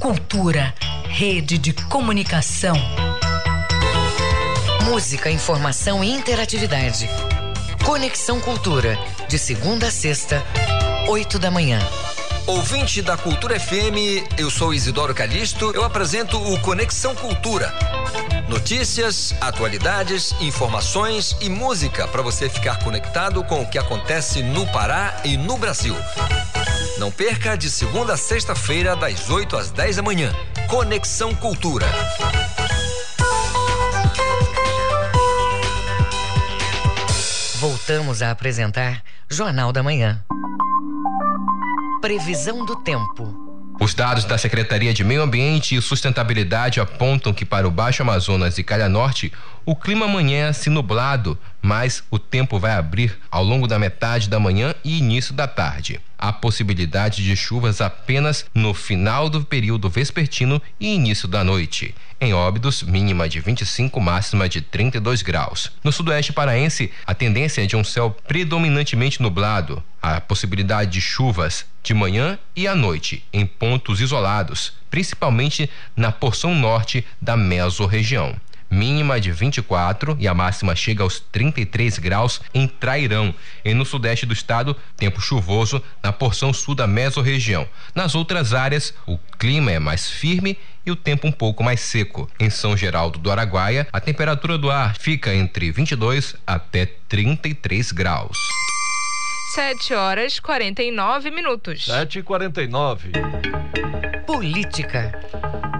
Cultura, 0.00 0.72
rede 1.08 1.58
de 1.58 1.72
comunicação. 1.72 2.76
Música, 4.84 5.28
informação 5.28 6.04
e 6.04 6.10
interatividade. 6.10 7.10
Conexão 7.84 8.40
Cultura, 8.40 8.96
de 9.28 9.38
segunda 9.38 9.88
a 9.88 9.90
sexta, 9.90 10.40
oito 11.08 11.36
da 11.38 11.50
manhã. 11.50 11.80
Ouvinte 12.46 13.02
da 13.02 13.16
Cultura 13.16 13.58
FM, 13.58 14.38
eu 14.38 14.50
sou 14.50 14.72
Isidoro 14.72 15.14
Calixto, 15.14 15.72
eu 15.72 15.82
apresento 15.82 16.38
o 16.38 16.60
Conexão 16.60 17.14
Cultura. 17.16 17.74
Notícias, 18.48 19.34
atualidades, 19.40 20.32
informações 20.40 21.36
e 21.40 21.50
música 21.50 22.06
para 22.06 22.22
você 22.22 22.48
ficar 22.48 22.78
conectado 22.78 23.42
com 23.42 23.62
o 23.62 23.68
que 23.68 23.78
acontece 23.78 24.42
no 24.42 24.64
Pará 24.68 25.20
e 25.24 25.36
no 25.36 25.58
Brasil. 25.58 25.96
Não 26.98 27.12
perca 27.12 27.56
de 27.56 27.70
segunda 27.70 28.14
a 28.14 28.16
sexta-feira, 28.16 28.96
das 28.96 29.30
8 29.30 29.56
às 29.56 29.70
10 29.70 29.96
da 29.96 30.02
manhã. 30.02 30.34
Conexão 30.68 31.32
Cultura. 31.32 31.86
Voltamos 37.60 38.20
a 38.20 38.32
apresentar 38.32 39.04
Jornal 39.30 39.72
da 39.72 39.80
Manhã. 39.80 40.24
Previsão 42.00 42.64
do 42.64 42.74
tempo. 42.74 43.48
Os 43.80 43.94
dados 43.94 44.24
da 44.24 44.36
Secretaria 44.36 44.92
de 44.92 45.04
Meio 45.04 45.22
Ambiente 45.22 45.76
e 45.76 45.80
Sustentabilidade 45.80 46.80
apontam 46.80 47.32
que 47.32 47.44
para 47.44 47.68
o 47.68 47.70
Baixo 47.70 48.02
Amazonas 48.02 48.58
e 48.58 48.64
Calha 48.64 48.88
Norte, 48.88 49.32
o 49.64 49.76
clima 49.76 50.06
amanhece 50.06 50.68
nublado, 50.68 51.38
mas 51.68 52.02
o 52.10 52.18
tempo 52.18 52.58
vai 52.58 52.72
abrir 52.72 53.18
ao 53.30 53.44
longo 53.44 53.66
da 53.66 53.78
metade 53.78 54.30
da 54.30 54.40
manhã 54.40 54.74
e 54.82 54.96
início 54.96 55.34
da 55.34 55.46
tarde. 55.46 56.00
Há 56.18 56.32
possibilidade 56.32 57.22
de 57.22 57.36
chuvas 57.36 57.82
apenas 57.82 58.46
no 58.54 58.72
final 58.72 59.28
do 59.28 59.44
período 59.44 59.90
vespertino 59.90 60.62
e 60.80 60.94
início 60.94 61.28
da 61.28 61.44
noite. 61.44 61.94
Em 62.18 62.32
Óbidos, 62.32 62.82
mínima 62.82 63.28
de 63.28 63.38
25, 63.38 64.00
máxima 64.00 64.48
de 64.48 64.62
32 64.62 65.20
graus. 65.20 65.70
No 65.84 65.92
sudoeste 65.92 66.32
paraense, 66.32 66.90
a 67.06 67.14
tendência 67.14 67.62
é 67.62 67.66
de 67.66 67.76
um 67.76 67.84
céu 67.84 68.16
predominantemente 68.26 69.20
nublado. 69.20 69.84
A 70.00 70.22
possibilidade 70.22 70.92
de 70.92 71.02
chuvas 71.02 71.66
de 71.82 71.92
manhã 71.92 72.38
e 72.56 72.66
à 72.66 72.74
noite 72.74 73.22
em 73.30 73.44
pontos 73.44 74.00
isolados, 74.00 74.72
principalmente 74.88 75.68
na 75.94 76.10
porção 76.10 76.54
norte 76.54 77.04
da 77.20 77.36
mesorregião 77.36 78.34
mínima 78.70 79.20
de 79.20 79.32
24 79.32 80.16
e 80.18 80.28
a 80.28 80.34
máxima 80.34 80.74
chega 80.74 81.02
aos 81.02 81.20
33 81.20 81.98
graus 81.98 82.40
em 82.52 82.66
Trairão. 82.66 83.34
E 83.64 83.74
no 83.74 83.84
sudeste 83.84 84.26
do 84.26 84.32
estado, 84.32 84.76
tempo 84.96 85.20
chuvoso 85.20 85.82
na 86.02 86.12
porção 86.12 86.52
sul 86.52 86.74
da 86.74 86.86
mesorregião. 86.86 87.68
Nas 87.94 88.14
outras 88.14 88.52
áreas, 88.54 88.94
o 89.06 89.18
clima 89.38 89.70
é 89.70 89.78
mais 89.78 90.10
firme 90.10 90.58
e 90.84 90.90
o 90.90 90.96
tempo 90.96 91.26
um 91.26 91.32
pouco 91.32 91.62
mais 91.62 91.80
seco. 91.80 92.30
Em 92.38 92.50
São 92.50 92.76
Geraldo 92.76 93.18
do 93.18 93.30
Araguaia, 93.30 93.86
a 93.92 94.00
temperatura 94.00 94.56
do 94.56 94.70
ar 94.70 94.96
fica 94.96 95.34
entre 95.34 95.70
22 95.70 96.34
até 96.46 96.86
33 97.08 97.92
graus. 97.92 98.36
7 99.54 99.94
horas 99.94 100.38
49 100.38 101.30
minutos. 101.30 101.86
7 101.86 102.18
e 102.18 102.22
49 102.22 103.12
Política. 104.26 105.18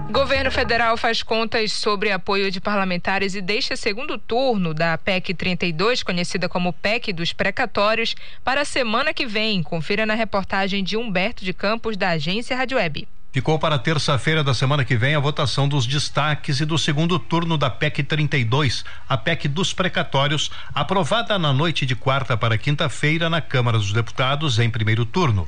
Governo 0.09 0.49
federal 0.49 0.97
faz 0.97 1.21
contas 1.21 1.71
sobre 1.71 2.11
apoio 2.11 2.49
de 2.49 2.59
parlamentares 2.59 3.35
e 3.35 3.41
deixa 3.41 3.75
segundo 3.75 4.17
turno 4.17 4.73
da 4.73 4.97
PEC 4.97 5.35
32, 5.35 6.01
conhecida 6.01 6.49
como 6.49 6.73
PEC 6.73 7.13
dos 7.13 7.31
precatórios, 7.31 8.15
para 8.43 8.61
a 8.61 8.65
semana 8.65 9.13
que 9.13 9.27
vem. 9.27 9.61
Confira 9.61 10.03
na 10.03 10.15
reportagem 10.15 10.83
de 10.83 10.97
Humberto 10.97 11.45
de 11.45 11.53
Campos, 11.53 11.95
da 11.95 12.09
agência 12.09 12.57
Rádio 12.57 12.77
Web. 12.79 13.07
Ficou 13.31 13.59
para 13.59 13.77
terça-feira 13.77 14.43
da 14.43 14.55
semana 14.55 14.83
que 14.83 14.97
vem 14.97 15.13
a 15.13 15.19
votação 15.19 15.67
dos 15.67 15.85
destaques 15.85 16.61
e 16.61 16.65
do 16.65 16.79
segundo 16.79 17.19
turno 17.19 17.59
da 17.59 17.69
PEC 17.69 18.01
32, 18.01 18.83
a 19.07 19.15
PEC 19.15 19.47
dos 19.47 19.71
precatórios, 19.71 20.49
aprovada 20.73 21.37
na 21.37 21.53
noite 21.53 21.85
de 21.85 21.95
quarta 21.95 22.35
para 22.35 22.57
quinta-feira 22.57 23.29
na 23.29 23.39
Câmara 23.39 23.77
dos 23.77 23.93
Deputados 23.93 24.57
em 24.57 24.67
primeiro 24.67 25.05
turno. 25.05 25.47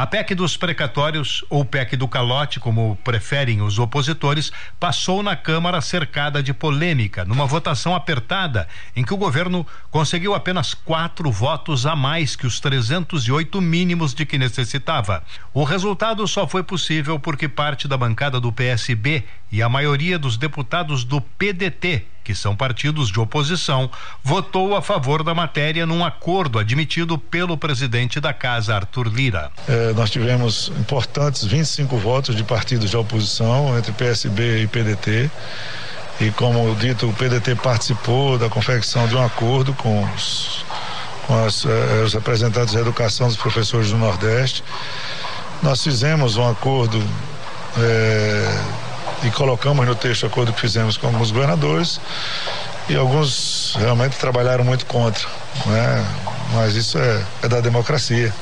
A 0.00 0.06
PEC 0.06 0.34
dos 0.34 0.56
precatórios, 0.56 1.44
ou 1.50 1.62
PEC 1.62 1.94
do 1.94 2.08
calote, 2.08 2.58
como 2.58 2.98
preferem 3.04 3.60
os 3.60 3.78
opositores, 3.78 4.50
passou 4.78 5.22
na 5.22 5.36
Câmara 5.36 5.78
cercada 5.82 6.42
de 6.42 6.54
polêmica, 6.54 7.22
numa 7.26 7.44
votação 7.44 7.94
apertada, 7.94 8.66
em 8.96 9.04
que 9.04 9.12
o 9.12 9.18
governo 9.18 9.66
conseguiu 9.90 10.34
apenas 10.34 10.72
quatro 10.72 11.30
votos 11.30 11.84
a 11.84 11.94
mais 11.94 12.34
que 12.34 12.46
os 12.46 12.60
308 12.60 13.60
mínimos 13.60 14.14
de 14.14 14.24
que 14.24 14.38
necessitava. 14.38 15.22
O 15.52 15.64
resultado 15.64 16.26
só 16.26 16.48
foi 16.48 16.62
possível 16.62 17.20
porque 17.20 17.46
parte 17.46 17.86
da 17.86 17.98
bancada 17.98 18.40
do 18.40 18.50
PSB 18.50 19.22
e 19.52 19.62
a 19.62 19.68
maioria 19.68 20.18
dos 20.18 20.38
deputados 20.38 21.04
do 21.04 21.20
PDT 21.20 22.06
que 22.30 22.34
são 22.34 22.54
partidos 22.54 23.10
de 23.10 23.18
oposição, 23.18 23.90
votou 24.22 24.76
a 24.76 24.82
favor 24.82 25.24
da 25.24 25.34
matéria 25.34 25.84
num 25.84 26.04
acordo 26.04 26.60
admitido 26.60 27.18
pelo 27.18 27.56
presidente 27.56 28.20
da 28.20 28.32
casa, 28.32 28.76
Arthur 28.76 29.08
Lira. 29.08 29.50
É, 29.68 29.92
nós 29.94 30.10
tivemos 30.10 30.70
importantes 30.78 31.44
25 31.44 31.96
votos 31.96 32.36
de 32.36 32.44
partidos 32.44 32.90
de 32.90 32.96
oposição 32.96 33.76
entre 33.76 33.90
PSB 33.92 34.62
e 34.62 34.66
PDT. 34.68 35.30
E 36.20 36.30
como 36.30 36.72
dito, 36.76 37.08
o 37.08 37.12
PDT 37.12 37.56
participou 37.56 38.38
da 38.38 38.48
confecção 38.48 39.08
de 39.08 39.16
um 39.16 39.24
acordo 39.24 39.72
com 39.74 40.04
os, 40.04 40.64
com 41.26 41.44
as, 41.44 41.64
eh, 41.64 42.02
os 42.04 42.12
representantes 42.12 42.74
da 42.74 42.80
educação 42.80 43.26
dos 43.26 43.38
professores 43.38 43.90
do 43.90 43.96
Nordeste. 43.96 44.62
Nós 45.62 45.82
fizemos 45.82 46.36
um 46.36 46.46
acordo 46.46 47.02
eh, 47.78 48.60
e 49.22 49.30
colocamos 49.30 49.86
no 49.86 49.94
texto 49.94 50.24
o 50.24 50.26
acordo 50.26 50.52
que 50.52 50.60
fizemos 50.60 50.96
com 50.96 51.08
alguns 51.08 51.30
governadores 51.30 52.00
e 52.88 52.96
alguns 52.96 53.76
realmente 53.78 54.16
trabalharam 54.16 54.64
muito 54.64 54.86
contra, 54.86 55.28
né? 55.66 56.04
Mas 56.54 56.74
isso 56.74 56.98
é, 56.98 57.24
é 57.42 57.48
da 57.48 57.60
democracia. 57.60 58.32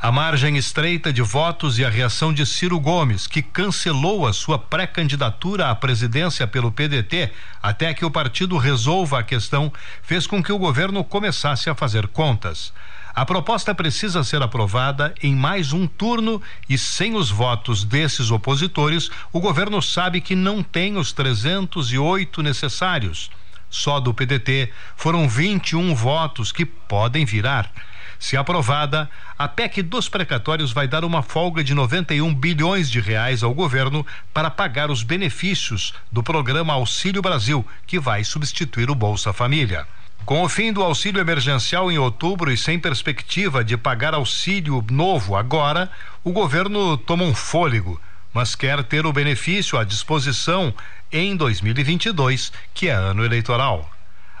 A 0.00 0.10
margem 0.10 0.56
estreita 0.56 1.12
de 1.12 1.22
votos 1.22 1.78
e 1.78 1.84
a 1.84 1.88
reação 1.88 2.34
de 2.34 2.44
Ciro 2.44 2.80
Gomes, 2.80 3.28
que 3.28 3.40
cancelou 3.40 4.26
a 4.26 4.32
sua 4.32 4.58
pré-candidatura 4.58 5.70
à 5.70 5.74
presidência 5.76 6.44
pelo 6.44 6.72
PDT 6.72 7.30
até 7.62 7.94
que 7.94 8.04
o 8.04 8.10
partido 8.10 8.58
resolva 8.58 9.20
a 9.20 9.22
questão, 9.22 9.72
fez 10.02 10.26
com 10.26 10.42
que 10.42 10.50
o 10.50 10.58
governo 10.58 11.04
começasse 11.04 11.70
a 11.70 11.74
fazer 11.76 12.08
contas. 12.08 12.72
A 13.14 13.26
proposta 13.26 13.74
precisa 13.74 14.24
ser 14.24 14.40
aprovada 14.42 15.14
em 15.22 15.34
mais 15.34 15.72
um 15.74 15.86
turno 15.86 16.40
e 16.66 16.78
sem 16.78 17.14
os 17.14 17.30
votos 17.30 17.84
desses 17.84 18.30
opositores, 18.30 19.10
o 19.30 19.38
governo 19.38 19.82
sabe 19.82 20.20
que 20.20 20.34
não 20.34 20.62
tem 20.62 20.96
os 20.96 21.12
308 21.12 22.42
necessários. 22.42 23.30
Só 23.68 24.00
do 24.00 24.14
PDT 24.14 24.72
foram 24.96 25.28
21 25.28 25.94
votos 25.94 26.52
que 26.52 26.64
podem 26.64 27.26
virar. 27.26 27.70
Se 28.18 28.36
aprovada, 28.36 29.10
a 29.36 29.48
PEC 29.48 29.82
dos 29.82 30.08
precatórios 30.08 30.72
vai 30.72 30.88
dar 30.88 31.04
uma 31.04 31.22
folga 31.22 31.62
de 31.62 31.74
91 31.74 32.34
bilhões 32.34 32.90
de 32.90 33.00
reais 33.00 33.42
ao 33.42 33.52
governo 33.52 34.06
para 34.32 34.50
pagar 34.50 34.90
os 34.90 35.02
benefícios 35.02 35.92
do 36.10 36.22
programa 36.22 36.72
Auxílio 36.72 37.20
Brasil, 37.20 37.66
que 37.86 37.98
vai 37.98 38.24
substituir 38.24 38.90
o 38.90 38.94
Bolsa 38.94 39.32
Família. 39.32 39.86
Com 40.24 40.42
o 40.42 40.48
fim 40.48 40.72
do 40.72 40.82
auxílio 40.82 41.20
emergencial 41.20 41.90
em 41.90 41.98
outubro 41.98 42.52
e 42.52 42.56
sem 42.56 42.78
perspectiva 42.78 43.64
de 43.64 43.76
pagar 43.76 44.14
auxílio 44.14 44.84
novo 44.88 45.34
agora, 45.34 45.90
o 46.22 46.30
governo 46.30 46.96
toma 46.96 47.24
um 47.24 47.34
fôlego, 47.34 48.00
mas 48.32 48.54
quer 48.54 48.84
ter 48.84 49.04
o 49.04 49.12
benefício 49.12 49.76
à 49.76 49.82
disposição 49.82 50.72
em 51.10 51.34
2022, 51.34 52.52
que 52.72 52.88
é 52.88 52.92
ano 52.92 53.24
eleitoral. 53.24 53.90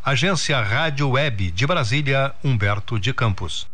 Agência 0.04 0.60
Rádio 0.62 1.10
Web 1.10 1.50
de 1.50 1.66
Brasília, 1.66 2.32
Humberto 2.44 2.98
de 2.98 3.12
Campos. 3.12 3.71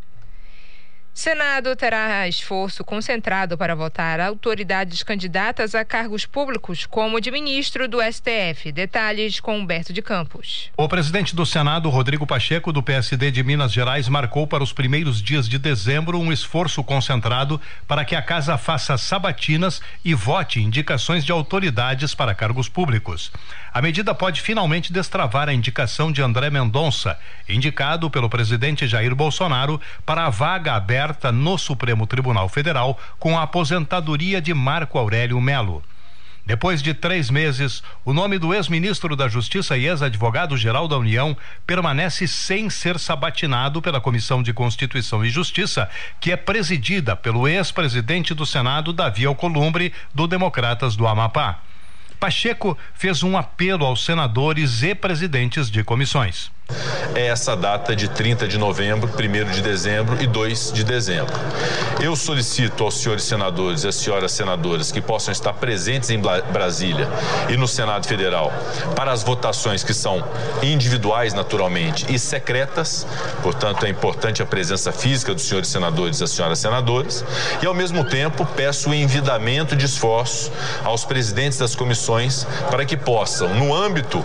Senado 1.19 1.75
terá 1.75 2.29
esforço 2.29 2.85
concentrado 2.85 3.59
para 3.59 3.75
votar 3.75 4.21
autoridades 4.21 5.03
candidatas 5.03 5.75
a 5.75 5.85
cargos 5.85 6.25
públicos, 6.25 6.87
como 6.87 7.21
de 7.21 7.33
ministro 7.33 7.89
do 7.89 7.99
STF. 8.01 8.71
Detalhes 8.71 9.41
com 9.41 9.59
Humberto 9.59 9.93
de 9.93 10.01
Campos. 10.01 10.71
O 10.77 10.89
presidente 10.89 11.35
do 11.35 11.45
Senado, 11.45 11.91
Rodrigo 11.91 12.25
Pacheco, 12.25 12.73
do 12.73 12.85
PSD 12.85 13.33
de 13.33 13.43
Minas 13.43 13.73
Gerais, 13.73 14.09
marcou 14.09 14.47
para 14.47 14.63
os 14.63 14.73
primeiros 14.73 15.21
dias 15.21 15.49
de 15.49 15.59
dezembro 15.59 16.21
um 16.21 16.33
esforço 16.33 16.85
concentrado 16.85 17.61
para 17.89 18.05
que 18.05 18.15
a 18.15 18.23
casa 18.23 18.57
faça 18.57 18.97
sabatinas 18.97 19.83
e 20.05 20.15
vote 20.15 20.61
indicações 20.61 21.25
de 21.25 21.33
autoridades 21.33 22.15
para 22.15 22.33
cargos 22.33 22.69
públicos. 22.69 23.33
A 23.79 23.81
medida 23.81 24.13
pode 24.13 24.43
finalmente 24.43 24.93
destravar 24.93 25.49
a 25.49 25.55
indicação 25.55 26.11
de 26.11 26.21
André 26.21 26.51
Mendonça, 26.51 27.17
indicado 27.49 28.11
pelo 28.11 28.29
presidente 28.29 28.89
Jair 28.89 29.15
Bolsonaro 29.15 29.81
para 30.05 30.27
a 30.27 30.31
vaga 30.31 30.75
aberta 30.75 31.31
no 31.31 31.57
Supremo 31.57 32.05
Tribunal 32.05 32.49
Federal 32.49 32.99
com 33.21 33.39
a 33.39 33.45
aposentadoria 33.45 34.43
de 34.43 34.53
Marco 34.53 34.99
Aurélio 34.99 35.41
Melo. 35.41 35.81
Depois 36.45 36.83
de 36.83 36.93
três 36.93 37.31
meses, 37.31 37.81
o 38.05 38.13
nome 38.13 38.37
do 38.37 38.53
ex-ministro 38.53 39.15
da 39.15 39.29
Justiça 39.29 39.79
e 39.79 39.87
ex-advogado-geral 39.87 40.89
da 40.89 40.99
União 40.99 41.37
permanece 41.65 42.27
sem 42.27 42.69
ser 42.69 42.99
sabatinado 42.99 43.81
pela 43.81 44.01
Comissão 44.01 44.43
de 44.43 44.53
Constituição 44.53 45.25
e 45.25 45.31
Justiça, 45.31 45.89
que 46.21 46.33
é 46.33 46.37
presidida 46.37 47.15
pelo 47.15 47.47
ex-presidente 47.47 48.35
do 48.35 48.45
Senado, 48.45 48.93
Davi 48.93 49.25
Alcolumbre, 49.25 49.93
do 50.13 50.27
Democratas 50.27 50.97
do 50.97 51.07
Amapá. 51.07 51.61
Pacheco 52.19 52.77
fez 52.95 53.23
um 53.23 53.37
apelo 53.37 53.85
aos 53.85 54.05
senadores 54.05 54.83
e 54.83 54.95
presidentes 54.95 55.71
de 55.71 55.85
comissões 55.85 56.51
é 57.19 57.27
essa 57.27 57.57
data 57.57 57.97
de 57.97 58.09
30 58.09 58.47
de 58.47 58.59
novembro, 58.59 59.11
1 59.11 59.51
de 59.51 59.61
dezembro 59.61 60.23
e 60.23 60.27
2 60.27 60.73
de 60.73 60.85
dezembro. 60.85 61.35
Eu 62.01 62.15
solicito 62.15 62.85
aos 62.85 63.01
senhores 63.01 63.25
senadores 63.25 63.83
e 63.83 63.89
às 63.89 63.97
senhoras 63.97 64.33
senadoras 64.33 64.93
que 64.93 65.01
possam 65.01 65.33
estar 65.33 65.53
presentes 65.55 66.11
em 66.11 66.21
Brasília 66.21 67.09
e 67.49 67.57
no 67.57 67.67
Senado 67.67 68.07
Federal 68.07 68.53
para 68.95 69.11
as 69.11 69.23
votações 69.23 69.83
que 69.83 69.93
são 69.93 70.25
individuais, 70.63 71.35
naturalmente, 71.35 72.07
e 72.09 72.19
secretas, 72.19 73.07
portanto, 73.43 73.85
é 73.85 73.89
importante 73.89 74.43
a 74.43 74.47
presença 74.47 74.93
física 74.93 75.35
dos 75.35 75.43
senhores 75.49 75.69
senadores 75.69 76.19
e 76.19 76.21
das 76.21 76.31
senhoras 76.31 76.59
senadoras, 76.59 77.25
e 77.63 77.67
ao 77.67 77.75
mesmo 77.75 78.05
tempo 78.05 78.47
peço 78.47 78.91
o 78.91 78.95
envidamento 78.95 79.75
de 79.75 79.87
esforços 79.87 80.53
aos 80.85 81.05
presidentes 81.05 81.59
das 81.59 81.75
comissões 81.75 82.47
para 82.71 82.85
que 82.85 82.97
possam, 82.97 83.53
no 83.55 83.75
âmbito 83.75 84.25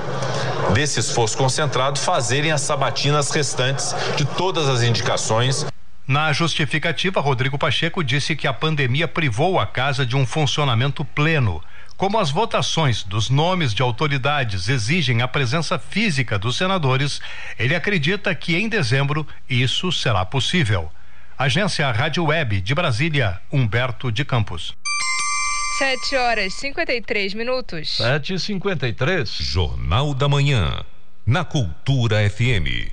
desse 0.74 1.00
esforço 1.00 1.38
concentrado, 1.38 2.00
fazer 2.00 2.33
fazerem 2.34 2.52
as 2.52 2.62
sabatinas 2.62 3.30
restantes 3.30 3.94
de 4.18 4.26
todas 4.26 4.68
as 4.68 4.82
indicações. 4.82 5.68
Na 6.08 6.34
justificativa, 6.34 7.22
Rodrigo 7.22 7.60
Pacheco 7.60 8.04
disse 8.04 8.36
que 8.36 8.48
a 8.48 8.54
pandemia 8.54 9.08
privou 9.08 9.60
a 9.60 9.68
casa 9.68 10.04
de 10.04 10.16
um 10.16 10.26
funcionamento 10.26 11.06
pleno. 11.06 11.64
Como 11.96 12.18
as 12.18 12.32
votações 12.32 13.04
dos 13.04 13.30
nomes 13.30 13.72
de 13.72 13.84
autoridades 13.84 14.68
exigem 14.68 15.22
a 15.22 15.28
presença 15.28 15.78
física 15.78 16.40
dos 16.40 16.58
senadores, 16.58 17.22
ele 17.60 17.76
acredita 17.76 18.34
que 18.34 18.56
em 18.56 18.68
dezembro 18.68 19.28
isso 19.48 19.92
será 19.92 20.26
possível. 20.26 20.92
Agência 21.38 21.92
Rádio 21.92 22.26
Web 22.26 22.62
de 22.62 22.74
Brasília, 22.74 23.40
Humberto 23.52 24.12
de 24.12 24.26
Campos. 24.26 24.74
7 25.78 26.16
horas 26.16 26.54
53 26.56 27.36
minutos. 27.36 27.98
7 27.98 28.34
e 28.34 28.40
53 28.40 29.30
Jornal 29.30 30.16
da 30.16 30.28
Manhã 30.28 30.84
na 31.26 31.46
Cultura 31.46 32.30
FM. 32.30 32.92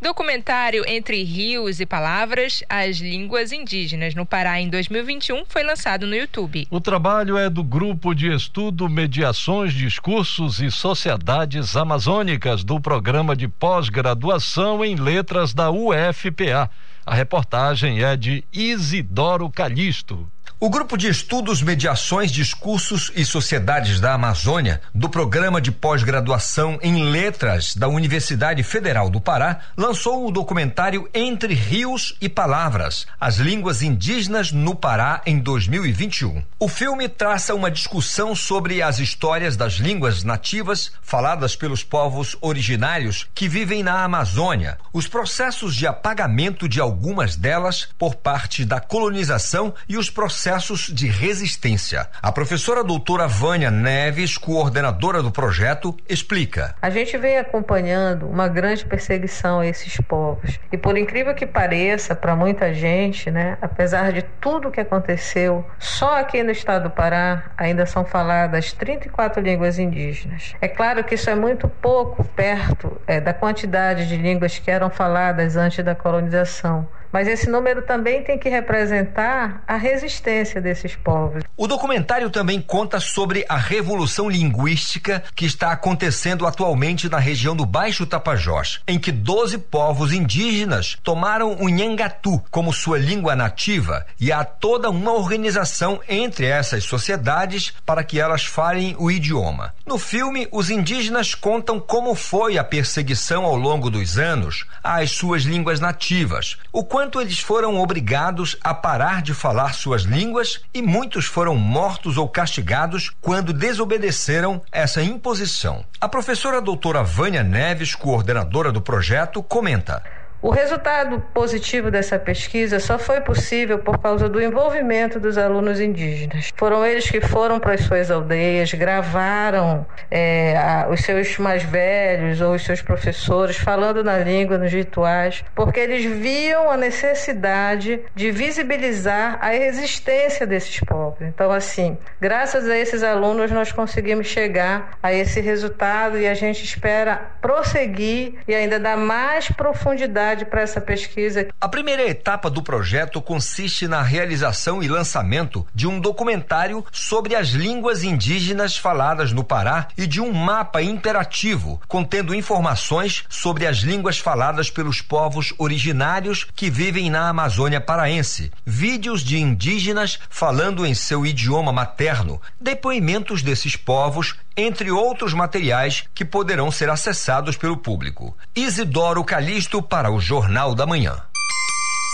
Documentário 0.00 0.84
Entre 0.86 1.22
Rios 1.22 1.80
e 1.80 1.86
Palavras, 1.86 2.62
as 2.68 2.98
línguas 2.98 3.52
indígenas 3.52 4.14
no 4.14 4.26
Pará 4.26 4.60
em 4.60 4.68
2021 4.68 5.44
foi 5.48 5.62
lançado 5.62 6.06
no 6.06 6.14
YouTube. 6.14 6.66
O 6.70 6.80
trabalho 6.80 7.36
é 7.36 7.48
do 7.48 7.62
Grupo 7.62 8.14
de 8.14 8.32
Estudo 8.32 8.88
Mediações, 8.88 9.72
Discursos 9.72 10.60
e 10.60 10.70
Sociedades 10.70 11.76
Amazônicas 11.76 12.64
do 12.64 12.80
Programa 12.80 13.34
de 13.34 13.46
Pós-Graduação 13.46 14.84
em 14.84 14.96
Letras 14.96 15.52
da 15.52 15.70
UFPA. 15.70 16.70
A 17.04 17.14
reportagem 17.14 18.02
é 18.02 18.16
de 18.16 18.44
Isidoro 18.52 19.50
Calixto. 19.50 20.28
O 20.64 20.70
grupo 20.70 20.96
de 20.96 21.08
estudos, 21.08 21.60
mediações, 21.60 22.30
discursos 22.30 23.10
e 23.16 23.24
sociedades 23.24 23.98
da 23.98 24.14
Amazônia, 24.14 24.80
do 24.94 25.08
programa 25.08 25.60
de 25.60 25.72
pós-graduação 25.72 26.78
em 26.80 27.02
letras 27.02 27.74
da 27.74 27.88
Universidade 27.88 28.62
Federal 28.62 29.10
do 29.10 29.20
Pará, 29.20 29.58
lançou 29.76 30.24
o 30.24 30.30
documentário 30.30 31.10
Entre 31.12 31.52
Rios 31.52 32.16
e 32.20 32.28
Palavras: 32.28 33.08
As 33.20 33.38
Línguas 33.38 33.82
Indígenas 33.82 34.52
no 34.52 34.76
Pará 34.76 35.20
em 35.26 35.40
2021. 35.40 36.44
O 36.60 36.68
filme 36.68 37.08
traça 37.08 37.56
uma 37.56 37.68
discussão 37.68 38.32
sobre 38.32 38.80
as 38.80 39.00
histórias 39.00 39.56
das 39.56 39.72
línguas 39.72 40.22
nativas 40.22 40.92
faladas 41.02 41.56
pelos 41.56 41.82
povos 41.82 42.36
originários 42.40 43.26
que 43.34 43.48
vivem 43.48 43.82
na 43.82 44.04
Amazônia, 44.04 44.78
os 44.92 45.08
processos 45.08 45.74
de 45.74 45.88
apagamento 45.88 46.68
de 46.68 46.80
algumas 46.80 47.34
delas 47.34 47.88
por 47.98 48.14
parte 48.14 48.64
da 48.64 48.78
colonização 48.78 49.74
e 49.88 49.96
os 49.96 50.08
processos 50.08 50.51
processos 50.52 50.88
de 50.88 51.06
resistência. 51.06 52.06
A 52.20 52.30
professora 52.30 52.84
doutora 52.84 53.26
Vânia 53.26 53.70
Neves, 53.70 54.36
coordenadora 54.36 55.22
do 55.22 55.30
projeto, 55.30 55.96
explica. 56.06 56.74
A 56.82 56.90
gente 56.90 57.16
vem 57.16 57.38
acompanhando 57.38 58.28
uma 58.28 58.48
grande 58.48 58.84
perseguição 58.84 59.60
a 59.60 59.66
esses 59.66 59.96
povos. 60.02 60.60
E 60.70 60.76
por 60.76 60.98
incrível 60.98 61.34
que 61.34 61.46
pareça, 61.46 62.14
para 62.14 62.36
muita 62.36 62.74
gente, 62.74 63.30
né, 63.30 63.56
apesar 63.62 64.12
de 64.12 64.22
tudo 64.42 64.70
que 64.70 64.80
aconteceu, 64.80 65.64
só 65.78 66.18
aqui 66.18 66.42
no 66.42 66.50
estado 66.50 66.82
do 66.82 66.90
Pará 66.90 67.44
ainda 67.56 67.86
são 67.86 68.04
faladas 68.04 68.74
34 68.74 69.40
línguas 69.40 69.78
indígenas. 69.78 70.54
É 70.60 70.68
claro 70.68 71.02
que 71.02 71.14
isso 71.14 71.30
é 71.30 71.34
muito 71.34 71.66
pouco 71.66 72.24
perto 72.24 73.00
é, 73.06 73.20
da 73.20 73.32
quantidade 73.32 74.06
de 74.06 74.16
línguas 74.18 74.58
que 74.58 74.70
eram 74.70 74.90
faladas 74.90 75.56
antes 75.56 75.82
da 75.82 75.94
colonização. 75.94 76.86
Mas 77.12 77.28
esse 77.28 77.48
número 77.48 77.82
também 77.82 78.22
tem 78.22 78.38
que 78.38 78.48
representar 78.48 79.62
a 79.66 79.76
resistência 79.76 80.60
desses 80.60 80.96
povos. 80.96 81.42
O 81.56 81.66
documentário 81.66 82.30
também 82.30 82.60
conta 82.60 82.98
sobre 82.98 83.44
a 83.48 83.56
revolução 83.56 84.28
linguística 84.28 85.22
que 85.36 85.44
está 85.44 85.72
acontecendo 85.72 86.46
atualmente 86.46 87.08
na 87.08 87.18
região 87.18 87.54
do 87.54 87.66
Baixo 87.66 88.06
Tapajós, 88.06 88.80
em 88.88 88.98
que 88.98 89.12
12 89.12 89.58
povos 89.58 90.12
indígenas 90.12 90.96
tomaram 91.02 91.56
o 91.60 91.68
Nhangatu 91.68 92.42
como 92.50 92.72
sua 92.72 92.98
língua 92.98 93.36
nativa 93.36 94.06
e 94.18 94.32
há 94.32 94.44
toda 94.44 94.90
uma 94.90 95.12
organização 95.12 96.00
entre 96.08 96.46
essas 96.46 96.84
sociedades 96.84 97.74
para 97.84 98.02
que 98.02 98.18
elas 98.18 98.44
falem 98.44 98.96
o 98.98 99.10
idioma. 99.10 99.74
No 99.86 99.98
filme, 99.98 100.48
os 100.50 100.70
indígenas 100.70 101.34
contam 101.34 101.78
como 101.78 102.14
foi 102.14 102.56
a 102.56 102.64
perseguição 102.64 103.44
ao 103.44 103.56
longo 103.56 103.90
dos 103.90 104.18
anos 104.18 104.64
às 104.82 105.10
suas 105.10 105.42
línguas 105.42 105.80
nativas, 105.80 106.56
o 106.72 106.84
quanto 106.84 107.01
eles 107.20 107.40
foram 107.40 107.80
obrigados 107.80 108.56
a 108.62 108.72
parar 108.74 109.22
de 109.22 109.34
falar 109.34 109.74
suas 109.74 110.02
línguas 110.02 110.60
e 110.72 110.80
muitos 110.80 111.26
foram 111.26 111.56
mortos 111.56 112.16
ou 112.16 112.28
castigados 112.28 113.10
quando 113.20 113.52
desobedeceram 113.52 114.62
essa 114.70 115.02
imposição. 115.02 115.84
A 116.00 116.08
professora 116.08 116.60
doutora 116.60 117.02
Vânia 117.02 117.42
Neves, 117.42 117.94
coordenadora 117.94 118.70
do 118.70 118.80
projeto, 118.80 119.42
comenta. 119.42 120.02
O 120.42 120.50
resultado 120.50 121.20
positivo 121.32 121.88
dessa 121.88 122.18
pesquisa 122.18 122.80
só 122.80 122.98
foi 122.98 123.20
possível 123.20 123.78
por 123.78 123.98
causa 123.98 124.28
do 124.28 124.42
envolvimento 124.42 125.20
dos 125.20 125.38
alunos 125.38 125.78
indígenas. 125.78 126.52
Foram 126.56 126.84
eles 126.84 127.08
que 127.08 127.20
foram 127.20 127.60
para 127.60 127.74
as 127.74 127.82
suas 127.82 128.10
aldeias, 128.10 128.74
gravaram 128.74 129.86
é, 130.10 130.56
a, 130.56 130.88
os 130.90 131.02
seus 131.02 131.38
mais 131.38 131.62
velhos 131.62 132.40
ou 132.40 132.54
os 132.54 132.64
seus 132.64 132.82
professores 132.82 133.56
falando 133.56 134.02
na 134.02 134.18
língua, 134.18 134.58
nos 134.58 134.72
rituais, 134.72 135.44
porque 135.54 135.78
eles 135.78 136.04
viam 136.04 136.68
a 136.68 136.76
necessidade 136.76 138.00
de 138.12 138.32
visibilizar 138.32 139.38
a 139.40 139.54
existência 139.54 140.44
desses 140.44 140.80
povos. 140.80 141.20
Então, 141.20 141.52
assim, 141.52 141.96
graças 142.20 142.68
a 142.68 142.76
esses 142.76 143.04
alunos, 143.04 143.52
nós 143.52 143.70
conseguimos 143.70 144.26
chegar 144.26 144.98
a 145.00 145.12
esse 145.12 145.40
resultado 145.40 146.18
e 146.18 146.26
a 146.26 146.34
gente 146.34 146.64
espera 146.64 147.30
prosseguir 147.40 148.34
e 148.48 148.52
ainda 148.56 148.80
dar 148.80 148.96
mais 148.96 149.48
profundidade 149.48 150.31
para 150.46 150.62
essa 150.62 150.80
pesquisa. 150.80 151.48
A 151.60 151.68
primeira 151.68 152.02
etapa 152.02 152.48
do 152.48 152.62
projeto 152.62 153.20
consiste 153.20 153.86
na 153.86 154.02
realização 154.02 154.82
e 154.82 154.88
lançamento 154.88 155.66
de 155.74 155.86
um 155.86 156.00
documentário 156.00 156.84
sobre 156.90 157.34
as 157.34 157.48
línguas 157.48 158.02
indígenas 158.02 158.76
faladas 158.76 159.32
no 159.32 159.44
Pará 159.44 159.88
e 159.96 160.06
de 160.06 160.20
um 160.20 160.32
mapa 160.32 160.80
interativo 160.82 161.80
contendo 161.86 162.34
informações 162.34 163.24
sobre 163.28 163.66
as 163.66 163.78
línguas 163.78 164.18
faladas 164.18 164.70
pelos 164.70 165.00
povos 165.00 165.52
originários 165.58 166.46
que 166.54 166.70
vivem 166.70 167.10
na 167.10 167.28
Amazônia 167.28 167.80
paraense, 167.80 168.50
vídeos 168.64 169.22
de 169.22 169.38
indígenas 169.38 170.18
falando 170.30 170.86
em 170.86 170.94
seu 170.94 171.26
idioma 171.26 171.72
materno, 171.72 172.40
depoimentos 172.60 173.42
desses 173.42 173.76
povos 173.76 174.34
entre 174.56 174.90
outros 174.90 175.34
materiais 175.34 176.04
que 176.14 176.24
poderão 176.24 176.70
ser 176.70 176.90
acessados 176.90 177.56
pelo 177.56 177.76
público. 177.76 178.36
Isidoro 178.54 179.24
Calixto 179.24 179.82
para 179.82 180.10
o 180.10 180.20
Jornal 180.20 180.74
da 180.74 180.86
Manhã. 180.86 181.31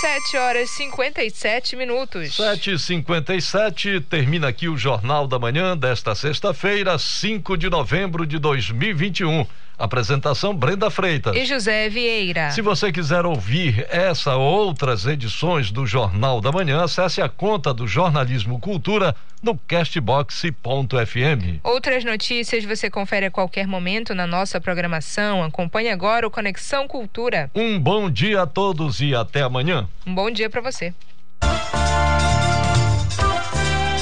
7 0.00 0.36
horas 0.36 0.70
e 0.70 0.74
57 0.74 1.74
minutos. 1.74 2.36
7 2.36 2.74
e 2.74 2.78
57 2.78 4.00
termina 4.02 4.46
aqui 4.46 4.68
o 4.68 4.76
Jornal 4.76 5.26
da 5.26 5.40
Manhã 5.40 5.76
desta 5.76 6.14
sexta-feira, 6.14 6.96
5 6.96 7.56
de 7.56 7.68
novembro 7.68 8.24
de 8.24 8.38
2021. 8.38 9.44
Apresentação 9.76 10.54
Brenda 10.54 10.90
Freitas 10.90 11.36
e 11.36 11.44
José 11.44 11.88
Vieira. 11.88 12.50
Se 12.50 12.60
você 12.60 12.90
quiser 12.90 13.24
ouvir 13.24 13.86
essa 13.88 14.34
ou 14.34 14.42
outras 14.42 15.06
edições 15.06 15.70
do 15.70 15.86
Jornal 15.86 16.40
da 16.40 16.50
Manhã, 16.50 16.82
acesse 16.82 17.22
a 17.22 17.28
conta 17.28 17.72
do 17.72 17.86
Jornalismo 17.86 18.58
Cultura 18.58 19.14
no 19.40 19.56
castbox.fm. 19.56 21.60
Outras 21.62 22.04
notícias 22.04 22.64
você 22.64 22.90
confere 22.90 23.26
a 23.26 23.30
qualquer 23.30 23.68
momento 23.68 24.16
na 24.16 24.26
nossa 24.26 24.60
programação. 24.60 25.44
Acompanhe 25.44 25.90
agora 25.90 26.26
o 26.26 26.30
Conexão 26.30 26.88
Cultura. 26.88 27.48
Um 27.54 27.78
bom 27.78 28.10
dia 28.10 28.42
a 28.42 28.46
todos 28.46 29.00
e 29.00 29.14
até 29.14 29.42
amanhã. 29.42 29.87
Um 30.06 30.14
bom 30.14 30.30
dia 30.30 30.48
para 30.48 30.60
você. 30.60 30.94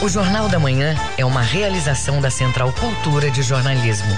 O 0.02 0.08
Jornal 0.08 0.48
da 0.48 0.58
Manhã 0.58 0.94
é 1.16 1.24
uma 1.24 1.40
realização 1.40 2.20
da 2.20 2.30
Central 2.30 2.72
Cultura 2.72 3.30
de 3.30 3.42
Jornalismo. 3.42 4.16